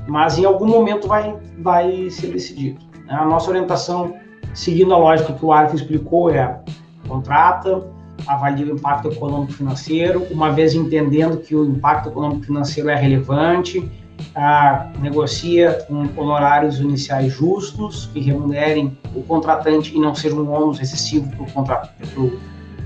Mas 0.08 0.38
em 0.38 0.44
algum 0.44 0.66
momento 0.66 1.06
vai, 1.06 1.36
vai 1.58 2.08
ser 2.10 2.28
decidido. 2.28 2.78
A 3.08 3.26
nossa 3.26 3.50
orientação, 3.50 4.14
seguindo 4.54 4.94
a 4.94 4.96
lógica 4.96 5.34
que 5.34 5.44
o 5.44 5.52
Arif 5.52 5.76
explicou, 5.76 6.30
é 6.30 6.58
contrata, 7.06 7.86
avalia 8.26 8.66
o 8.66 8.76
impacto 8.76 9.08
econômico 9.08 9.52
financeiro, 9.52 10.26
uma 10.30 10.50
vez 10.50 10.74
entendendo 10.74 11.36
que 11.36 11.54
o 11.54 11.64
impacto 11.64 12.08
econômico 12.08 12.44
financeiro 12.44 12.88
é 12.88 12.96
relevante, 12.96 13.90
a, 14.34 14.90
negocia 15.00 15.84
com 15.86 16.08
honorários 16.16 16.80
iniciais 16.80 17.32
justos, 17.32 18.06
que 18.12 18.20
remunerem 18.20 18.96
o 19.14 19.22
contratante 19.22 19.94
e 19.94 20.00
não 20.00 20.14
seja 20.14 20.34
um 20.34 20.50
ônus 20.50 20.80
excessivo 20.80 21.30
para 21.36 21.44
o 21.44 21.52
contratante. 21.52 22.38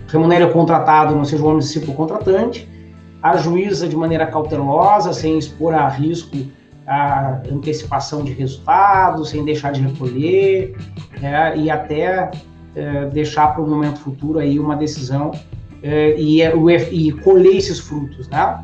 Remunere 0.09 0.45
o 0.45 0.53
contratado, 0.53 1.15
não 1.15 1.25
seja 1.25 1.43
um 1.43 1.49
ônus 1.49 1.65
excessivo 1.65 1.87
para 1.87 1.95
o 1.95 1.97
contratante. 1.97 2.69
Ajuiza 3.23 3.89
de 3.89 3.97
maneira 3.97 4.27
cautelosa, 4.27 5.13
sem 5.13 5.39
expor 5.39 5.73
a 5.73 5.89
risco 5.89 6.37
a 6.93 7.43
antecipação 7.51 8.23
de 8.23 8.33
resultados, 8.33 9.31
sem 9.31 9.45
deixar 9.45 9.73
de 9.73 9.81
recolher, 9.81 10.77
é, 11.23 11.57
e 11.57 11.71
até 11.71 12.31
é, 12.75 13.07
deixar 13.07 13.49
para 13.49 13.63
o 13.63 13.69
momento 13.69 13.99
futuro 14.01 14.39
aí 14.39 14.59
uma 14.59 14.77
decisão 14.77 15.31
é, 15.83 16.15
e, 16.19 16.43
e 16.43 17.13
colher 17.13 17.57
esses 17.57 17.81
frutos, 17.81 18.29
né? 18.29 18.63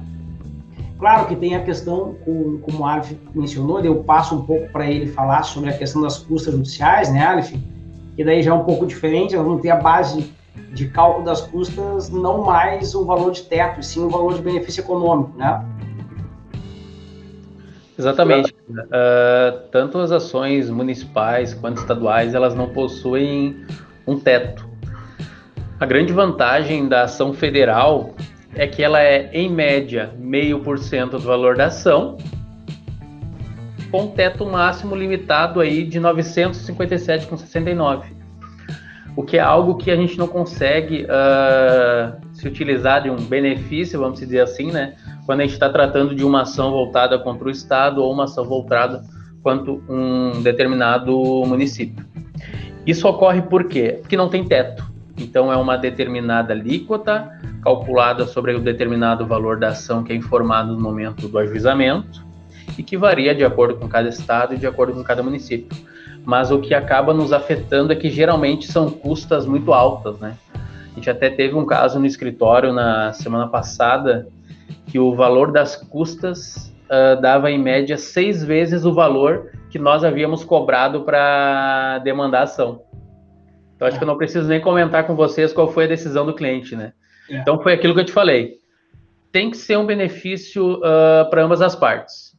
Claro 0.98 1.26
que 1.26 1.36
tem 1.36 1.54
a 1.54 1.62
questão, 1.62 2.16
como, 2.24 2.58
como 2.58 2.80
o 2.80 2.84
Alif 2.84 3.16
mencionou, 3.32 3.80
eu 3.80 4.02
passo 4.02 4.34
um 4.34 4.42
pouco 4.42 4.68
para 4.72 4.90
ele 4.90 5.06
falar 5.06 5.44
sobre 5.44 5.70
a 5.70 5.78
questão 5.78 6.02
das 6.02 6.18
custas 6.18 6.52
judiciais, 6.52 7.12
né, 7.12 7.24
Alif? 7.24 7.56
Que 8.16 8.24
daí 8.24 8.42
já 8.42 8.50
é 8.50 8.54
um 8.54 8.64
pouco 8.64 8.84
diferente, 8.84 9.36
nós 9.36 9.46
vamos 9.46 9.62
ter 9.62 9.70
a 9.70 9.76
base 9.76 10.32
de 10.74 10.88
cálculo 10.88 11.24
das 11.24 11.40
custas, 11.40 12.10
não 12.10 12.42
mais 12.42 12.94
o 12.94 13.04
valor 13.04 13.30
de 13.30 13.42
teto, 13.42 13.82
sim 13.82 14.04
o 14.04 14.10
valor 14.10 14.34
de 14.34 14.42
benefício 14.42 14.80
econômico, 14.80 15.32
né? 15.36 15.64
Exatamente. 17.98 18.54
Uh, 18.68 19.58
tanto 19.72 19.98
as 19.98 20.12
ações 20.12 20.70
municipais 20.70 21.52
quanto 21.52 21.78
estaduais, 21.78 22.34
elas 22.34 22.54
não 22.54 22.68
possuem 22.68 23.56
um 24.06 24.16
teto. 24.18 24.68
A 25.80 25.86
grande 25.86 26.12
vantagem 26.12 26.88
da 26.88 27.02
ação 27.02 27.32
federal 27.32 28.14
é 28.54 28.66
que 28.66 28.82
ela 28.82 29.02
é, 29.02 29.30
em 29.32 29.50
média, 29.50 30.12
meio 30.16 30.60
por 30.60 30.78
cento 30.78 31.18
do 31.18 31.24
valor 31.24 31.56
da 31.56 31.66
ação, 31.66 32.16
com 33.90 34.02
um 34.02 34.08
teto 34.08 34.46
máximo 34.46 34.94
limitado 34.94 35.60
aí 35.60 35.84
de 35.84 36.00
957,69. 36.00 38.16
O 39.16 39.24
que 39.24 39.38
é 39.38 39.40
algo 39.40 39.76
que 39.76 39.90
a 39.90 39.96
gente 39.96 40.16
não 40.16 40.28
consegue 40.28 41.04
uh, 41.04 42.27
se 42.38 42.46
utilizar 42.46 43.02
de 43.02 43.10
um 43.10 43.16
benefício, 43.16 43.98
vamos 43.98 44.20
dizer 44.20 44.40
assim, 44.40 44.70
né? 44.70 44.94
Quando 45.26 45.40
a 45.40 45.42
gente 45.42 45.54
está 45.54 45.68
tratando 45.68 46.14
de 46.14 46.24
uma 46.24 46.42
ação 46.42 46.70
voltada 46.70 47.18
contra 47.18 47.48
o 47.48 47.50
Estado 47.50 48.00
ou 48.00 48.12
uma 48.12 48.24
ação 48.24 48.44
voltada 48.44 49.02
contra 49.42 49.72
um 49.72 50.40
determinado 50.40 51.16
município. 51.46 52.06
Isso 52.86 53.08
ocorre 53.08 53.42
por 53.42 53.64
quê? 53.64 53.98
Porque 54.00 54.16
não 54.16 54.28
tem 54.28 54.44
teto. 54.44 54.86
Então, 55.16 55.52
é 55.52 55.56
uma 55.56 55.76
determinada 55.76 56.52
alíquota 56.52 57.28
calculada 57.60 58.24
sobre 58.24 58.54
o 58.54 58.60
determinado 58.60 59.26
valor 59.26 59.58
da 59.58 59.70
ação 59.70 60.04
que 60.04 60.12
é 60.12 60.16
informado 60.16 60.72
no 60.74 60.80
momento 60.80 61.26
do 61.26 61.38
ajuizamento 61.38 62.24
e 62.78 62.84
que 62.84 62.96
varia 62.96 63.34
de 63.34 63.44
acordo 63.44 63.74
com 63.74 63.88
cada 63.88 64.08
estado 64.08 64.54
e 64.54 64.58
de 64.58 64.66
acordo 64.66 64.92
com 64.92 65.02
cada 65.02 65.24
município. 65.24 65.76
Mas 66.24 66.52
o 66.52 66.60
que 66.60 66.72
acaba 66.72 67.12
nos 67.12 67.32
afetando 67.32 67.92
é 67.92 67.96
que 67.96 68.08
geralmente 68.08 68.70
são 68.70 68.88
custas 68.90 69.44
muito 69.44 69.72
altas, 69.72 70.20
né? 70.20 70.36
A 70.98 71.00
gente 71.00 71.10
até 71.10 71.30
teve 71.30 71.54
um 71.54 71.64
caso 71.64 72.00
no 72.00 72.06
escritório 72.06 72.72
na 72.72 73.12
semana 73.12 73.46
passada 73.46 74.26
que 74.88 74.98
o 74.98 75.14
valor 75.14 75.52
das 75.52 75.76
custas 75.76 76.74
uh, 76.86 77.20
dava 77.20 77.52
em 77.52 77.58
média 77.58 77.96
seis 77.96 78.42
vezes 78.42 78.84
o 78.84 78.92
valor 78.92 79.52
que 79.70 79.78
nós 79.78 80.02
havíamos 80.02 80.42
cobrado 80.42 81.04
para 81.04 81.98
demandar 81.98 82.42
ação. 82.42 82.82
Então 83.76 83.86
acho 83.86 83.96
que 83.96 84.02
eu 84.02 84.08
não 84.08 84.16
preciso 84.16 84.48
nem 84.48 84.60
comentar 84.60 85.06
com 85.06 85.14
vocês 85.14 85.52
qual 85.52 85.70
foi 85.70 85.84
a 85.84 85.86
decisão 85.86 86.26
do 86.26 86.34
cliente, 86.34 86.74
né? 86.74 86.92
É. 87.30 87.36
Então 87.36 87.62
foi 87.62 87.74
aquilo 87.74 87.94
que 87.94 88.00
eu 88.00 88.06
te 88.06 88.12
falei. 88.12 88.56
Tem 89.30 89.52
que 89.52 89.56
ser 89.56 89.78
um 89.78 89.86
benefício 89.86 90.78
uh, 90.78 91.30
para 91.30 91.44
ambas 91.44 91.62
as 91.62 91.76
partes. 91.76 92.36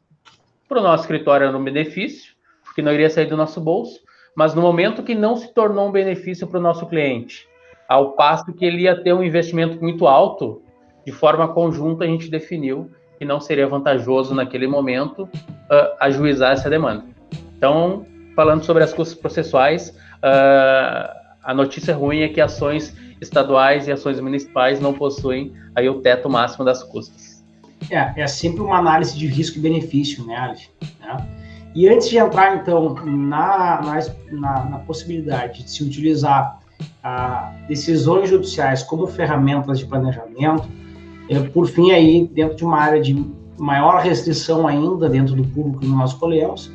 Para 0.68 0.82
o 0.82 0.84
nosso 0.84 1.03
escritório 1.03 1.47
era 1.47 1.57
um 1.57 1.64
benefício, 1.64 2.34
porque 2.66 2.82
não 2.82 2.91
iria 2.91 3.10
sair 3.10 3.28
do 3.28 3.38
nosso 3.38 3.62
bolso, 3.62 4.01
mas 4.36 4.53
no 4.53 4.62
momento 4.62 5.01
que 5.01 5.16
não 5.16 5.38
se 5.38 5.53
tornou 5.53 5.88
um 5.88 5.93
benefício 5.93 6.45
para 6.45 6.60
o 6.60 6.62
nosso 6.62 6.86
cliente, 6.88 7.47
ao 7.89 8.11
passo 8.11 8.53
que 8.53 8.63
ele 8.63 8.83
ia 8.83 8.95
ter 8.95 9.13
um 9.13 9.23
investimento 9.23 9.81
muito 9.81 10.07
alto, 10.07 10.61
de 11.03 11.11
forma 11.11 11.47
conjunta 11.47 12.03
a 12.03 12.07
gente 12.07 12.29
definiu 12.29 12.91
que 13.17 13.25
não 13.25 13.41
seria 13.41 13.67
vantajoso 13.67 14.35
naquele 14.35 14.67
momento 14.67 15.23
uh, 15.23 15.95
ajuizar 15.99 16.53
essa 16.53 16.69
demanda. 16.69 17.03
Então, 17.57 18.05
falando 18.35 18.63
sobre 18.63 18.83
as 18.83 18.93
custas 18.93 19.17
processuais, 19.19 19.89
uh, 19.89 21.11
a 21.43 21.53
notícia 21.53 21.95
ruim 21.95 22.21
é 22.21 22.29
que 22.29 22.39
ações 22.39 22.95
estaduais 23.19 23.87
e 23.87 23.91
ações 23.91 24.19
municipais 24.19 24.79
não 24.79 24.93
possuem 24.93 25.51
aí 25.75 25.89
o 25.89 25.99
teto 25.99 26.29
máximo 26.29 26.63
das 26.63 26.83
custas. 26.83 27.43
É, 27.89 28.21
é 28.21 28.27
sempre 28.27 28.61
uma 28.61 28.77
análise 28.77 29.17
de 29.17 29.25
risco 29.25 29.57
e 29.57 29.61
benefício, 29.61 30.23
né, 30.25 30.35
Alif? 30.35 30.69
Né? 31.01 31.27
E 31.75 31.89
antes 31.89 32.07
de 32.07 32.17
entrar, 32.17 32.55
então, 32.55 32.93
na, 33.05 33.81
na, 34.31 34.65
na 34.65 34.79
possibilidade 34.79 35.63
de 35.63 35.71
se 35.71 35.83
utilizar 35.83 36.59
ah, 37.03 37.53
decisões 37.67 38.29
judiciais 38.29 38.83
como 38.83 39.07
ferramentas 39.07 39.79
de 39.79 39.85
planejamento, 39.85 40.67
é, 41.29 41.39
por 41.39 41.67
fim, 41.67 41.91
aí, 41.91 42.27
dentro 42.33 42.55
de 42.55 42.63
uma 42.63 42.79
área 42.79 43.01
de 43.01 43.13
maior 43.57 44.01
restrição 44.01 44.67
ainda 44.67 45.07
dentro 45.07 45.35
do 45.35 45.43
público 45.43 45.79
que 45.79 45.87
nós 45.87 46.11
escolhemos, 46.11 46.71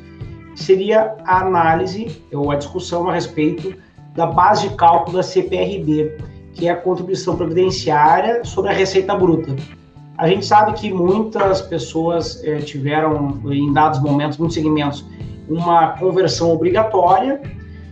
seria 0.55 1.15
a 1.25 1.41
análise 1.41 2.21
ou 2.33 2.51
a 2.51 2.55
discussão 2.55 3.09
a 3.09 3.13
respeito 3.13 3.75
da 4.15 4.25
base 4.25 4.69
de 4.69 4.75
cálculo 4.75 5.17
da 5.17 5.23
CPRB, 5.23 6.17
que 6.53 6.67
é 6.67 6.71
a 6.71 6.75
contribuição 6.75 7.35
previdenciária 7.35 8.45
sobre 8.45 8.71
a 8.71 8.73
receita 8.73 9.13
bruta. 9.13 9.55
A 10.17 10.29
gente 10.29 10.45
sabe 10.45 10.71
que 10.73 10.93
muitas 10.93 11.61
pessoas 11.61 12.41
eh, 12.45 12.59
tiveram, 12.59 13.41
em 13.51 13.73
dados 13.73 14.01
momentos, 14.01 14.37
muitos 14.37 14.55
segmentos, 14.55 15.05
uma 15.49 15.89
conversão 15.97 16.51
obrigatória. 16.53 17.41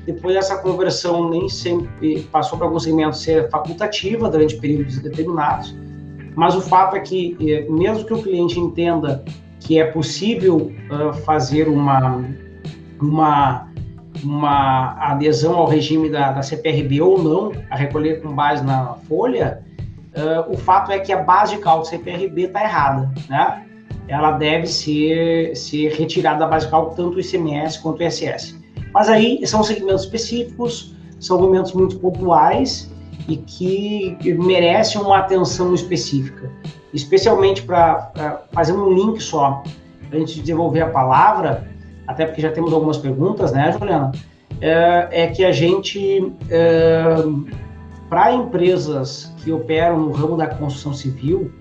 Depois, 0.05 0.35
essa 0.35 0.57
conversão 0.57 1.29
nem 1.29 1.47
sempre 1.47 2.21
passou 2.31 2.57
para 2.57 2.67
alguns 2.67 2.83
segmentos 2.83 3.21
ser 3.21 3.49
facultativa 3.49 4.29
durante 4.29 4.57
períodos 4.57 4.99
determinados. 4.99 5.75
Mas 6.35 6.55
o 6.55 6.61
fato 6.61 6.95
é 6.95 6.99
que, 6.99 7.37
eh, 7.39 7.65
mesmo 7.69 8.05
que 8.05 8.13
o 8.13 8.21
cliente 8.21 8.59
entenda 8.59 9.23
que 9.59 9.79
é 9.79 9.85
possível 9.85 10.73
uh, 10.89 11.13
fazer 11.13 11.69
uma, 11.69 12.21
uma 12.99 13.71
uma 14.21 14.95
adesão 14.99 15.55
ao 15.55 15.65
regime 15.65 16.09
da, 16.09 16.31
da 16.31 16.41
CPRB 16.41 17.01
ou 17.01 17.21
não, 17.21 17.51
a 17.69 17.75
recolher 17.75 18.21
com 18.21 18.33
base 18.33 18.63
na 18.63 18.95
folha, 19.07 19.63
uh, 20.15 20.51
o 20.51 20.57
fato 20.57 20.91
é 20.91 20.99
que 20.99 21.11
a 21.11 21.17
base 21.17 21.55
de 21.55 21.61
cálculo 21.61 21.85
CPRB 21.85 22.43
está 22.43 22.63
errada, 22.63 23.11
né? 23.29 23.65
Ela 24.07 24.31
deve 24.31 24.67
ser, 24.67 25.55
ser 25.55 25.93
retirada 25.93 26.39
da 26.39 26.47
base 26.47 26.65
de 26.65 26.71
cálculo 26.71 26.95
tanto 26.95 27.17
o 27.17 27.19
ICMS 27.19 27.81
quanto 27.81 28.01
o 28.01 28.03
ISS. 28.03 28.59
Mas 28.93 29.09
aí 29.09 29.45
são 29.47 29.63
segmentos 29.63 30.03
específicos, 30.03 30.93
são 31.19 31.39
momentos 31.39 31.73
muito 31.73 31.97
pontuais 31.97 32.91
e 33.27 33.37
que 33.37 34.17
merecem 34.39 35.01
uma 35.01 35.19
atenção 35.19 35.73
específica, 35.73 36.51
especialmente 36.93 37.63
para 37.63 38.43
fazer 38.51 38.73
um 38.73 38.93
link 38.93 39.21
só, 39.21 39.63
antes 40.13 40.35
de 40.35 40.41
desenvolver 40.41 40.81
a 40.81 40.89
palavra, 40.89 41.67
até 42.05 42.25
porque 42.25 42.41
já 42.41 42.51
temos 42.51 42.73
algumas 42.73 42.97
perguntas, 42.97 43.51
né, 43.51 43.71
Juliana? 43.71 44.11
É, 44.61 45.23
é 45.23 45.27
que 45.27 45.43
a 45.43 45.51
gente, 45.51 46.31
é, 46.49 47.15
para 48.09 48.33
empresas 48.33 49.33
que 49.37 49.51
operam 49.51 49.99
no 49.99 50.11
ramo 50.11 50.37
da 50.37 50.47
construção 50.47 50.93
civil, 50.93 51.51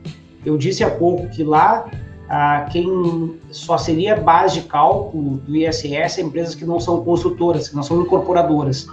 Eu 0.44 0.58
disse 0.58 0.82
há 0.82 0.90
pouco 0.90 1.28
que 1.28 1.44
lá 1.44 1.86
ah, 2.34 2.66
quem 2.72 3.38
só 3.50 3.76
seria 3.76 4.16
base 4.16 4.62
de 4.62 4.66
cálculo 4.66 5.36
do 5.36 5.54
ISS 5.54 6.16
é 6.16 6.22
empresas 6.22 6.54
que 6.54 6.64
não 6.64 6.80
são 6.80 7.04
construtoras, 7.04 7.68
que 7.68 7.76
não 7.76 7.82
são 7.82 8.00
incorporadoras. 8.00 8.86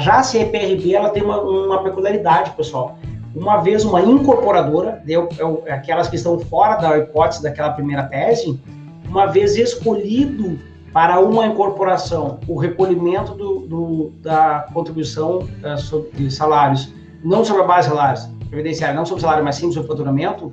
Já 0.00 0.16
a 0.16 0.22
CEPRB 0.24 0.92
ela 0.92 1.10
tem 1.10 1.22
uma, 1.22 1.40
uma 1.40 1.84
peculiaridade, 1.84 2.50
pessoal. 2.56 2.98
Uma 3.32 3.58
vez 3.58 3.84
uma 3.84 4.02
incorporadora, 4.02 5.00
deu, 5.04 5.28
é, 5.66 5.72
aquelas 5.72 6.08
que 6.08 6.16
estão 6.16 6.36
fora 6.40 6.74
da 6.74 6.98
hipótese 6.98 7.44
daquela 7.44 7.70
primeira 7.70 8.02
tese, 8.08 8.60
uma 9.08 9.26
vez 9.26 9.56
escolhido 9.56 10.58
para 10.92 11.20
uma 11.20 11.46
incorporação 11.46 12.40
o 12.48 12.58
recolhimento 12.58 13.34
do, 13.34 13.60
do, 13.68 14.12
da 14.20 14.66
contribuição 14.74 15.38
uh, 15.38 16.06
de 16.12 16.28
salários, 16.28 16.92
não 17.22 17.44
sobre 17.44 17.62
a 17.62 17.66
base 17.66 17.88
de 17.88 17.94
salários, 17.94 18.28
previdenciária, 18.50 18.96
não 18.96 19.06
sobre 19.06 19.20
salário, 19.20 19.44
mas 19.44 19.54
sim 19.54 19.70
sobre 19.70 19.86
faturamento, 19.86 20.52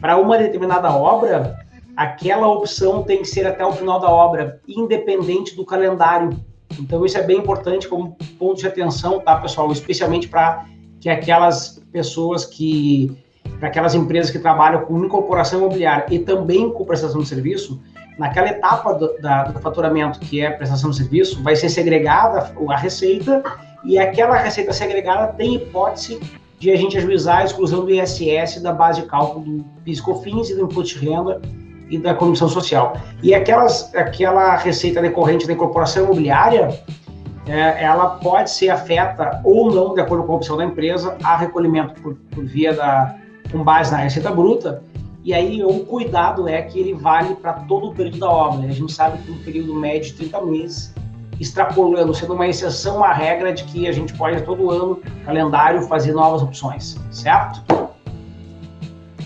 para 0.00 0.16
uma 0.16 0.38
determinada 0.38 0.90
obra, 0.92 1.58
aquela 1.96 2.48
opção 2.48 3.02
tem 3.02 3.18
que 3.18 3.28
ser 3.28 3.46
até 3.46 3.64
o 3.64 3.72
final 3.72 3.98
da 3.98 4.08
obra, 4.08 4.60
independente 4.68 5.56
do 5.56 5.64
calendário. 5.64 6.38
Então, 6.78 7.04
isso 7.04 7.18
é 7.18 7.22
bem 7.22 7.38
importante 7.38 7.88
como 7.88 8.16
ponto 8.38 8.60
de 8.60 8.66
atenção, 8.66 9.20
tá, 9.20 9.36
pessoal? 9.36 9.70
Especialmente 9.72 10.28
para 10.28 10.66
que 11.00 11.08
aquelas 11.08 11.82
pessoas 11.92 12.44
que, 12.44 13.16
para 13.58 13.68
aquelas 13.68 13.94
empresas 13.94 14.30
que 14.30 14.38
trabalham 14.38 14.82
com 14.82 15.04
incorporação 15.04 15.60
imobiliária 15.60 16.06
e 16.10 16.18
também 16.20 16.70
com 16.70 16.84
prestação 16.84 17.20
de 17.20 17.28
serviço, 17.28 17.80
naquela 18.18 18.48
etapa 18.48 18.94
do, 18.94 19.16
da, 19.20 19.44
do 19.44 19.60
faturamento, 19.60 20.20
que 20.20 20.40
é 20.40 20.50
prestação 20.50 20.90
de 20.90 20.96
serviço, 20.96 21.42
vai 21.42 21.56
ser 21.56 21.68
segregada 21.68 22.52
a 22.68 22.76
receita 22.76 23.42
e 23.84 23.98
aquela 23.98 24.36
receita 24.36 24.72
segregada 24.72 25.32
tem 25.32 25.54
hipótese 25.54 26.20
de 26.58 26.70
a 26.70 26.76
gente 26.76 26.96
ajuizar 26.98 27.38
a 27.38 27.44
exclusão 27.44 27.84
do 27.84 27.90
ISS 27.90 28.60
da 28.60 28.72
base 28.72 29.02
de 29.02 29.06
cálculo 29.06 29.44
do 29.44 29.64
PIS/COFINS 29.84 30.50
e 30.50 30.54
do 30.54 30.62
imposto 30.62 30.98
de 30.98 31.06
renda 31.06 31.40
e 31.88 31.98
da 31.98 32.14
comissão 32.14 32.48
social. 32.48 32.96
E 33.22 33.34
aquelas, 33.34 33.94
aquela 33.94 34.56
receita 34.56 35.00
decorrente 35.00 35.46
da 35.46 35.52
incorporação 35.52 36.04
imobiliária, 36.04 36.82
é, 37.46 37.82
ela 37.82 38.10
pode 38.16 38.50
ser 38.50 38.68
afeta 38.70 39.40
ou 39.44 39.72
não, 39.72 39.94
de 39.94 40.00
acordo 40.00 40.24
com 40.24 40.32
a 40.32 40.36
opção 40.36 40.56
da 40.56 40.64
empresa, 40.64 41.16
a 41.22 41.36
recolhimento 41.36 42.00
por, 42.00 42.14
por 42.30 42.44
via 42.44 42.74
da 42.74 43.14
com 43.50 43.64
base 43.64 43.90
na 43.90 43.96
receita 43.96 44.30
bruta 44.30 44.82
e 45.28 45.34
aí 45.34 45.62
o 45.62 45.84
cuidado 45.84 46.48
é 46.48 46.62
que 46.62 46.78
ele 46.78 46.94
vale 46.94 47.34
para 47.34 47.52
todo 47.52 47.88
o 47.88 47.94
período 47.94 48.18
da 48.18 48.30
obra. 48.30 48.66
A 48.66 48.72
gente 48.72 48.90
sabe 48.90 49.18
que 49.18 49.30
no 49.30 49.38
período 49.40 49.74
médio 49.74 50.10
de 50.10 50.14
30 50.14 50.40
meses, 50.46 50.94
extrapolando, 51.40 52.14
sendo 52.14 52.34
uma 52.34 52.46
exceção 52.46 53.02
à 53.04 53.12
regra 53.12 53.52
de 53.52 53.64
que 53.64 53.86
a 53.86 53.92
gente 53.92 54.12
pode 54.14 54.42
todo 54.42 54.70
ano, 54.70 55.00
calendário, 55.24 55.82
fazer 55.82 56.12
novas 56.12 56.42
opções, 56.42 56.96
certo? 57.10 57.62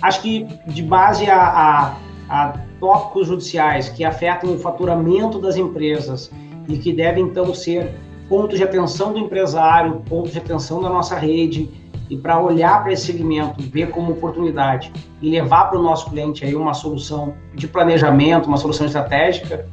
Acho 0.00 0.20
que 0.20 0.46
de 0.66 0.82
base 0.82 1.30
a, 1.30 1.40
a, 1.40 1.96
a 2.28 2.54
tópicos 2.80 3.28
judiciais 3.28 3.88
que 3.88 4.04
afetam 4.04 4.54
o 4.54 4.58
faturamento 4.58 5.38
das 5.38 5.56
empresas 5.56 6.30
e 6.68 6.76
que 6.76 6.92
devem 6.92 7.24
então 7.24 7.54
ser 7.54 7.94
pontos 8.28 8.58
de 8.58 8.64
atenção 8.64 9.12
do 9.12 9.18
empresário, 9.18 10.02
pontos 10.08 10.32
de 10.32 10.38
atenção 10.38 10.82
da 10.82 10.88
nossa 10.88 11.16
rede, 11.16 11.70
e 12.10 12.16
para 12.16 12.38
olhar 12.38 12.82
para 12.82 12.92
esse 12.92 13.06
segmento, 13.06 13.62
ver 13.62 13.90
como 13.90 14.12
oportunidade 14.12 14.92
e 15.22 15.30
levar 15.30 15.70
para 15.70 15.78
o 15.78 15.82
nosso 15.82 16.10
cliente 16.10 16.44
aí 16.44 16.54
uma 16.54 16.74
solução 16.74 17.34
de 17.54 17.66
planejamento, 17.66 18.46
uma 18.46 18.58
solução 18.58 18.86
estratégica, 18.86 19.66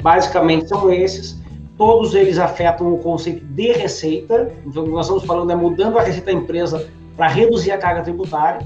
basicamente 0.00 0.68
são 0.68 0.90
esses. 0.90 1.41
Todos 1.84 2.14
eles 2.14 2.38
afetam 2.38 2.94
o 2.94 2.98
conceito 2.98 3.44
de 3.44 3.72
receita. 3.72 4.52
Então, 4.64 4.86
nós 4.86 5.06
estamos 5.06 5.24
falando 5.24 5.50
é 5.50 5.56
mudando 5.56 5.98
a 5.98 6.02
receita 6.02 6.26
da 6.26 6.38
empresa 6.38 6.88
para 7.16 7.26
reduzir 7.26 7.72
a 7.72 7.78
carga 7.78 8.02
tributária. 8.02 8.64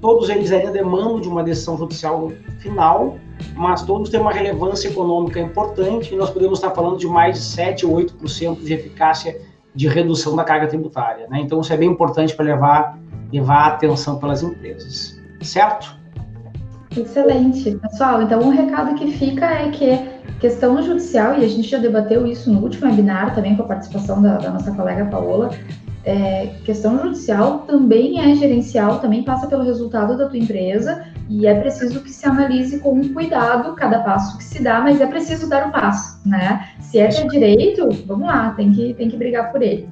Todos 0.00 0.30
eles 0.30 0.50
ainda 0.50 0.70
demandam 0.70 1.20
de 1.20 1.28
uma 1.28 1.44
decisão 1.44 1.76
judicial 1.76 2.32
final, 2.60 3.18
mas 3.54 3.82
todos 3.82 4.08
têm 4.08 4.18
uma 4.18 4.32
relevância 4.32 4.88
econômica 4.88 5.38
importante 5.38 6.14
e 6.14 6.16
nós 6.16 6.30
podemos 6.30 6.58
estar 6.58 6.70
falando 6.70 6.96
de 6.96 7.06
mais 7.06 7.36
de 7.36 7.44
7 7.44 7.84
ou 7.84 7.94
8% 7.96 8.64
de 8.64 8.72
eficácia 8.72 9.38
de 9.74 9.86
redução 9.86 10.34
da 10.34 10.42
carga 10.42 10.68
tributária. 10.68 11.28
Né? 11.28 11.40
Então, 11.42 11.60
isso 11.60 11.74
é 11.74 11.76
bem 11.76 11.90
importante 11.90 12.34
para 12.34 12.46
levar, 12.46 12.98
levar 13.30 13.66
atenção 13.66 14.18
pelas 14.18 14.42
empresas. 14.42 15.20
Certo? 15.42 15.97
Excelente. 16.96 17.76
Pessoal, 17.76 18.22
então 18.22 18.40
um 18.40 18.50
recado 18.50 18.94
que 18.94 19.12
fica 19.12 19.46
é 19.46 19.70
que 19.70 20.18
questão 20.40 20.80
judicial, 20.82 21.38
e 21.38 21.44
a 21.44 21.48
gente 21.48 21.68
já 21.68 21.78
debateu 21.78 22.26
isso 22.26 22.52
no 22.52 22.60
último 22.60 22.86
webinar 22.86 23.34
também 23.34 23.56
com 23.56 23.62
a 23.62 23.66
participação 23.66 24.22
da, 24.22 24.36
da 24.38 24.50
nossa 24.50 24.72
colega 24.72 25.04
Paola, 25.06 25.50
é, 26.04 26.46
questão 26.64 26.98
judicial 27.02 27.60
também 27.66 28.18
é 28.18 28.34
gerencial, 28.34 28.98
também 28.98 29.22
passa 29.22 29.46
pelo 29.46 29.64
resultado 29.64 30.16
da 30.16 30.26
tua 30.26 30.38
empresa 30.38 31.04
e 31.28 31.46
é 31.46 31.60
preciso 31.60 32.00
que 32.00 32.10
se 32.10 32.26
analise 32.26 32.78
com 32.78 33.12
cuidado 33.12 33.74
cada 33.74 33.98
passo 33.98 34.38
que 34.38 34.44
se 34.44 34.62
dá, 34.62 34.80
mas 34.80 35.00
é 35.00 35.06
preciso 35.06 35.50
dar 35.50 35.66
um 35.66 35.70
passo, 35.70 36.20
né? 36.26 36.68
Se 36.80 36.98
é 36.98 37.08
ter 37.08 37.28
direito, 37.28 37.88
vamos 38.06 38.26
lá, 38.26 38.54
tem 38.56 38.72
que, 38.72 38.94
tem 38.94 39.10
que 39.10 39.16
brigar 39.16 39.52
por 39.52 39.60
ele. 39.60 39.90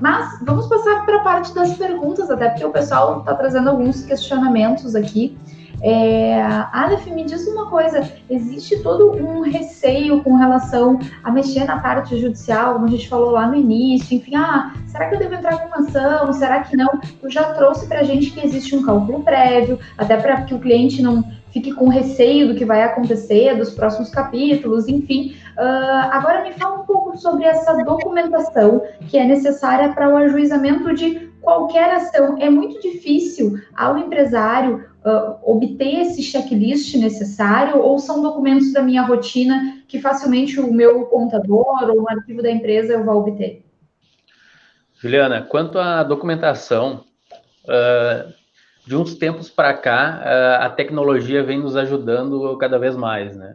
Mas 0.00 0.40
vamos 0.42 0.68
passar 0.68 1.04
para 1.04 1.16
a 1.16 1.22
parte 1.22 1.54
das 1.54 1.76
perguntas, 1.76 2.30
até 2.30 2.48
porque 2.48 2.64
o 2.64 2.70
pessoal 2.70 3.18
está 3.18 3.34
trazendo 3.34 3.68
alguns 3.68 4.04
questionamentos 4.04 4.94
aqui. 4.94 5.36
É, 5.82 6.40
Aleph, 6.72 7.06
me 7.06 7.24
diz 7.24 7.46
uma 7.46 7.70
coisa: 7.70 8.10
existe 8.28 8.82
todo 8.82 9.12
um 9.12 9.42
receio 9.42 10.22
com 10.22 10.36
relação 10.36 10.98
a 11.22 11.30
mexer 11.30 11.64
na 11.64 11.78
parte 11.78 12.18
judicial, 12.18 12.74
como 12.74 12.86
a 12.86 12.90
gente 12.90 13.08
falou 13.08 13.30
lá 13.30 13.46
no 13.46 13.54
início, 13.54 14.16
enfim, 14.16 14.34
ah, 14.34 14.72
será 14.86 15.08
que 15.08 15.14
eu 15.14 15.18
devo 15.18 15.34
entrar 15.34 15.56
com 15.58 15.78
ação? 15.78 16.32
Será 16.32 16.62
que 16.62 16.76
não? 16.76 16.98
Tu 17.20 17.30
já 17.30 17.54
trouxe 17.54 17.86
para 17.86 18.00
a 18.00 18.04
gente 18.04 18.30
que 18.32 18.44
existe 18.44 18.74
um 18.74 18.82
cálculo 18.82 19.22
prévio, 19.22 19.78
até 19.96 20.16
para 20.16 20.42
que 20.42 20.54
o 20.54 20.58
cliente 20.58 21.00
não 21.00 21.24
fique 21.52 21.72
com 21.72 21.88
receio 21.88 22.48
do 22.48 22.54
que 22.54 22.64
vai 22.64 22.82
acontecer, 22.82 23.56
dos 23.56 23.70
próximos 23.70 24.10
capítulos, 24.10 24.88
enfim. 24.88 25.34
Uh, 25.56 26.10
agora 26.10 26.42
me 26.42 26.52
fala 26.52 26.80
um 26.80 26.84
pouco 26.84 27.16
sobre 27.16 27.44
essa 27.44 27.72
documentação 27.84 28.82
que 29.08 29.16
é 29.16 29.24
necessária 29.24 29.92
para 29.92 30.08
o 30.08 30.16
ajuizamento 30.16 30.94
de 30.94 31.28
qualquer 31.40 31.90
ação. 31.94 32.36
É 32.38 32.50
muito 32.50 32.80
difícil 32.80 33.58
ao 33.74 33.96
empresário 33.96 34.84
uh, 35.04 35.38
obter 35.42 36.00
esse 36.00 36.22
checklist 36.22 36.94
necessário 36.96 37.80
ou 37.80 37.98
são 37.98 38.22
documentos 38.22 38.72
da 38.72 38.82
minha 38.82 39.02
rotina 39.02 39.82
que 39.86 40.00
facilmente 40.00 40.60
o 40.60 40.72
meu 40.72 41.06
contador 41.06 41.90
ou 41.90 42.02
o 42.02 42.08
arquivo 42.08 42.42
da 42.42 42.50
empresa 42.50 42.94
eu 42.94 43.04
vou 43.04 43.16
obter? 43.16 43.64
Juliana, 45.00 45.42
quanto 45.42 45.78
à 45.78 46.02
documentação, 46.02 47.04
uh, 47.64 48.32
de 48.86 48.96
uns 48.96 49.14
tempos 49.14 49.48
para 49.48 49.74
cá, 49.74 50.22
uh, 50.22 50.64
a 50.64 50.70
tecnologia 50.70 51.42
vem 51.42 51.60
nos 51.60 51.76
ajudando 51.76 52.56
cada 52.58 52.78
vez 52.78 52.96
mais, 52.96 53.36
né? 53.36 53.54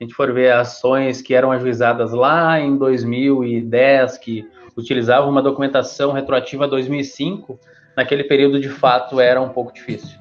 a 0.00 0.04
gente 0.04 0.14
for 0.14 0.32
ver 0.32 0.52
ações 0.52 1.20
que 1.20 1.34
eram 1.34 1.50
ajuizadas 1.50 2.12
lá 2.12 2.60
em 2.60 2.76
2010, 2.76 4.18
que 4.18 4.48
utilizavam 4.76 5.28
uma 5.28 5.42
documentação 5.42 6.12
retroativa 6.12 6.64
a 6.64 6.68
2005, 6.68 7.58
naquele 7.96 8.22
período 8.22 8.60
de 8.60 8.68
fato 8.68 9.20
era 9.20 9.40
um 9.40 9.48
pouco 9.48 9.72
difícil. 9.72 10.17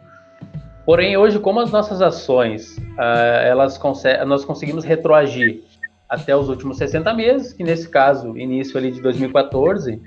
Porém, 0.87 1.17
hoje, 1.17 1.37
como 1.37 1.59
as 1.59 1.69
nossas 1.69 2.01
ações, 2.01 2.77
uh, 2.77 3.43
elas 3.43 3.77
nós 4.25 4.45
conseguimos 4.45 4.85
retroagir 4.85 5.63
até 6.07 6.33
os 6.33 6.47
últimos 6.47 6.77
60 6.77 7.13
meses, 7.13 7.51
que 7.51 7.61
nesse 7.61 7.89
caso, 7.89 8.37
início 8.37 8.77
ali 8.77 8.89
de 8.89 9.01
2014, 9.01 10.01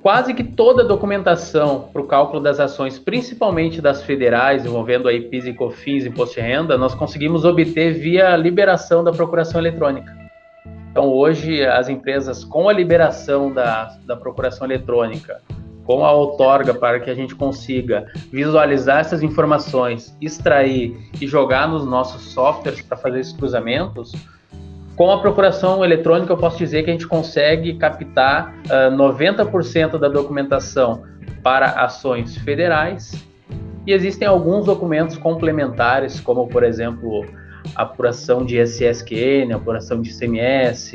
quase 0.00 0.32
que 0.34 0.44
toda 0.44 0.84
a 0.84 0.86
documentação 0.86 1.88
para 1.92 2.00
o 2.00 2.06
cálculo 2.06 2.40
das 2.40 2.60
ações, 2.60 2.96
principalmente 2.96 3.82
das 3.82 4.04
federais, 4.04 4.64
envolvendo 4.64 5.08
aí 5.08 5.20
PIS 5.22 5.46
e 5.46 5.52
COFINS, 5.52 6.06
Imposto 6.06 6.36
de 6.36 6.42
Renda, 6.42 6.78
nós 6.78 6.94
conseguimos 6.94 7.44
obter 7.44 7.92
via 7.92 8.36
liberação 8.36 9.02
da 9.02 9.10
procuração 9.10 9.60
eletrônica. 9.60 10.16
Então, 10.92 11.08
hoje, 11.08 11.66
as 11.66 11.88
empresas, 11.88 12.44
com 12.44 12.68
a 12.68 12.72
liberação 12.72 13.52
da, 13.52 13.96
da 14.06 14.14
procuração 14.14 14.64
eletrônica, 14.64 15.42
com 15.86 16.04
a 16.04 16.12
outorga 16.12 16.74
para 16.74 16.98
que 16.98 17.08
a 17.08 17.14
gente 17.14 17.34
consiga 17.34 18.06
visualizar 18.32 19.00
essas 19.00 19.22
informações, 19.22 20.16
extrair 20.20 20.96
e 21.20 21.26
jogar 21.26 21.68
nos 21.68 21.86
nossos 21.86 22.32
softwares 22.32 22.82
para 22.82 22.96
fazer 22.96 23.20
esses 23.20 23.32
cruzamentos, 23.32 24.12
com 24.96 25.12
a 25.12 25.20
procuração 25.20 25.84
eletrônica 25.84 26.32
eu 26.32 26.38
posso 26.38 26.56
dizer 26.56 26.82
que 26.82 26.90
a 26.90 26.92
gente 26.92 27.06
consegue 27.06 27.74
captar 27.74 28.54
uh, 28.66 28.88
ah, 28.88 28.90
90% 28.90 29.98
da 29.98 30.08
documentação 30.08 31.02
para 31.42 31.66
ações 31.66 32.36
federais. 32.38 33.12
E 33.86 33.92
existem 33.92 34.26
alguns 34.26 34.64
documentos 34.64 35.18
complementares, 35.18 36.18
como 36.18 36.48
por 36.48 36.64
exemplo 36.64 37.26
apuração 37.74 38.44
de 38.44 38.56
SSQN, 38.58 39.52
apuração 39.54 40.00
de 40.00 40.16
CMS, 40.16 40.92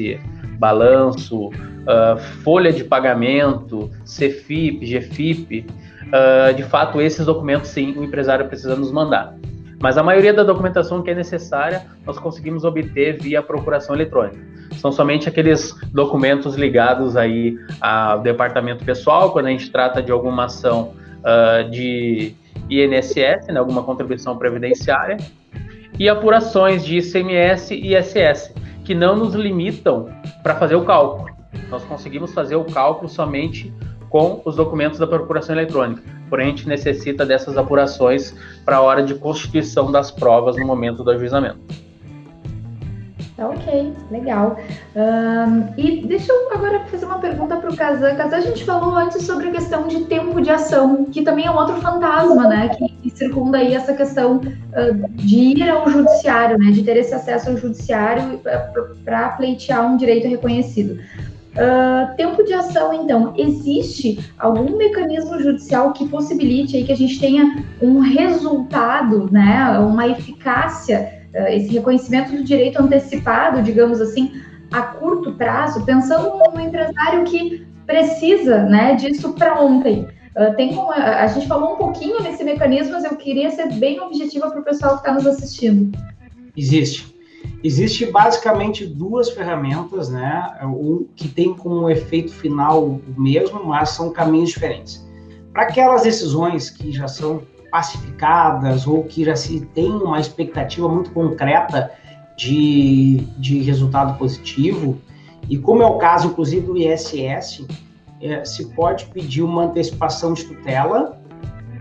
balanço, 0.61 1.47
uh, 1.47 2.17
folha 2.43 2.71
de 2.71 2.83
pagamento, 2.83 3.89
CFIP, 4.05 4.85
GFIP. 4.85 5.65
Uh, 6.05 6.53
de 6.53 6.63
fato, 6.63 7.01
esses 7.01 7.25
documentos, 7.25 7.69
sim, 7.69 7.97
o 7.97 8.03
empresário 8.03 8.47
precisa 8.47 8.75
nos 8.75 8.91
mandar. 8.91 9.35
Mas 9.81 9.97
a 9.97 10.03
maioria 10.03 10.31
da 10.31 10.43
documentação 10.43 11.01
que 11.01 11.09
é 11.09 11.15
necessária, 11.15 11.81
nós 12.05 12.19
conseguimos 12.19 12.63
obter 12.63 13.19
via 13.19 13.41
procuração 13.41 13.95
eletrônica. 13.95 14.37
São 14.73 14.91
somente 14.91 15.27
aqueles 15.27 15.75
documentos 15.91 16.55
ligados 16.55 17.17
aí 17.17 17.57
ao 17.81 18.19
departamento 18.19 18.85
pessoal, 18.85 19.31
quando 19.31 19.47
a 19.47 19.49
gente 19.49 19.71
trata 19.71 20.01
de 20.01 20.11
alguma 20.11 20.45
ação 20.45 20.93
uh, 21.21 21.67
de 21.71 22.35
INSS, 22.69 23.47
né, 23.47 23.59
alguma 23.59 23.81
contribuição 23.81 24.37
previdenciária, 24.37 25.17
e 25.97 26.07
apurações 26.07 26.85
de 26.85 26.99
ICMS 26.99 27.73
e 27.73 27.95
ISS, 27.95 28.53
que 28.83 28.95
não 28.95 29.15
nos 29.15 29.33
limitam 29.33 30.09
para 30.43 30.55
fazer 30.55 30.75
o 30.75 30.85
cálculo. 30.85 31.29
Nós 31.69 31.83
conseguimos 31.83 32.33
fazer 32.33 32.55
o 32.55 32.65
cálculo 32.65 33.09
somente 33.09 33.73
com 34.09 34.41
os 34.45 34.55
documentos 34.55 34.99
da 34.99 35.07
procuração 35.07 35.55
eletrônica. 35.55 36.03
Porém, 36.29 36.47
a 36.47 36.49
gente 36.49 36.67
necessita 36.67 37.25
dessas 37.25 37.57
apurações 37.57 38.35
para 38.65 38.77
a 38.77 38.81
hora 38.81 39.03
de 39.03 39.15
constituição 39.15 39.91
das 39.91 40.11
provas 40.11 40.57
no 40.57 40.65
momento 40.65 41.03
do 41.03 41.11
ajuizamento. 41.11 41.59
Tá 43.41 43.49
ok, 43.49 43.91
legal. 44.11 44.55
Um, 44.95 45.73
e 45.75 46.05
deixa 46.05 46.31
eu 46.31 46.53
agora 46.53 46.81
fazer 46.81 47.07
uma 47.07 47.17
pergunta 47.17 47.57
para 47.57 47.71
o 47.71 47.75
Kazan. 47.75 48.13
Kazan, 48.13 48.37
a 48.37 48.41
gente 48.41 48.63
falou 48.63 48.95
antes 48.95 49.25
sobre 49.25 49.47
a 49.47 49.51
questão 49.51 49.87
de 49.87 50.01
tempo 50.01 50.39
de 50.39 50.51
ação, 50.51 51.05
que 51.05 51.23
também 51.23 51.47
é 51.47 51.51
um 51.51 51.57
outro 51.57 51.81
fantasma, 51.81 52.47
né? 52.47 52.69
Que, 52.69 52.87
que 53.01 53.09
circunda 53.09 53.57
aí 53.57 53.73
essa 53.73 53.95
questão 53.95 54.37
uh, 54.37 55.09
de 55.15 55.39
ir 55.39 55.67
ao 55.67 55.89
judiciário, 55.89 56.59
né? 56.59 56.69
De 56.69 56.83
ter 56.83 56.97
esse 56.97 57.15
acesso 57.15 57.49
ao 57.49 57.57
judiciário 57.57 58.39
para 59.03 59.29
pleitear 59.29 59.91
um 59.91 59.97
direito 59.97 60.27
reconhecido. 60.27 60.99
Uh, 61.53 62.15
tempo 62.15 62.43
de 62.43 62.53
ação, 62.53 62.93
então, 62.93 63.33
existe 63.35 64.23
algum 64.37 64.77
mecanismo 64.77 65.39
judicial 65.39 65.93
que 65.93 66.07
possibilite 66.07 66.77
aí 66.77 66.83
que 66.83 66.91
a 66.91 66.95
gente 66.95 67.19
tenha 67.19 67.65
um 67.81 68.01
resultado, 68.01 69.29
né, 69.31 69.79
uma 69.79 70.07
eficácia, 70.07 71.20
esse 71.33 71.67
reconhecimento 71.69 72.31
do 72.31 72.43
direito 72.43 72.81
antecipado, 72.81 73.61
digamos 73.61 74.01
assim, 74.01 74.41
a 74.71 74.81
curto 74.81 75.33
prazo, 75.33 75.85
pensando 75.85 76.37
no 76.53 76.59
empresário 76.59 77.23
que 77.25 77.65
precisa, 77.85 78.63
né, 78.63 78.95
disso 78.95 79.33
para 79.33 79.61
ontem. 79.61 80.07
Uh, 80.35 80.55
tem 80.55 80.73
como, 80.73 80.91
a, 80.91 81.23
a 81.23 81.27
gente 81.27 81.45
falou 81.47 81.73
um 81.73 81.77
pouquinho 81.77 82.21
nesse 82.21 82.43
mecanismo, 82.43 82.93
mas 82.93 83.03
eu 83.03 83.17
queria 83.17 83.51
ser 83.51 83.73
bem 83.73 83.99
objetiva 83.99 84.49
para 84.49 84.61
o 84.61 84.63
pessoal 84.63 84.93
que 84.93 84.99
está 84.99 85.13
nos 85.13 85.27
assistindo. 85.27 85.97
Existe. 86.55 87.13
Existe 87.63 88.05
basicamente 88.05 88.85
duas 88.85 89.29
ferramentas, 89.29 90.09
né, 90.09 90.57
um, 90.63 91.05
que 91.15 91.27
tem 91.27 91.53
como 91.53 91.89
efeito 91.89 92.31
final 92.31 92.83
o 92.83 93.01
mesmo, 93.17 93.63
mas 93.65 93.89
são 93.89 94.11
caminhos 94.11 94.51
diferentes. 94.51 95.05
Para 95.51 95.63
aquelas 95.63 96.03
decisões 96.03 96.69
que 96.69 96.93
já 96.93 97.09
são 97.09 97.41
pacificadas 97.71 98.85
ou 98.85 99.03
que 99.03 99.23
já 99.23 99.35
se 99.35 99.61
tem 99.67 99.89
uma 99.89 100.19
expectativa 100.19 100.87
muito 100.89 101.11
concreta 101.11 101.91
de, 102.37 103.27
de 103.37 103.61
resultado 103.61 104.17
positivo, 104.17 104.99
e 105.49 105.57
como 105.57 105.81
é 105.81 105.85
o 105.85 105.97
caso, 105.97 106.27
inclusive, 106.27 106.65
do 106.65 106.77
ISS, 106.77 107.65
é, 108.21 108.45
se 108.45 108.67
pode 108.75 109.05
pedir 109.05 109.41
uma 109.41 109.63
antecipação 109.63 110.33
de 110.33 110.43
tutela 110.43 111.19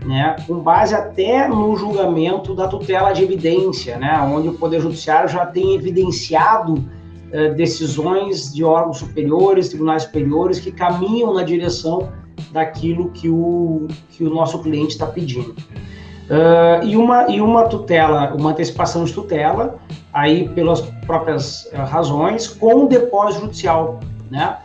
né, 0.05 0.35
com 0.47 0.59
base 0.59 0.95
até 0.95 1.47
no 1.47 1.75
julgamento 1.75 2.55
da 2.55 2.67
tutela 2.67 3.11
de 3.11 3.23
evidência, 3.23 3.97
né, 3.97 4.19
onde 4.21 4.47
o 4.47 4.53
Poder 4.53 4.81
Judiciário 4.81 5.29
já 5.29 5.45
tem 5.45 5.75
evidenciado 5.75 6.83
eh, 7.31 7.53
decisões 7.53 8.53
de 8.53 8.63
órgãos 8.63 8.97
superiores, 8.97 9.69
tribunais 9.69 10.03
superiores, 10.03 10.59
que 10.59 10.71
caminham 10.71 11.33
na 11.33 11.43
direção 11.43 12.11
daquilo 12.51 13.11
que 13.11 13.29
o, 13.29 13.87
que 14.11 14.23
o 14.23 14.29
nosso 14.29 14.59
cliente 14.59 14.89
está 14.89 15.05
pedindo. 15.05 15.51
Uh, 15.51 16.85
e, 16.85 16.95
uma, 16.95 17.27
e 17.29 17.41
uma 17.41 17.65
tutela, 17.65 18.33
uma 18.33 18.51
antecipação 18.51 19.03
de 19.03 19.13
tutela, 19.13 19.79
aí 20.13 20.47
pelas 20.49 20.81
próprias 21.05 21.65
uh, 21.73 21.83
razões, 21.85 22.47
com 22.47 22.85
depósito 22.85 23.45
judicial, 23.45 23.99
né? 24.29 24.57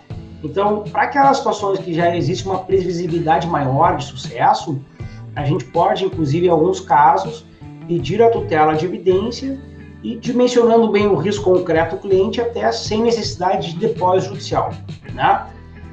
Então, 0.45 0.85
para 0.93 1.03
aquelas 1.03 1.39
situações 1.39 1.79
que 1.81 1.93
já 1.93 2.15
existe 2.15 2.47
uma 2.47 2.59
previsibilidade 2.59 3.49
maior 3.49 3.97
de 3.97 4.05
sucesso, 4.05 4.79
a 5.35 5.45
gente 5.45 5.65
pode, 5.65 6.05
inclusive, 6.05 6.47
em 6.47 6.51
alguns 6.51 6.81
casos, 6.81 7.45
pedir 7.89 8.23
a 8.23 8.31
tutela 8.31 8.75
de 8.75 8.85
evidência 8.85 9.59
e 10.03 10.17
dimensionando 10.17 10.89
bem 10.93 11.09
o 11.09 11.17
risco 11.17 11.45
concreto 11.45 11.97
do 11.97 12.03
cliente 12.03 12.41
até 12.41 12.71
sem 12.71 13.03
necessidade 13.03 13.73
de 13.73 13.79
depósito 13.79 14.35
judicial. 14.35 14.73
Né? 15.13 15.47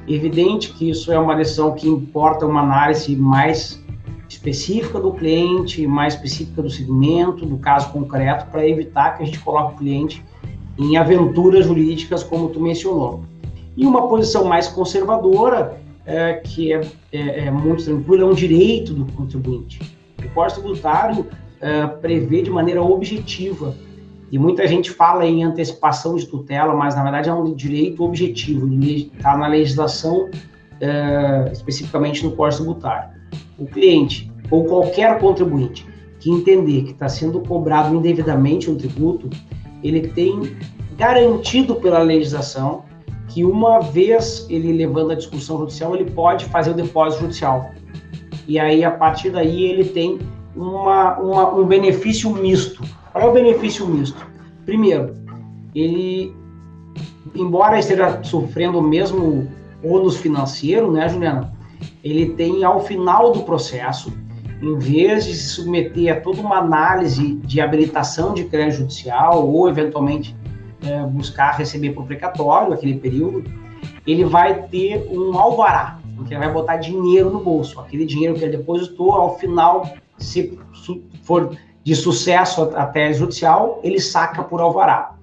Evidente 0.06 0.72
que 0.72 0.90
isso 0.90 1.10
é 1.10 1.18
uma 1.18 1.34
decisão 1.34 1.74
que 1.74 1.88
importa 1.88 2.46
uma 2.46 2.60
análise 2.60 3.16
mais 3.16 3.82
específica 4.28 5.00
do 5.00 5.12
cliente, 5.12 5.86
mais 5.86 6.14
específica 6.14 6.62
do 6.62 6.68
segmento, 6.68 7.46
do 7.46 7.56
caso 7.56 7.90
concreto, 7.90 8.46
para 8.50 8.68
evitar 8.68 9.16
que 9.16 9.22
a 9.22 9.26
gente 9.26 9.38
coloque 9.40 9.74
o 9.74 9.78
cliente 9.78 10.22
em 10.78 10.96
aventuras 10.96 11.66
jurídicas, 11.66 12.22
como 12.22 12.48
tu 12.48 12.60
mencionou. 12.60 13.22
E 13.76 13.86
uma 13.86 14.08
posição 14.08 14.44
mais 14.44 14.68
conservadora 14.68 15.80
é, 16.06 16.34
que 16.34 16.72
é, 16.72 16.80
é, 17.12 17.46
é, 17.46 17.50
muito 17.50 17.84
tranquilo, 17.84 18.22
é 18.22 18.26
um 18.26 18.34
direito 18.34 18.92
do 18.92 19.10
contribuinte. 19.12 19.80
O 20.18 20.28
Código 20.30 20.60
Tributário 20.60 21.26
é, 21.60 21.86
prevê 21.86 22.42
de 22.42 22.50
maneira 22.50 22.82
objetiva, 22.82 23.74
e 24.34 24.38
muita 24.38 24.66
gente 24.66 24.90
fala 24.90 25.24
em 25.24 25.44
antecipação 25.44 26.16
de 26.16 26.26
tutela, 26.26 26.74
mas 26.74 26.96
na 26.96 27.04
verdade 27.04 27.28
é 27.28 27.32
um 27.32 27.54
direito 27.54 28.02
objetivo, 28.02 28.68
está 28.82 29.36
na 29.36 29.46
legislação, 29.46 30.28
é, 30.80 31.50
especificamente 31.52 32.24
no 32.24 32.32
Código 32.32 32.64
Tributário. 32.64 33.10
O 33.56 33.64
cliente 33.64 34.28
ou 34.50 34.64
qualquer 34.64 35.20
contribuinte 35.20 35.86
que 36.18 36.32
entender 36.32 36.82
que 36.82 36.90
está 36.90 37.08
sendo 37.08 37.38
cobrado 37.42 37.94
indevidamente 37.94 38.68
um 38.68 38.74
tributo, 38.74 39.30
ele 39.84 40.08
tem 40.08 40.56
garantido 40.96 41.76
pela 41.76 42.00
legislação 42.00 42.82
que 43.28 43.44
uma 43.44 43.78
vez 43.78 44.48
ele 44.50 44.72
levando 44.72 45.12
a 45.12 45.14
discussão 45.14 45.58
judicial, 45.58 45.94
ele 45.94 46.10
pode 46.10 46.46
fazer 46.46 46.72
o 46.72 46.74
depósito 46.74 47.22
judicial. 47.22 47.70
E 48.48 48.58
aí, 48.58 48.82
a 48.82 48.90
partir 48.90 49.30
daí, 49.30 49.62
ele 49.62 49.84
tem 49.84 50.18
uma, 50.56 51.20
uma, 51.20 51.54
um 51.54 51.64
benefício 51.64 52.28
misto. 52.30 52.82
Qual 53.14 53.28
é 53.28 53.30
o 53.30 53.32
benefício 53.32 53.86
misto? 53.86 54.26
Primeiro, 54.66 55.14
ele, 55.72 56.34
embora 57.32 57.78
esteja 57.78 58.20
sofrendo 58.24 58.80
o 58.80 58.82
mesmo 58.82 59.46
ônus 59.84 60.16
financeiro, 60.16 60.90
né, 60.90 61.08
Juliana? 61.08 61.54
Ele 62.02 62.30
tem, 62.30 62.64
ao 62.64 62.84
final 62.84 63.30
do 63.30 63.44
processo, 63.44 64.12
em 64.60 64.76
vez 64.80 65.26
de 65.26 65.34
se 65.34 65.50
submeter 65.50 66.12
a 66.12 66.20
toda 66.20 66.40
uma 66.40 66.58
análise 66.58 67.36
de 67.36 67.60
habilitação 67.60 68.34
de 68.34 68.46
crédito 68.46 68.78
judicial 68.78 69.46
ou, 69.46 69.68
eventualmente, 69.68 70.36
é, 70.84 71.06
buscar 71.06 71.52
receber 71.52 71.90
por 71.90 72.06
precatório 72.06 72.72
aquele 72.72 72.98
período, 72.98 73.44
ele 74.04 74.24
vai 74.24 74.64
ter 74.64 75.06
um 75.08 75.38
alvará, 75.38 76.00
porque 76.16 76.34
ele 76.34 76.40
vai 76.40 76.52
botar 76.52 76.78
dinheiro 76.78 77.30
no 77.30 77.38
bolso. 77.38 77.78
Aquele 77.78 78.06
dinheiro 78.06 78.34
que 78.34 78.42
ele 78.42 78.56
depositou, 78.56 79.12
ao 79.12 79.38
final, 79.38 79.88
se 80.18 80.58
for 81.22 81.56
de 81.84 81.94
sucesso 81.94 82.72
até 82.74 83.12
judicial, 83.12 83.78
ele 83.82 84.00
saca 84.00 84.42
por 84.42 84.60
alvará. 84.60 85.16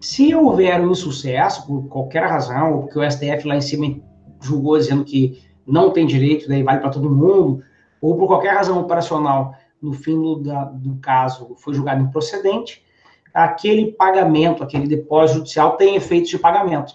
Se 0.00 0.32
houver 0.32 0.80
um 0.80 0.92
insucesso, 0.92 1.66
por 1.66 1.88
qualquer 1.88 2.24
razão, 2.24 2.72
ou 2.72 2.82
porque 2.82 2.98
o 2.98 3.10
STF 3.10 3.48
lá 3.48 3.56
em 3.56 3.60
cima 3.60 4.00
julgou 4.40 4.78
dizendo 4.78 5.04
que 5.04 5.42
não 5.66 5.90
tem 5.90 6.06
direito, 6.06 6.48
daí 6.48 6.62
vale 6.62 6.78
para 6.78 6.90
todo 6.90 7.10
mundo, 7.10 7.64
ou 8.00 8.16
por 8.16 8.28
qualquer 8.28 8.54
razão 8.54 8.80
operacional, 8.80 9.54
no 9.82 9.92
fim 9.92 10.20
do, 10.20 10.36
da, 10.36 10.64
do 10.64 10.96
caso 10.96 11.56
foi 11.58 11.74
julgado 11.74 12.02
improcedente, 12.02 12.84
aquele 13.32 13.90
pagamento, 13.92 14.62
aquele 14.62 14.86
depósito 14.86 15.38
judicial 15.38 15.76
tem 15.76 15.96
efeitos 15.96 16.30
de 16.30 16.38
pagamento. 16.38 16.94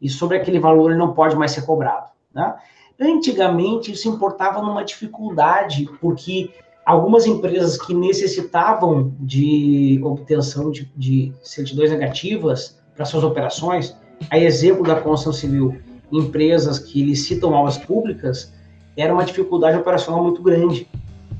E 0.00 0.08
sobre 0.08 0.36
aquele 0.36 0.58
valor 0.58 0.90
ele 0.90 0.98
não 0.98 1.12
pode 1.12 1.36
mais 1.36 1.52
ser 1.52 1.62
cobrado. 1.62 2.10
Né? 2.34 2.56
Antigamente, 3.00 3.92
isso 3.92 4.08
importava 4.08 4.60
numa 4.60 4.84
dificuldade, 4.84 5.88
porque 6.00 6.50
algumas 6.88 7.26
empresas 7.26 7.76
que 7.76 7.92
necessitavam 7.92 9.12
de 9.20 10.00
obtenção 10.02 10.70
de, 10.70 10.90
de 10.96 11.34
certidões 11.42 11.90
negativas 11.90 12.80
para 12.96 13.04
suas 13.04 13.22
operações, 13.22 13.94
a 14.30 14.38
exemplo 14.38 14.82
da 14.82 14.94
construção 14.94 15.34
civil, 15.34 15.76
empresas 16.10 16.78
que 16.78 17.02
licitam 17.04 17.52
obras 17.52 17.76
públicas, 17.76 18.54
era 18.96 19.12
uma 19.12 19.22
dificuldade 19.22 19.76
operacional 19.76 20.22
muito 20.22 20.42
grande 20.42 20.88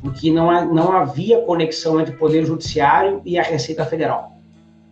porque 0.03 0.31
não, 0.31 0.75
não 0.75 0.93
havia 0.93 1.41
conexão 1.41 1.99
entre 1.99 2.15
o 2.15 2.19
Poder 2.19 2.45
Judiciário 2.45 3.23
e 3.25 3.39
a 3.39 3.43
Receita 3.43 3.87
Federal. 3.87 4.37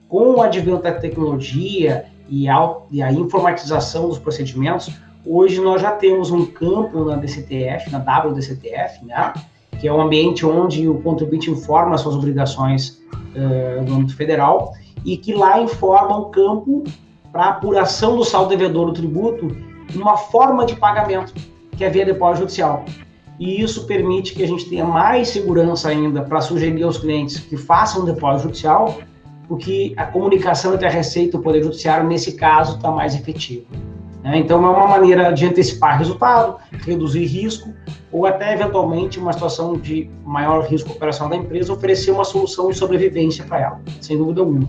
Com 0.09 0.37
o 0.37 0.41
advento 0.41 0.83
da 0.83 0.93
tecnologia 0.93 2.07
e 2.31 2.49
a, 2.49 2.77
e 2.91 3.03
a 3.03 3.13
informatização 3.13 4.09
dos 4.09 4.19
procedimentos, 4.19 4.91
hoje 5.27 5.61
nós 5.61 5.83
já 5.83 5.93
temos 5.93 6.31
um 6.31 6.47
campo 6.47 7.05
na 7.05 7.17
DCTF, 7.17 7.93
na 7.93 7.99
WDCTF, 7.99 9.05
né, 9.05 9.35
que 9.81 9.89
é 9.89 9.93
um 9.93 10.01
ambiente 10.01 10.45
onde 10.45 10.89
o 10.89 11.01
contribuinte 11.03 11.51
informa 11.51 11.99
suas 11.99 12.15
obrigações 12.15 13.03
uh, 13.35 13.83
no 13.87 13.97
âmbito 13.97 14.17
federal 14.17 14.73
e 15.05 15.17
que 15.17 15.35
lá 15.35 15.61
informa 15.61 16.17
um 16.19 16.31
campo 16.31 16.85
para 17.31 17.47
apuração 17.47 18.17
do 18.17 18.25
saldo 18.25 18.51
devedor 18.51 18.87
do 18.87 18.93
tributo 18.93 19.55
numa 19.95 20.17
forma 20.17 20.65
de 20.65 20.75
pagamento, 20.75 21.33
que 21.77 21.85
é 21.85 21.91
via 21.91 22.05
depósito 22.05 22.41
judicial 22.41 22.85
e 23.39 23.61
isso 23.61 23.87
permite 23.87 24.35
que 24.35 24.43
a 24.43 24.47
gente 24.47 24.69
tenha 24.69 24.85
mais 24.85 25.29
segurança 25.29 25.89
ainda 25.89 26.23
para 26.23 26.41
sugerir 26.41 26.83
aos 26.83 26.99
clientes 26.99 27.39
que 27.39 27.57
façam 27.57 28.05
depósito 28.05 28.45
judicial, 28.45 28.99
porque 29.47 29.93
a 29.97 30.07
comunicação 30.07 30.75
entre 30.75 30.87
a 30.87 30.91
Receita 30.91 31.37
e 31.37 31.41
o 31.41 31.43
Poder 31.43 31.63
Judiciário, 31.63 32.09
nesse 32.09 32.33
caso, 32.33 32.77
está 32.77 32.91
mais 32.91 33.15
efetiva. 33.15 33.67
Né? 34.27 34.39
Então, 34.39 34.67
é 34.67 34.69
uma 34.69 34.89
maneira 34.89 35.31
de 35.31 35.47
antecipar 35.47 35.97
resultado, 35.99 36.57
reduzir 36.85 37.25
risco, 37.27 37.73
ou 38.11 38.27
até, 38.27 38.55
eventualmente, 38.55 39.21
uma 39.21 39.33
situação 39.33 39.79
de 39.79 40.11
maior 40.25 40.65
risco 40.67 40.91
operacional 40.91 41.31
da 41.31 41.37
empresa, 41.37 41.73
oferecer 41.73 42.11
uma 42.11 42.25
solução 42.25 42.69
de 42.71 42.77
sobrevivência 42.77 43.45
para 43.45 43.61
ela, 43.61 43.81
sem 44.01 44.19
dúvida 44.19 44.41
alguma. 44.41 44.69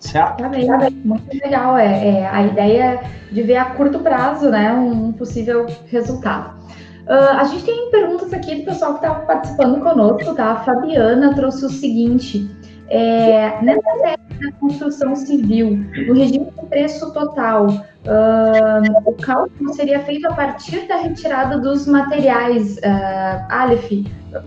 Certo? 0.00 0.38
Tá 0.38 0.48
bem, 0.48 0.66
tá 0.66 0.76
bem. 0.76 0.90
Muito 1.04 1.32
legal. 1.32 1.76
É, 1.78 2.08
é, 2.08 2.26
a 2.26 2.46
ideia 2.46 3.00
de 3.30 3.42
ver 3.42 3.58
a 3.58 3.66
curto 3.66 4.00
prazo 4.00 4.50
né, 4.50 4.72
um 4.72 5.12
possível 5.12 5.66
resultado. 5.86 6.58
Uh, 7.06 7.38
a 7.38 7.44
gente 7.44 7.64
tem 7.64 7.90
perguntas 7.90 8.32
aqui 8.32 8.56
do 8.56 8.64
pessoal 8.64 8.94
que 8.94 9.04
estava 9.06 9.20
participando 9.20 9.80
conosco, 9.80 10.34
tá? 10.34 10.52
A 10.52 10.56
Fabiana 10.56 11.32
trouxe 11.34 11.64
o 11.64 11.70
seguinte: 11.70 12.50
é, 12.90 13.62
nessa 13.62 13.90
tese 14.02 14.40
da 14.40 14.52
construção 14.58 15.14
civil, 15.14 15.84
no 16.06 16.14
regime 16.14 16.46
de 16.46 16.66
preço 16.66 17.12
total, 17.12 17.66
uh, 17.66 19.02
o 19.04 19.12
cálculo 19.14 19.72
seria 19.74 20.00
feito 20.00 20.26
a 20.26 20.32
partir 20.32 20.86
da 20.86 20.96
retirada 20.96 21.58
dos 21.58 21.86
materiais. 21.86 22.76
Uh, 22.78 23.46
Aleph, 23.48 23.90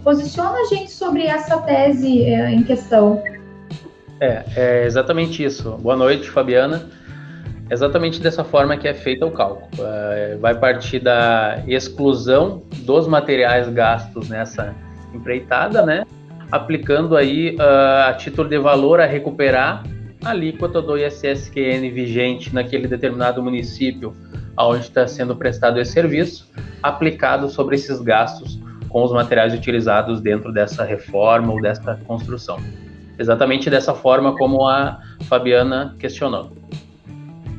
posiciona 0.04 0.58
a 0.58 0.66
gente 0.66 0.92
sobre 0.92 1.26
essa 1.26 1.58
tese 1.62 2.22
uh, 2.22 2.50
em 2.50 2.64
questão. 2.64 3.22
É, 4.20 4.44
é 4.56 4.86
exatamente 4.86 5.44
isso. 5.44 5.72
Boa 5.78 5.96
noite, 5.96 6.30
Fabiana 6.30 6.82
exatamente 7.72 8.20
dessa 8.22 8.44
forma 8.44 8.76
que 8.76 8.86
é 8.86 8.94
feito 8.94 9.26
o 9.26 9.32
cálculo. 9.32 9.66
Uh, 9.80 10.38
vai 10.40 10.54
partir 10.54 11.00
da 11.00 11.64
exclusão 11.66 12.64
dos 12.80 13.08
materiais 13.08 13.70
gastos 13.70 14.28
nessa 14.28 14.76
empreitada, 15.14 15.86
né? 15.86 16.04
Aplicando 16.52 17.16
aí 17.16 17.56
uh, 17.56 18.10
a 18.10 18.14
título 18.14 18.50
de 18.50 18.60
valor 18.60 19.00
a 19.00 19.06
recuperar 19.06 19.84
a 20.24 20.30
alíquota 20.30 20.82
do 20.82 20.98
ISSQN 20.98 21.90
vigente 21.92 22.54
naquele 22.54 22.88
determinado 22.88 23.42
município 23.42 24.14
onde 24.58 24.82
está 24.82 25.08
sendo 25.08 25.36
prestado 25.36 25.80
esse 25.80 25.92
serviço, 25.92 26.50
aplicado 26.84 27.50
sobre 27.50 27.76
esses 27.76 28.00
gastos 28.02 28.60
com 28.90 29.04
os 29.04 29.12
materiais 29.12 29.54
utilizados 29.54 30.22
dentro 30.22 30.52
dessa 30.52 30.84
reforma 30.84 31.54
ou 31.54 31.62
dessa 31.62 32.00
construção. 32.06 32.58
Exatamente 33.18 33.70
dessa 33.70 33.94
forma 33.94 34.36
como 34.36 34.68
a 34.68 35.00
Fabiana 35.22 35.96
questionou. 35.98 36.52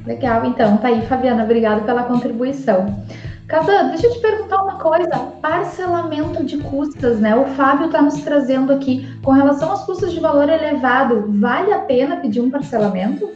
Legal, 0.07 0.45
então, 0.45 0.77
tá 0.79 0.89
aí, 0.89 1.07
Fabiana, 1.07 1.45
obrigada 1.45 1.83
pela 1.83 2.03
contribuição. 2.03 3.05
Casan, 3.53 3.89
deixa 3.89 4.07
eu 4.07 4.13
te 4.15 4.19
perguntar 4.21 4.63
uma 4.63 4.79
coisa, 4.79 5.11
parcelamento 5.43 6.43
de 6.43 6.57
custas, 6.57 7.21
né? 7.21 7.37
O 7.37 7.45
Fábio 7.49 7.85
está 7.85 8.01
nos 8.01 8.15
trazendo 8.23 8.73
aqui, 8.73 9.07
com 9.23 9.31
relação 9.31 9.71
aos 9.71 9.83
custos 9.83 10.11
de 10.11 10.21
valor 10.21 10.49
elevado, 10.49 11.31
vale 11.39 11.71
a 11.71 11.81
pena 11.81 12.17
pedir 12.17 12.41
um 12.41 12.51
parcelamento? 12.51 13.31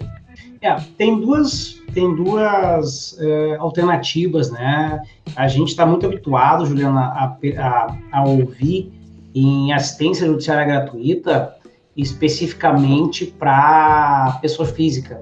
É, 0.62 0.74
tem 0.96 1.20
duas, 1.20 1.74
tem 1.92 2.16
duas 2.16 3.14
é, 3.20 3.56
alternativas, 3.56 4.50
né? 4.50 5.02
A 5.36 5.48
gente 5.48 5.68
está 5.68 5.84
muito 5.84 6.06
habituado, 6.06 6.64
Juliana, 6.64 7.12
a, 7.12 7.36
a, 7.58 7.96
a 8.10 8.24
ouvir 8.24 8.90
em 9.34 9.70
assistência 9.74 10.26
judiciária 10.26 10.64
gratuita, 10.64 11.54
especificamente 11.94 13.26
para 13.26 14.38
pessoa 14.40 14.66
física 14.66 15.20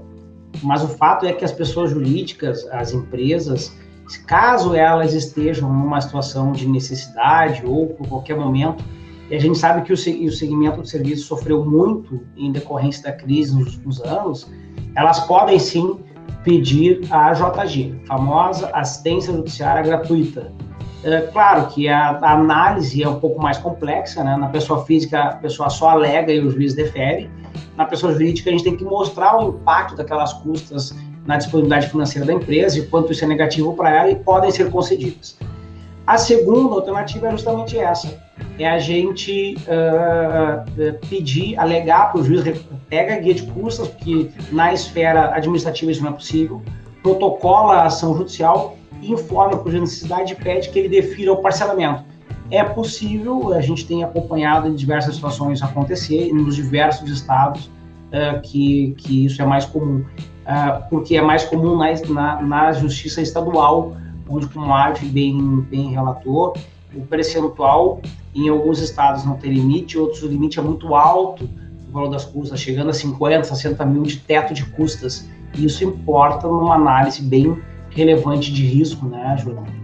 mas 0.62 0.82
o 0.82 0.88
fato 0.88 1.26
é 1.26 1.32
que 1.32 1.44
as 1.44 1.52
pessoas 1.52 1.90
jurídicas, 1.90 2.66
as 2.70 2.92
empresas, 2.92 3.76
caso 4.26 4.74
elas 4.74 5.14
estejam 5.14 5.72
numa 5.72 6.00
situação 6.00 6.52
de 6.52 6.68
necessidade 6.68 7.62
ou 7.64 7.88
por 7.88 8.08
qualquer 8.08 8.36
momento, 8.36 8.84
e 9.30 9.34
a 9.34 9.40
gente 9.40 9.58
sabe 9.58 9.82
que 9.82 9.92
o, 9.92 9.96
segmento 9.96 10.82
de 10.82 10.88
serviço 10.88 11.26
sofreu 11.26 11.64
muito 11.64 12.20
em 12.36 12.52
decorrência 12.52 13.04
da 13.04 13.12
crise 13.12 13.56
nos 13.56 13.74
últimos 13.74 14.00
anos, 14.02 14.50
elas 14.94 15.20
podem 15.20 15.58
sim 15.58 15.98
pedir 16.42 17.00
a 17.10 17.32
JG, 17.32 18.02
famosa 18.06 18.68
assistência 18.74 19.32
judiciária 19.32 19.82
gratuita. 19.82 20.52
É, 21.02 21.20
claro 21.22 21.66
que 21.68 21.88
a, 21.88 22.18
a, 22.18 22.32
análise 22.32 23.02
é 23.02 23.08
um 23.08 23.18
pouco 23.18 23.40
mais 23.42 23.58
complexa, 23.58 24.22
né? 24.22 24.36
Na 24.36 24.48
pessoa 24.48 24.84
física, 24.84 25.22
a 25.22 25.36
pessoa 25.36 25.68
só 25.68 25.90
alega 25.90 26.32
e 26.32 26.40
o 26.40 26.50
juiz 26.50 26.74
defere, 26.74 27.30
na 27.76 27.84
pessoa 27.84 28.12
jurídica, 28.12 28.50
a 28.50 28.52
gente 28.52 28.64
tem 28.64 28.76
que 28.76 28.84
mostrar 28.84 29.38
o 29.38 29.50
impacto 29.50 29.96
daquelas 29.96 30.32
custas 30.34 30.94
na 31.26 31.36
disponibilidade 31.36 31.88
financeira 31.88 32.26
da 32.26 32.32
empresa 32.32 32.78
e 32.78 32.86
quanto 32.86 33.12
isso 33.12 33.24
é 33.24 33.28
negativo 33.28 33.74
para 33.74 33.90
ela 33.90 34.10
e 34.10 34.16
podem 34.16 34.50
ser 34.50 34.70
concedidas. 34.70 35.36
A 36.06 36.18
segunda 36.18 36.74
alternativa 36.74 37.28
é 37.28 37.30
justamente 37.30 37.78
essa: 37.78 38.20
é 38.58 38.68
a 38.68 38.78
gente 38.78 39.56
uh, 39.66 41.08
pedir, 41.08 41.58
alegar 41.58 42.12
para 42.12 42.20
o 42.20 42.24
juiz, 42.24 42.44
pega 42.88 43.14
a 43.14 43.18
guia 43.18 43.34
de 43.34 43.42
custas, 43.42 43.88
porque 43.88 44.30
na 44.52 44.72
esfera 44.72 45.34
administrativa 45.34 45.90
isso 45.90 46.02
não 46.02 46.10
é 46.10 46.12
possível, 46.12 46.62
protocola 47.02 47.76
a 47.76 47.84
ação 47.86 48.16
judicial 48.16 48.76
e 49.00 49.12
informa 49.12 49.62
juiz 49.66 49.80
necessidade 49.80 50.32
e 50.34 50.36
pede 50.36 50.68
que 50.68 50.78
ele 50.78 50.88
defira 50.88 51.32
o 51.32 51.36
parcelamento. 51.38 52.04
É 52.50 52.62
possível, 52.62 53.54
a 53.54 53.60
gente 53.62 53.86
tem 53.86 54.04
acompanhado 54.04 54.68
em 54.68 54.74
diversas 54.74 55.14
situações 55.14 55.62
acontecer, 55.62 56.32
nos 56.32 56.56
diversos 56.56 57.10
estados, 57.10 57.70
uh, 58.14 58.40
que, 58.40 58.94
que 58.98 59.26
isso 59.26 59.42
é 59.42 59.44
mais 59.44 59.64
comum. 59.64 60.04
Uh, 60.46 60.88
porque 60.88 61.16
é 61.16 61.22
mais 61.22 61.44
comum 61.44 61.76
na, 61.76 61.92
na, 62.08 62.42
na, 62.42 62.72
justiça 62.72 63.20
estadual, 63.20 63.96
onde, 64.28 64.46
como 64.48 64.66
o 64.66 64.72
Arte 64.72 65.04
bem, 65.06 65.60
bem 65.62 65.90
relatou, 65.90 66.54
o 66.94 67.00
percentual 67.02 68.00
em 68.34 68.48
alguns 68.48 68.80
estados 68.80 69.24
não 69.24 69.36
tem 69.36 69.52
limite, 69.52 69.98
outros 69.98 70.22
o 70.22 70.28
limite 70.28 70.58
é 70.58 70.62
muito 70.62 70.94
alto, 70.94 71.48
o 71.88 71.92
valor 71.92 72.10
das 72.10 72.24
custas, 72.24 72.60
chegando 72.60 72.90
a 72.90 72.92
50, 72.92 73.44
60 73.44 73.84
mil 73.86 74.02
de 74.02 74.18
teto 74.18 74.52
de 74.52 74.64
custas. 74.66 75.28
Isso 75.54 75.84
importa 75.84 76.46
numa 76.48 76.74
análise 76.74 77.22
bem 77.22 77.56
relevante 77.90 78.52
de 78.52 78.66
risco, 78.66 79.06
né, 79.06 79.36
Juliana? 79.38 79.83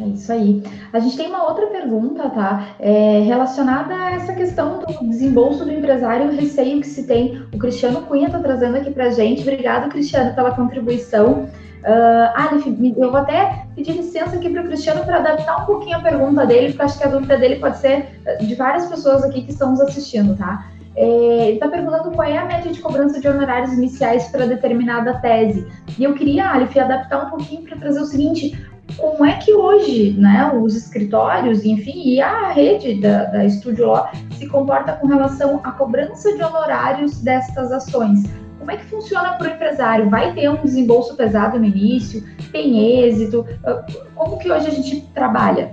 É 0.00 0.06
isso 0.06 0.32
aí. 0.32 0.62
A 0.92 1.00
gente 1.00 1.16
tem 1.16 1.28
uma 1.28 1.44
outra 1.48 1.66
pergunta, 1.66 2.28
tá? 2.30 2.68
É, 2.78 3.20
relacionada 3.20 3.94
a 3.94 4.12
essa 4.12 4.32
questão 4.32 4.78
do 4.78 5.08
desembolso 5.08 5.64
do 5.64 5.72
empresário, 5.72 6.28
o 6.28 6.36
receio 6.36 6.80
que 6.80 6.86
se 6.86 7.04
tem. 7.04 7.42
O 7.52 7.58
Cristiano 7.58 8.02
Cunha 8.02 8.26
está 8.26 8.38
trazendo 8.38 8.76
aqui 8.76 8.90
para 8.90 9.10
gente. 9.10 9.42
Obrigado, 9.42 9.88
Cristiano, 9.88 10.34
pela 10.34 10.52
contribuição. 10.52 11.48
Uh, 11.78 12.30
Alif, 12.34 12.94
eu 12.96 13.10
vou 13.10 13.20
até 13.20 13.66
pedir 13.74 13.92
licença 13.92 14.36
aqui 14.36 14.50
para 14.50 14.62
o 14.62 14.66
Cristiano 14.66 15.04
para 15.04 15.18
adaptar 15.18 15.62
um 15.62 15.66
pouquinho 15.66 15.96
a 15.96 16.00
pergunta 16.00 16.44
dele, 16.44 16.68
porque 16.68 16.82
acho 16.82 16.98
que 16.98 17.04
a 17.04 17.08
dúvida 17.08 17.38
dele 17.38 17.56
pode 17.56 17.78
ser 17.78 18.20
de 18.40 18.54
várias 18.56 18.86
pessoas 18.86 19.24
aqui 19.24 19.42
que 19.42 19.52
estão 19.52 19.70
nos 19.70 19.80
assistindo, 19.80 20.36
tá? 20.36 20.66
É, 20.96 21.46
ele 21.46 21.54
está 21.54 21.68
perguntando 21.68 22.10
qual 22.10 22.26
é 22.26 22.36
a 22.36 22.44
média 22.44 22.72
de 22.72 22.80
cobrança 22.80 23.20
de 23.20 23.28
honorários 23.28 23.72
iniciais 23.72 24.26
para 24.28 24.46
determinada 24.46 25.14
tese. 25.20 25.64
E 25.96 26.02
eu 26.02 26.12
queria, 26.14 26.50
Alif, 26.50 26.76
adaptar 26.78 27.26
um 27.26 27.30
pouquinho 27.30 27.62
para 27.62 27.76
trazer 27.76 28.00
o 28.00 28.04
seguinte: 28.04 28.58
como 28.96 29.24
é 29.24 29.36
que 29.36 29.52
hoje, 29.52 30.12
né, 30.12 30.50
os 30.54 30.74
escritórios, 30.74 31.64
enfim, 31.64 32.02
e 32.04 32.20
a 32.20 32.50
rede 32.50 33.00
da, 33.00 33.24
da 33.24 33.44
Estúdio 33.44 33.86
Law 33.86 34.08
se 34.32 34.46
comporta 34.46 34.92
com 34.94 35.06
relação 35.06 35.60
à 35.62 35.72
cobrança 35.72 36.34
de 36.34 36.42
honorários 36.42 37.20
destas 37.20 37.70
ações? 37.70 38.24
Como 38.58 38.70
é 38.70 38.76
que 38.76 38.84
funciona 38.86 39.34
para 39.34 39.48
o 39.48 39.54
empresário? 39.54 40.10
Vai 40.10 40.32
ter 40.34 40.48
um 40.48 40.56
desembolso 40.56 41.14
pesado 41.16 41.58
no 41.58 41.64
início? 41.64 42.22
Tem 42.50 43.02
êxito? 43.02 43.46
Ah, 43.64 43.84
como 44.14 44.38
que 44.38 44.50
hoje 44.50 44.66
a 44.66 44.70
gente 44.70 45.00
trabalha? 45.14 45.72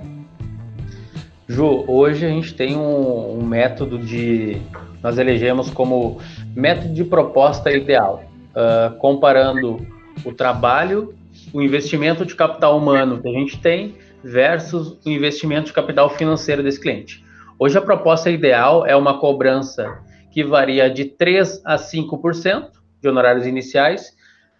Ju, 1.48 1.84
hoje 1.88 2.26
a 2.26 2.30
gente 2.30 2.54
tem 2.54 2.78
um, 2.78 3.40
um 3.40 3.44
método 3.44 3.98
de. 4.00 4.62
Nós 5.02 5.18
elegemos 5.18 5.70
como 5.70 6.20
método 6.56 6.94
de 6.94 7.04
proposta 7.04 7.72
ideal, 7.72 8.24
uh, 8.52 8.96
comparando 8.98 9.86
o 10.24 10.32
trabalho 10.32 11.14
o 11.56 11.62
investimento 11.62 12.26
de 12.26 12.36
capital 12.36 12.78
humano 12.78 13.22
que 13.22 13.30
a 13.30 13.32
gente 13.32 13.62
tem 13.62 13.96
versus 14.22 15.00
o 15.06 15.10
investimento 15.10 15.68
de 15.68 15.74
capital 15.74 16.10
financeiro 16.10 16.62
desse 16.62 16.82
cliente. 16.82 17.24
Hoje 17.58 17.78
a 17.78 17.82
proposta 17.82 18.30
ideal 18.30 18.86
é 18.86 18.94
uma 18.94 19.22
cobrança 19.22 20.04
que 20.34 20.44
varia 20.44 20.90
de 20.90 21.06
3 21.06 21.62
a 21.64 21.78
5% 21.78 22.72
de 23.02 23.08
honorários 23.08 23.48
iniciais, 23.48 24.12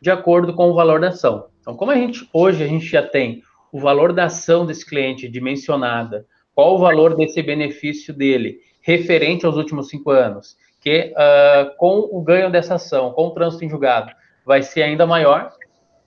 de 0.02 0.10
acordo 0.10 0.54
com 0.54 0.70
o 0.70 0.74
valor 0.74 1.02
da 1.02 1.10
ação. 1.10 1.48
Então, 1.60 1.76
como 1.76 1.92
a 1.92 1.96
gente 1.96 2.30
hoje 2.32 2.64
a 2.64 2.68
gente 2.68 2.86
já 2.86 3.04
tem 3.04 3.42
o 3.74 3.80
valor 3.82 4.14
da 4.14 4.28
ação 4.28 4.66
desse 4.66 4.86
cliente 4.86 5.28
dimensionada, 5.28 6.26
qual 6.54 6.76
o 6.76 6.80
valor 6.80 7.18
desse 7.18 7.44
benefício 7.44 8.14
dele 8.14 8.60
referente 8.82 9.46
aos 9.46 9.58
últimos 9.58 9.90
cinco 9.90 10.12
anos, 10.12 10.56
que 10.80 11.12
uh, 11.12 11.76
com 11.76 12.08
o 12.10 12.22
ganho 12.22 12.50
dessa 12.50 12.76
ação, 12.76 13.12
com 13.12 13.28
o 13.28 13.32
trânsito 13.32 13.66
em 13.66 13.70
julgado, 13.70 14.14
vai 14.46 14.64
ser 14.64 14.84
ainda 14.84 15.06
maior, 15.06 15.52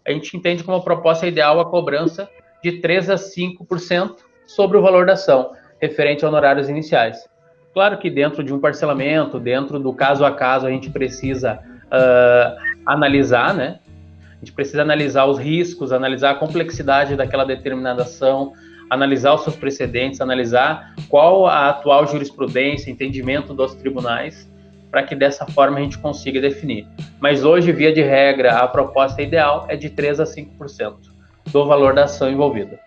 a 0.09 0.13
gente 0.13 0.35
entende 0.37 0.65
como 0.65 0.83
proposta 0.83 1.27
ideal 1.27 1.61
a 1.61 1.67
cobrança 1.67 2.29
de 2.63 2.81
3 2.81 3.11
a 3.11 3.15
5% 3.15 4.17
sobre 4.47 4.79
o 4.79 4.83
valor 4.83 5.05
da 5.05 5.13
ação, 5.13 5.53
referente 5.81 6.25
a 6.25 6.29
honorários 6.29 6.69
iniciais. 6.69 7.29
Claro 7.75 7.99
que 7.99 8.09
dentro 8.11 8.43
de 8.43 8.53
um 8.53 8.59
parcelamento, 8.59 9.39
dentro 9.39 9.79
do 9.79 9.93
caso 9.93 10.25
a 10.25 10.33
caso, 10.33 10.67
a 10.67 10.71
gente 10.71 10.91
precisa 10.91 11.61
uh, 11.87 12.61
analisar, 12.87 13.55
né? 13.55 13.81
A 14.33 14.39
gente 14.39 14.53
precisa 14.53 14.83
analisar 14.83 15.27
os 15.27 15.39
riscos, 15.39 15.93
analisar 15.93 16.31
a 16.31 16.35
complexidade 16.35 17.15
daquela 17.15 17.45
determinada 17.45 18.03
ação, 18.03 18.55
analisar 18.89 19.35
os 19.35 19.43
seus 19.43 19.57
precedentes, 19.57 20.21
analisar 20.21 20.95
qual 21.09 21.47
a 21.47 21.69
atual 21.69 22.07
jurisprudência, 22.07 22.91
entendimento 22.91 23.53
dos 23.53 23.75
tribunais 23.75 24.49
para 24.91 25.03
que 25.03 25.15
dessa 25.15 25.47
forma 25.47 25.79
a 25.79 25.81
gente 25.81 25.99
consiga 25.99 26.41
definir. 26.41 26.87
Mas 27.21 27.45
hoje, 27.45 27.73
via 27.73 27.93
de 27.93 28.03
regra, 28.03 28.59
a 28.59 28.69
proposta 28.69 29.23
ideal 29.23 29.67
é 29.69 29.77
de 29.77 29.91
3 29.91 30.21
a 30.21 30.25
5% 30.25 30.95
do 31.53 31.67
valor 31.67 31.95
da 31.95 32.05
ação 32.05 32.31
envolvida. 32.31 32.79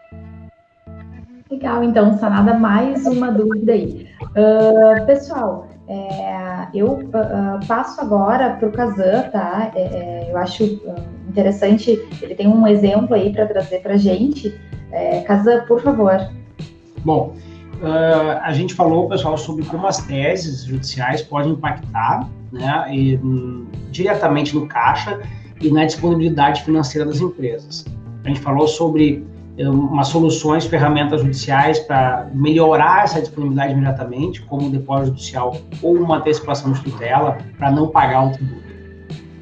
Legal, 1.49 1.83
então, 1.83 2.17
Sanada, 2.17 2.53
mais 2.53 3.05
uma 3.05 3.29
dúvida 3.29 3.73
aí. 3.73 4.07
Uh, 4.21 5.05
pessoal, 5.05 5.67
é, 5.87 6.67
eu 6.73 6.93
uh, 6.93 7.67
passo 7.67 7.99
agora 7.99 8.51
para 8.51 8.69
o 8.69 8.71
Kazan, 8.71 9.23
tá? 9.29 9.71
É, 9.75 9.81
é, 9.81 10.31
eu 10.31 10.37
acho 10.37 10.81
interessante, 11.27 11.99
ele 12.21 12.35
tem 12.35 12.47
um 12.47 12.65
exemplo 12.65 13.13
aí 13.13 13.33
para 13.33 13.45
trazer 13.45 13.81
para 13.81 13.95
a 13.95 13.97
gente. 13.97 14.57
É, 14.91 15.19
Kazan, 15.21 15.65
por 15.65 15.81
favor. 15.81 16.29
Bom, 17.03 17.35
uh, 17.81 18.39
a 18.41 18.53
gente 18.53 18.73
falou, 18.73 19.07
pessoal, 19.07 19.37
sobre 19.37 19.65
como 19.65 19.87
as 19.87 19.97
teses 20.05 20.63
judiciais 20.63 21.21
podem 21.21 21.53
impactar 21.53 22.29
né, 22.51 22.85
e, 22.93 23.15
um, 23.17 23.67
diretamente 23.91 24.55
no 24.55 24.67
caixa 24.67 25.19
e 25.59 25.69
na 25.71 25.85
disponibilidade 25.85 26.63
financeira 26.63 27.07
das 27.07 27.19
empresas. 27.19 27.85
A 28.23 28.27
gente 28.27 28.39
falou 28.39 28.67
sobre 28.67 29.25
umas 29.57 30.07
soluções, 30.07 30.65
ferramentas 30.65 31.21
judiciais 31.21 31.79
para 31.79 32.29
melhorar 32.33 33.03
essa 33.03 33.19
disponibilidade 33.19 33.73
imediatamente, 33.73 34.41
como 34.43 34.69
depósito 34.69 35.09
judicial 35.09 35.57
ou 35.81 35.95
uma 35.95 36.17
antecipação 36.17 36.71
de 36.71 36.81
tutela, 36.81 37.37
para 37.57 37.69
não 37.69 37.87
pagar 37.87 38.27
o 38.27 38.31
tributo. 38.31 38.61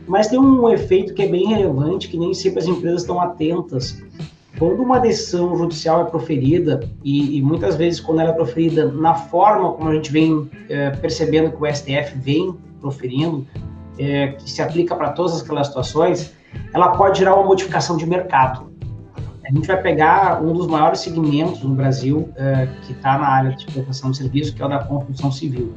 Mas 0.08 0.28
tem 0.28 0.40
um 0.40 0.68
efeito 0.70 1.14
que 1.14 1.22
é 1.22 1.28
bem 1.28 1.48
relevante, 1.48 2.08
que 2.08 2.18
nem 2.18 2.34
sempre 2.34 2.60
as 2.60 2.66
empresas 2.66 3.02
estão 3.02 3.22
atentas. 3.22 4.02
Quando 4.60 4.84
uma 4.84 5.00
decisão 5.00 5.56
judicial 5.58 6.02
é 6.02 6.04
proferida, 6.04 6.82
e, 7.02 7.38
e 7.38 7.42
muitas 7.42 7.78
vezes 7.78 8.02
quando 8.02 8.20
ela 8.20 8.32
é 8.32 8.34
proferida 8.34 8.92
na 8.92 9.16
forma 9.16 9.72
como 9.72 9.90
a 9.90 9.96
gente 9.96 10.12
vem 10.12 10.52
é, 10.68 10.90
percebendo 10.90 11.52
que 11.52 11.64
o 11.64 11.74
STF 11.74 12.18
vem 12.18 12.54
proferindo, 12.82 13.48
é, 13.98 14.34
que 14.34 14.52
se 14.52 14.62
aplica 14.62 14.96
para 14.96 15.12
todas 15.12 15.42
aquelas 15.42 15.68
situações, 15.68 16.34
ela 16.74 16.90
pode 16.90 17.20
gerar 17.20 17.36
uma 17.36 17.46
modificação 17.46 17.96
de 17.96 18.06
mercado. 18.06 18.70
A 19.46 19.52
gente 19.52 19.66
vai 19.66 19.82
pegar 19.82 20.44
um 20.44 20.54
dos 20.54 20.68
maiores 20.68 21.00
segmentos 21.00 21.64
no 21.64 21.74
Brasil 21.74 22.18
uh, 22.18 22.82
que 22.86 22.92
está 22.92 23.18
na 23.18 23.28
área 23.28 23.56
de 23.56 23.66
prestação 23.66 24.12
de 24.12 24.18
serviço, 24.18 24.54
que 24.54 24.62
é 24.62 24.66
o 24.66 24.70
da 24.70 24.84
construção 24.84 25.32
civil. 25.32 25.74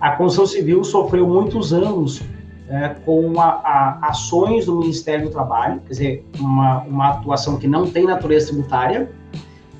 A 0.00 0.10
construção 0.16 0.46
civil 0.46 0.82
sofreu 0.82 1.28
muitos 1.28 1.72
anos 1.72 2.20
uh, 2.68 3.00
com 3.04 3.40
a, 3.40 3.60
a, 3.64 4.08
ações 4.08 4.66
do 4.66 4.76
Ministério 4.76 5.26
do 5.26 5.30
Trabalho, 5.30 5.80
quer 5.80 5.90
dizer, 5.90 6.26
uma, 6.38 6.82
uma 6.82 7.08
atuação 7.10 7.58
que 7.58 7.66
não 7.66 7.88
tem 7.90 8.04
natureza 8.04 8.48
tributária, 8.48 9.10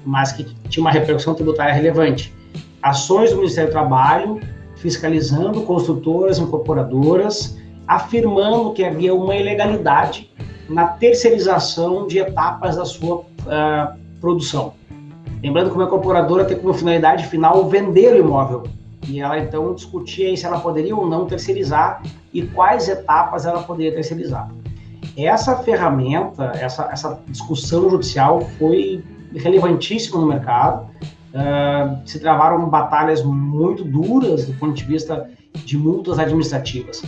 mas 0.04 0.32
que 0.32 0.44
tinha 0.68 0.82
uma 0.82 0.90
repercussão 0.90 1.34
tributária 1.34 1.72
relevante. 1.72 2.34
Ações 2.82 3.30
do 3.30 3.36
Ministério 3.36 3.70
do 3.70 3.72
Trabalho 3.72 4.40
fiscalizando 4.76 5.62
construtoras, 5.62 6.38
incorporadoras, 6.38 7.58
afirmando 7.86 8.74
que 8.74 8.84
havia 8.84 9.14
uma 9.14 9.34
ilegalidade 9.34 10.30
na 10.68 10.88
terceirização 10.88 12.06
de 12.06 12.18
etapas 12.18 12.76
da 12.76 12.84
sua 12.84 13.20
uh, 13.20 13.98
produção. 14.20 14.74
Lembrando 15.42 15.70
que 15.70 15.76
uma 15.76 15.84
incorporadora 15.84 16.44
tem 16.44 16.58
como 16.58 16.74
finalidade 16.74 17.26
final 17.26 17.66
vender 17.66 18.14
o 18.14 18.18
imóvel. 18.18 18.64
E 19.08 19.20
ela 19.20 19.38
então 19.38 19.74
discutia 19.74 20.34
se 20.36 20.46
ela 20.46 20.58
poderia 20.60 20.94
ou 20.96 21.06
não 21.06 21.26
terceirizar 21.26 22.02
e 22.34 22.42
quais 22.42 22.88
etapas 22.88 23.46
ela 23.46 23.62
poderia 23.62 23.94
terceirizar. 23.94 24.50
Essa 25.16 25.56
ferramenta, 25.58 26.52
essa, 26.56 26.88
essa 26.90 27.20
discussão 27.28 27.88
judicial 27.88 28.40
foi 28.58 29.02
relevantíssima 29.32 30.20
no 30.20 30.26
mercado. 30.26 30.88
Uh, 31.32 32.06
se 32.06 32.20
travaram 32.20 32.68
batalhas 32.68 33.22
muito 33.24 33.84
duras 33.84 34.46
do 34.46 34.54
ponto 34.54 34.74
de 34.74 34.84
vista 34.84 35.28
de 35.64 35.76
multas 35.76 36.18
administrativas. 36.18 37.02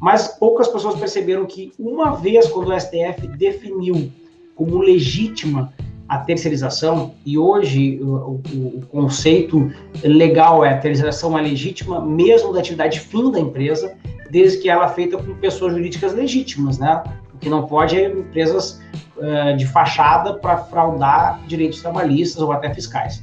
Mas 0.00 0.28
poucas 0.28 0.68
pessoas 0.68 0.96
perceberam 0.96 1.46
que, 1.46 1.72
uma 1.78 2.12
vez 2.12 2.46
quando 2.48 2.68
o 2.68 2.80
STF 2.80 3.26
definiu 3.36 4.12
como 4.54 4.78
legítima 4.78 5.72
a 6.08 6.18
terceirização, 6.18 7.14
e 7.24 7.38
hoje 7.38 7.98
o, 8.02 8.06
o, 8.06 8.42
o, 8.78 8.86
conceito 8.90 9.72
legal 10.02 10.64
é 10.64 10.74
a 10.74 10.78
terceirização 10.78 11.36
é 11.38 11.42
legítima, 11.42 12.04
mesmo 12.04 12.52
da 12.52 12.60
atividade 12.60 13.00
fim 13.00 13.30
da 13.30 13.40
empresa, 13.40 13.96
desde 14.34 14.58
que 14.58 14.68
ela 14.68 14.86
é 14.86 14.88
feita 14.88 15.16
por 15.16 15.36
pessoas 15.36 15.74
jurídicas 15.74 16.12
legítimas, 16.12 16.76
né? 16.76 17.04
O 17.32 17.38
que 17.38 17.48
não 17.48 17.68
pode 17.68 17.96
é 17.96 18.10
empresas 18.10 18.82
uh, 19.16 19.56
de 19.56 19.64
fachada 19.64 20.34
para 20.34 20.56
fraudar 20.56 21.40
direitos 21.46 21.80
trabalhistas 21.80 22.42
ou 22.42 22.50
até 22.50 22.74
fiscais. 22.74 23.22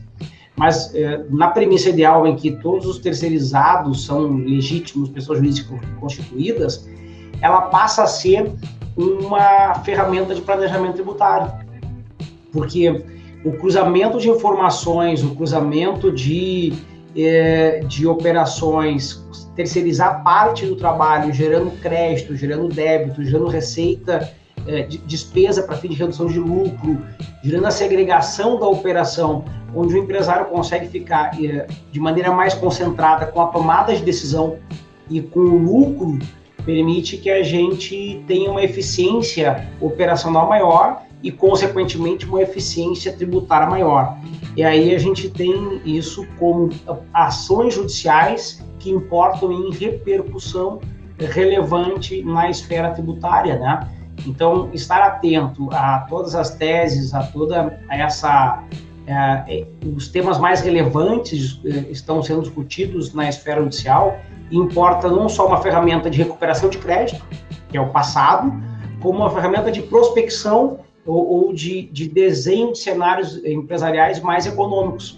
Mas 0.56 0.94
eh, 0.94 1.26
na 1.30 1.48
premissa 1.48 1.90
ideal 1.90 2.28
em 2.28 2.36
que 2.36 2.52
todos 2.52 2.86
os 2.86 3.00
terceirizados 3.00 4.06
são 4.06 4.36
legítimos, 4.36 5.10
pessoas 5.10 5.40
jurídicas 5.40 5.80
constituídas, 6.00 6.88
ela 7.42 7.62
passa 7.64 8.04
a 8.04 8.08
ser 8.08 8.52
uma 8.96 9.74
ferramenta 9.84 10.36
de 10.36 10.42
planejamento 10.42 10.96
tributário. 10.96 11.52
Porque 12.52 13.04
o 13.44 13.54
cruzamento 13.54 14.20
de 14.20 14.30
informações, 14.30 15.24
o 15.24 15.34
cruzamento 15.34 16.12
de, 16.12 16.74
eh, 17.16 17.82
de 17.88 18.08
operações, 18.08 19.24
terceirizar 19.56 20.24
parte 20.24 20.66
do 20.66 20.76
trabalho, 20.76 21.34
gerando 21.34 21.72
crédito, 21.82 22.36
gerando 22.36 22.68
débito, 22.68 23.24
gerando 23.24 23.48
receita, 23.48 24.32
eh, 24.68 24.84
de, 24.84 24.98
despesa 25.00 25.64
para 25.64 25.76
fim 25.76 25.90
de 25.90 25.96
redução 25.96 26.28
de 26.28 26.40
lucro, 26.40 27.02
gerando 27.44 27.66
a 27.66 27.72
segregação 27.72 28.60
da 28.60 28.68
operação 28.68 29.44
onde 29.76 29.96
o 29.96 29.98
empresário 29.98 30.46
consegue 30.46 30.88
ficar 30.88 31.32
eh, 31.44 31.68
de 31.92 32.00
maneira 32.00 32.32
mais 32.32 32.54
concentrada 32.54 33.26
com 33.26 33.42
a 33.42 33.48
tomada 33.48 33.96
de 33.96 34.04
decisão 34.04 34.58
e 35.10 35.22
com 35.22 35.40
o 35.40 35.58
lucro, 35.58 36.20
permite 36.66 37.18
que 37.18 37.30
a 37.30 37.42
gente 37.44 38.24
tenha 38.28 38.52
uma 38.52 38.64
eficiência 38.64 39.68
operacional 39.82 40.48
maior 40.48 41.02
e, 41.24 41.32
consequentemente, 41.32 42.26
uma 42.26 42.42
eficiência 42.42 43.14
tributária 43.14 43.68
maior. 43.68 44.18
E 44.56 44.64
aí 44.64 44.94
a 44.94 45.00
gente 45.00 45.30
tem 45.30 45.82
isso 45.86 46.26
como 46.38 46.70
ações 47.14 47.76
judiciais 47.76 48.64
que 48.80 48.90
importam 48.90 49.52
em 49.52 49.72
repercussão 49.72 50.80
relevante 51.18 52.24
na 52.24 52.50
esfera 52.50 52.92
tributária, 52.92 53.58
né? 53.60 53.88
Então, 54.26 54.70
estar 54.74 55.02
atento 55.02 55.70
a 55.72 56.00
todas 56.10 56.36
as 56.36 56.56
teses, 56.56 57.14
a 57.14 57.24
toda 57.24 57.80
essa 57.90 58.64
é, 59.08 59.14
é, 59.14 59.68
os 59.96 60.08
temas 60.08 60.38
mais 60.38 60.62
relevantes 60.62 61.60
é, 61.66 61.92
estão 61.92 62.22
sendo 62.22 62.42
discutidos 62.42 63.14
na 63.14 63.28
esfera 63.28 63.62
judicial 63.62 64.20
importa 64.52 65.10
não 65.10 65.30
só 65.30 65.48
uma 65.48 65.62
ferramenta 65.62 66.10
de 66.10 66.18
recuperação 66.18 66.70
de 66.70 66.78
crédito, 66.78 67.26
que 67.70 67.78
é 67.78 67.82
o 67.82 67.90
passado, 67.90 68.52
como 69.02 69.20
uma 69.20 69.30
ferramenta 69.30 69.72
de 69.72 69.82
prospecção 69.82 70.80
ou, 71.06 71.46
ou 71.46 71.54
de, 71.54 71.84
de, 71.84 72.08
desenho 72.08 72.72
de 72.72 72.80
cenários 72.80 73.44
empresariais 73.44 74.20
mais 74.20 74.46
econômicos. 74.46 75.18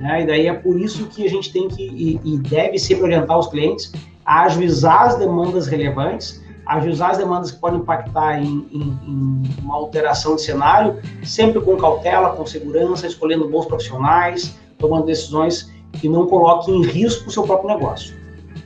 Né? 0.00 0.22
E 0.22 0.26
daí 0.26 0.46
é 0.46 0.52
por 0.52 0.78
isso 0.80 1.06
que 1.06 1.24
a 1.24 1.30
gente 1.30 1.52
tem 1.52 1.68
que 1.68 1.82
e, 1.82 2.20
e 2.24 2.38
deve 2.38 2.78
sempre 2.78 3.04
orientar 3.04 3.38
os 3.38 3.46
clientes 3.46 3.92
a 4.24 4.44
ajuizar 4.44 5.02
as 5.02 5.16
demandas 5.16 5.66
relevantes 5.66 6.44
ajustar 6.66 7.10
as 7.10 7.18
demandas 7.18 7.50
que 7.50 7.58
podem 7.58 7.80
impactar 7.80 8.42
em, 8.42 8.66
em, 8.72 8.98
em, 9.06 9.42
uma 9.62 9.74
alteração 9.74 10.36
de 10.36 10.42
cenário, 10.42 10.98
sempre 11.22 11.60
com 11.60 11.76
cautela, 11.76 12.30
com 12.30 12.46
segurança, 12.46 13.06
escolhendo 13.06 13.48
bons 13.48 13.66
profissionais, 13.66 14.56
tomando 14.78 15.06
decisões 15.06 15.70
que 15.92 16.08
não 16.08 16.26
coloquem 16.26 16.74
em 16.74 16.84
risco 16.84 17.28
o 17.28 17.30
seu 17.30 17.42
próprio 17.44 17.74
negócio. 17.74 18.14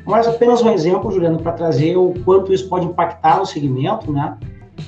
Mas 0.06 0.26
apenas 0.26 0.62
um 0.62 0.70
exemplo, 0.70 1.10
Juliano, 1.10 1.38
para 1.38 1.52
trazer 1.52 1.96
o 1.96 2.14
quanto 2.24 2.52
isso 2.52 2.68
pode 2.68 2.86
impactar 2.86 3.38
no 3.38 3.46
segmento, 3.46 4.10
né? 4.10 4.38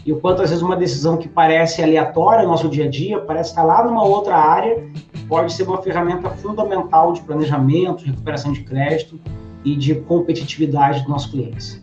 E 0.05 0.13
o 0.13 0.21
quanto, 0.21 0.43
às 0.43 0.51
vezes, 0.51 0.63
uma 0.63 0.77
decisão 0.77 1.17
que 1.17 1.29
parece 1.29 1.83
aleatória 1.83 2.45
no 2.45 2.51
nosso 2.51 2.69
dia 2.69 2.87
a 2.87 2.89
dia, 2.89 3.19
parece 3.21 3.51
estar 3.51 3.63
lá 3.63 3.85
numa 3.85 4.05
outra 4.05 4.37
área, 4.37 4.85
pode 5.29 5.53
ser 5.53 5.65
uma 5.65 5.81
ferramenta 5.83 6.31
fundamental 6.31 7.13
de 7.13 7.21
planejamento, 7.23 8.05
de 8.05 8.11
recuperação 8.11 8.53
de 8.53 8.63
crédito 8.63 9.21
e 9.65 9.77
de 9.77 9.95
competitividade 9.95 11.01
dos 11.01 11.09
nossos 11.09 11.31
clientes. 11.31 11.83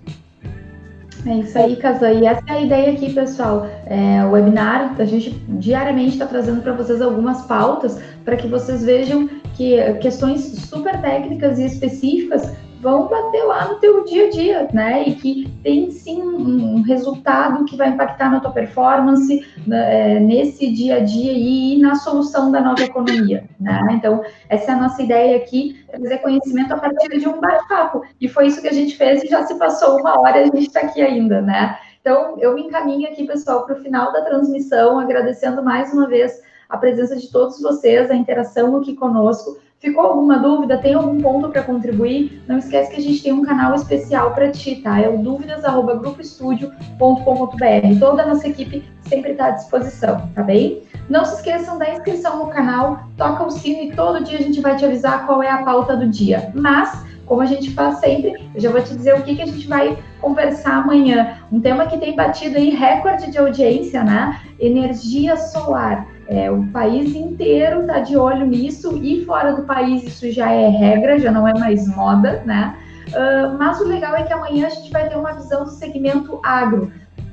É 1.26 1.40
isso 1.40 1.58
aí, 1.58 1.76
Casa. 1.76 2.12
E 2.12 2.26
essa 2.26 2.44
é 2.48 2.54
a 2.54 2.62
ideia 2.62 2.92
aqui, 2.94 3.14
pessoal. 3.14 3.68
É, 3.86 4.24
o 4.26 4.32
webinar, 4.32 4.96
a 4.98 5.06
gente 5.06 5.32
diariamente 5.50 6.12
está 6.12 6.26
trazendo 6.26 6.62
para 6.62 6.74
vocês 6.74 7.02
algumas 7.02 7.46
pautas 7.46 8.00
para 8.24 8.38
que 8.38 8.48
vocês 8.48 8.84
vejam 8.84 9.30
que 9.56 9.78
questões 9.96 10.42
super 10.42 11.02
técnicas 11.02 11.58
e 11.60 11.66
específicas 11.66 12.54
vão 12.82 13.08
bater 13.08 13.44
lá 13.44 13.68
no 13.68 13.76
teu 13.76 14.04
dia 14.04 14.28
a 14.28 14.30
dia, 14.30 14.68
né? 14.74 15.04
E 15.08 15.16
que 15.16 15.52
tem 15.64 15.92
sim 15.92 16.22
um 16.22 16.82
resultado 16.82 17.66
que 17.66 17.76
vai 17.76 17.90
impactar 17.90 18.30
na 18.30 18.40
tua 18.40 18.52
performance 18.52 19.46
é, 19.72 20.20
nesse 20.20 20.72
dia 20.72 20.98
a 20.98 21.00
dia 21.00 21.34
e 21.34 21.80
na 21.80 21.96
solução 21.96 22.52
da 22.52 22.62
nova 22.62 22.82
economia, 22.82 23.50
né? 23.60 23.80
Então, 23.92 24.24
essa 24.50 24.72
é 24.72 24.76
a 24.76 24.80
nossa 24.80 25.02
ideia 25.02 25.38
aqui, 25.38 25.84
trazer 25.90 26.18
conhecimento 26.20 26.74
a 26.74 26.78
partir 26.78 27.20
de 27.20 27.28
um 27.28 27.40
bate-papo. 27.40 28.04
E 28.22 28.28
foi 28.28 28.48
isso 28.48 28.62
que 28.62 28.68
a 28.68 28.74
gente 28.74 28.96
fez 28.96 29.24
e 29.24 29.28
já 29.28 29.44
se 29.44 29.56
passou 29.58 30.00
uma 30.00 30.20
hora 30.20 30.40
e 30.40 30.44
a 30.44 30.46
gente 30.46 30.68
está 30.68 30.82
aqui 30.82 31.02
ainda, 31.02 31.42
né? 31.42 31.78
Então, 32.02 32.38
eu 32.40 32.56
me 32.56 32.62
encaminho 32.64 33.10
aqui, 33.10 33.26
pessoal, 33.26 33.66
para 33.66 33.76
o 33.76 33.82
final 33.82 34.14
da 34.14 34.22
transmissão, 34.22 35.00
agradecendo 35.00 35.62
mais 35.64 35.92
uma 35.92 36.08
vez 36.08 36.42
a 36.70 36.78
presença 36.78 37.16
de 37.16 37.32
todos 37.32 37.62
vocês, 37.62 38.10
a 38.12 38.16
interação 38.16 38.76
aqui 38.78 38.96
conosco, 38.96 39.58
Ficou 39.80 40.06
alguma 40.06 40.40
dúvida? 40.40 40.80
Tem 40.80 40.96
algum 40.96 41.22
ponto 41.22 41.50
para 41.50 41.62
contribuir? 41.62 42.42
Não 42.48 42.58
esquece 42.58 42.90
que 42.90 42.98
a 42.98 43.02
gente 43.02 43.22
tem 43.22 43.32
um 43.32 43.44
canal 43.44 43.76
especial 43.76 44.34
para 44.34 44.50
ti, 44.50 44.78
tá? 44.78 45.00
É 45.00 45.08
o 45.08 45.20
dúvidas@grupoestudio.com.br. 45.20 48.00
Toda 48.00 48.24
a 48.24 48.26
nossa 48.26 48.48
equipe 48.48 48.84
sempre 49.02 49.34
está 49.34 49.46
à 49.46 49.52
disposição, 49.52 50.28
tá 50.34 50.42
bem? 50.42 50.82
Não 51.08 51.24
se 51.24 51.36
esqueçam 51.36 51.78
da 51.78 51.92
inscrição 51.92 52.40
no 52.40 52.48
canal, 52.48 53.02
toca 53.16 53.44
o 53.44 53.52
sino 53.52 53.84
e 53.84 53.96
todo 53.96 54.24
dia 54.24 54.40
a 54.40 54.42
gente 54.42 54.60
vai 54.62 54.76
te 54.76 54.84
avisar 54.84 55.28
qual 55.28 55.44
é 55.44 55.52
a 55.52 55.64
pauta 55.64 55.96
do 55.96 56.08
dia. 56.08 56.52
Mas 56.56 57.06
como 57.28 57.42
a 57.42 57.46
gente 57.46 57.70
faz 57.72 58.00
sempre, 58.00 58.34
eu 58.56 58.62
já 58.62 58.72
vou 58.72 58.82
te 58.82 58.96
dizer 58.96 59.14
o 59.14 59.22
que, 59.22 59.36
que 59.36 59.44
a 59.44 59.46
gente 59.46 59.68
vai 59.68 59.96
conversar 60.20 60.78
amanhã. 60.78 61.38
Um 61.52 61.60
tema 61.60 61.86
que 61.86 62.00
tem 62.00 62.16
batido 62.16 62.58
aí 62.58 62.72
recorde 62.72 63.30
de 63.30 63.38
audiência, 63.38 64.04
né? 64.04 64.42
Energia 64.60 65.38
solar. 65.38 66.08
É, 66.28 66.52
o 66.52 66.68
país 66.68 67.16
inteiro 67.16 67.82
está 67.82 68.00
de 68.00 68.18
olho 68.18 68.46
nisso 68.46 69.00
e 69.02 69.24
fora 69.24 69.54
do 69.54 69.64
país 69.64 70.04
isso 70.04 70.30
já 70.32 70.52
é 70.52 70.68
regra, 70.68 71.18
já 71.18 71.32
não 71.32 71.48
é 71.48 71.58
mais 71.58 71.88
moda, 71.96 72.44
né? 72.46 72.76
Uh, 73.08 73.58
mas 73.58 73.80
o 73.80 73.88
legal 73.88 74.14
é 74.16 74.24
que 74.24 74.34
amanhã 74.34 74.68
a 74.68 74.70
gente 74.70 74.92
vai 74.92 75.08
ter 75.08 75.16
uma 75.16 75.32
visão 75.32 75.64
do 75.64 75.72
segmento 75.72 76.40
agro. 76.44 76.92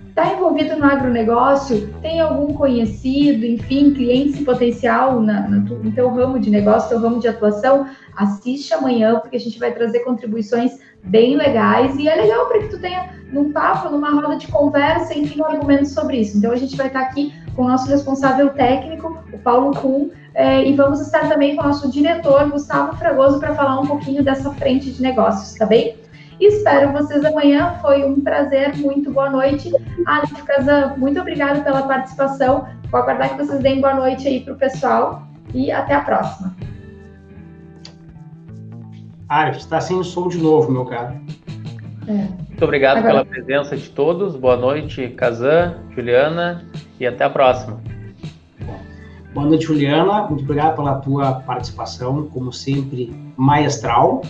Está 0.09 0.32
envolvido 0.32 0.76
no 0.76 0.84
agronegócio? 0.84 1.92
Tem 2.01 2.20
algum 2.20 2.55
conhecido, 2.55 3.45
enfim, 3.45 3.92
cliente 3.92 4.45
potencial 4.45 5.20
na, 5.20 5.40
na 5.49 5.57
no 5.57 5.90
teu 5.90 6.09
ramo 6.14 6.38
de 6.38 6.51
negócio, 6.51 6.88
teu 6.88 7.01
ramo 7.01 7.18
de 7.18 7.26
atuação? 7.26 7.88
Assiste 8.16 8.72
amanhã, 8.72 9.18
porque 9.18 9.36
a 9.36 9.40
gente 9.40 9.59
vai 9.59 9.72
trazer 9.72 10.05
contribuições 10.05 10.78
bem 11.03 11.36
legais 11.36 11.97
e 11.97 12.09
é 12.09 12.14
legal 12.14 12.47
para 12.47 12.61
que 12.61 12.68
tu 12.68 12.80
tenha 12.80 13.11
num 13.32 13.51
papo, 13.53 13.90
numa 13.90 14.11
roda 14.11 14.36
de 14.36 14.47
conversa, 14.47 15.18
enfim, 15.18 15.40
um 15.40 15.45
argumento 15.47 15.86
sobre 15.86 16.18
isso. 16.18 16.38
Então 16.38 16.53
a 16.53 16.57
gente 16.57 16.76
vai 16.76 16.86
estar 16.86 17.01
aqui 17.01 17.34
com 17.55 17.62
o 17.62 17.68
nosso 17.68 17.88
responsável 17.88 18.50
técnico, 18.50 19.18
o 19.32 19.38
Paulo 19.38 19.72
Kuhn, 19.72 20.11
é, 20.34 20.66
e 20.66 20.74
vamos 20.74 21.00
estar 21.00 21.28
também 21.28 21.55
com 21.55 21.62
o 21.62 21.66
nosso 21.66 21.90
diretor, 21.90 22.50
Gustavo 22.50 22.96
Fragoso, 22.96 23.38
para 23.38 23.55
falar 23.55 23.80
um 23.80 23.86
pouquinho 23.86 24.22
dessa 24.22 24.50
frente 24.55 24.90
de 24.90 25.00
negócios, 25.00 25.57
tá 25.57 25.64
bem? 25.64 25.96
Espero 26.40 26.92
vocês 26.92 27.24
amanhã. 27.24 27.78
Foi 27.80 28.05
um 28.05 28.20
prazer. 28.20 28.76
Muito 28.76 29.11
boa 29.12 29.30
noite. 29.30 29.70
Aleph 30.05 30.42
Kazan, 30.42 30.94
muito 30.96 31.20
obrigada 31.20 31.61
pela 31.61 31.82
participação. 31.82 32.66
Vou 32.90 33.00
aguardar 33.00 33.30
que 33.30 33.44
vocês 33.44 33.62
deem 33.62 33.80
boa 33.80 33.94
noite 33.94 34.26
aí 34.26 34.40
para 34.40 34.55
o 34.55 34.57
pessoal 34.57 35.22
e 35.55 35.70
até 35.70 35.94
a 35.94 36.00
próxima. 36.00 36.55
Aleph, 39.28 39.59
está 39.59 39.80
sem 39.80 40.02
som 40.02 40.28
de 40.28 40.38
novo, 40.38 40.70
meu 40.70 40.84
caro. 40.84 41.14
É. 42.07 42.12
Muito 42.12 42.64
obrigado 42.64 42.98
Agora... 42.98 43.24
pela 43.24 43.24
presença 43.24 43.76
de 43.76 43.88
todos. 43.90 44.36
Boa 44.36 44.57
noite, 44.57 45.09
Kazan, 45.11 45.76
Juliana, 45.94 46.64
e 46.99 47.07
até 47.07 47.24
a 47.24 47.30
próxima. 47.30 47.80
Boa 49.32 49.47
noite, 49.47 49.64
Juliana. 49.64 50.28
Muito 50.28 50.45
obrigado 50.45 50.76
pela 50.76 50.95
tua 51.01 51.32
participação, 51.40 52.28
como 52.28 52.53
sempre, 52.53 53.12
maestral. 53.36 54.22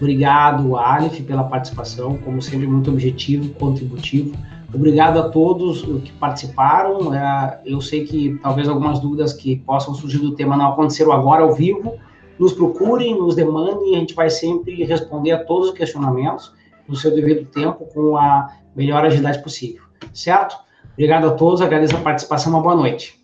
Obrigado, 0.00 0.76
Aleph, 0.76 1.20
pela 1.22 1.44
participação, 1.44 2.16
como 2.18 2.42
sempre, 2.42 2.66
muito 2.66 2.90
objetivo, 2.90 3.54
contributivo. 3.54 4.36
Obrigado 4.74 5.18
a 5.18 5.28
todos 5.28 5.82
que 5.82 6.12
participaram. 6.12 7.14
É, 7.14 7.60
eu 7.64 7.80
sei 7.80 8.04
que 8.04 8.38
talvez 8.42 8.68
algumas 8.68 9.00
dúvidas 9.00 9.32
que 9.32 9.56
possam 9.56 9.94
surgir 9.94 10.18
do 10.18 10.34
tema 10.34 10.56
não 10.56 10.72
aconteceram 10.72 11.12
agora 11.12 11.42
ao 11.42 11.54
vivo. 11.54 11.94
Nos 12.38 12.52
procurem, 12.52 13.18
nos 13.18 13.34
demandem, 13.34 13.96
a 13.96 14.00
gente 14.00 14.14
vai 14.14 14.28
sempre 14.28 14.84
responder 14.84 15.32
a 15.32 15.44
todos 15.44 15.68
os 15.68 15.74
questionamentos 15.74 16.52
no 16.86 16.96
seu 16.96 17.14
devido 17.14 17.46
tempo 17.46 17.86
com 17.94 18.16
a 18.16 18.52
melhor 18.76 19.04
agilidade 19.04 19.42
possível. 19.42 19.82
Certo? 20.12 20.56
Obrigado 20.98 21.28
a 21.28 21.30
todos, 21.30 21.62
agradeço 21.62 21.94
a 21.94 22.00
participação, 22.00 22.52
uma 22.52 22.60
boa 22.60 22.74
noite. 22.74 23.17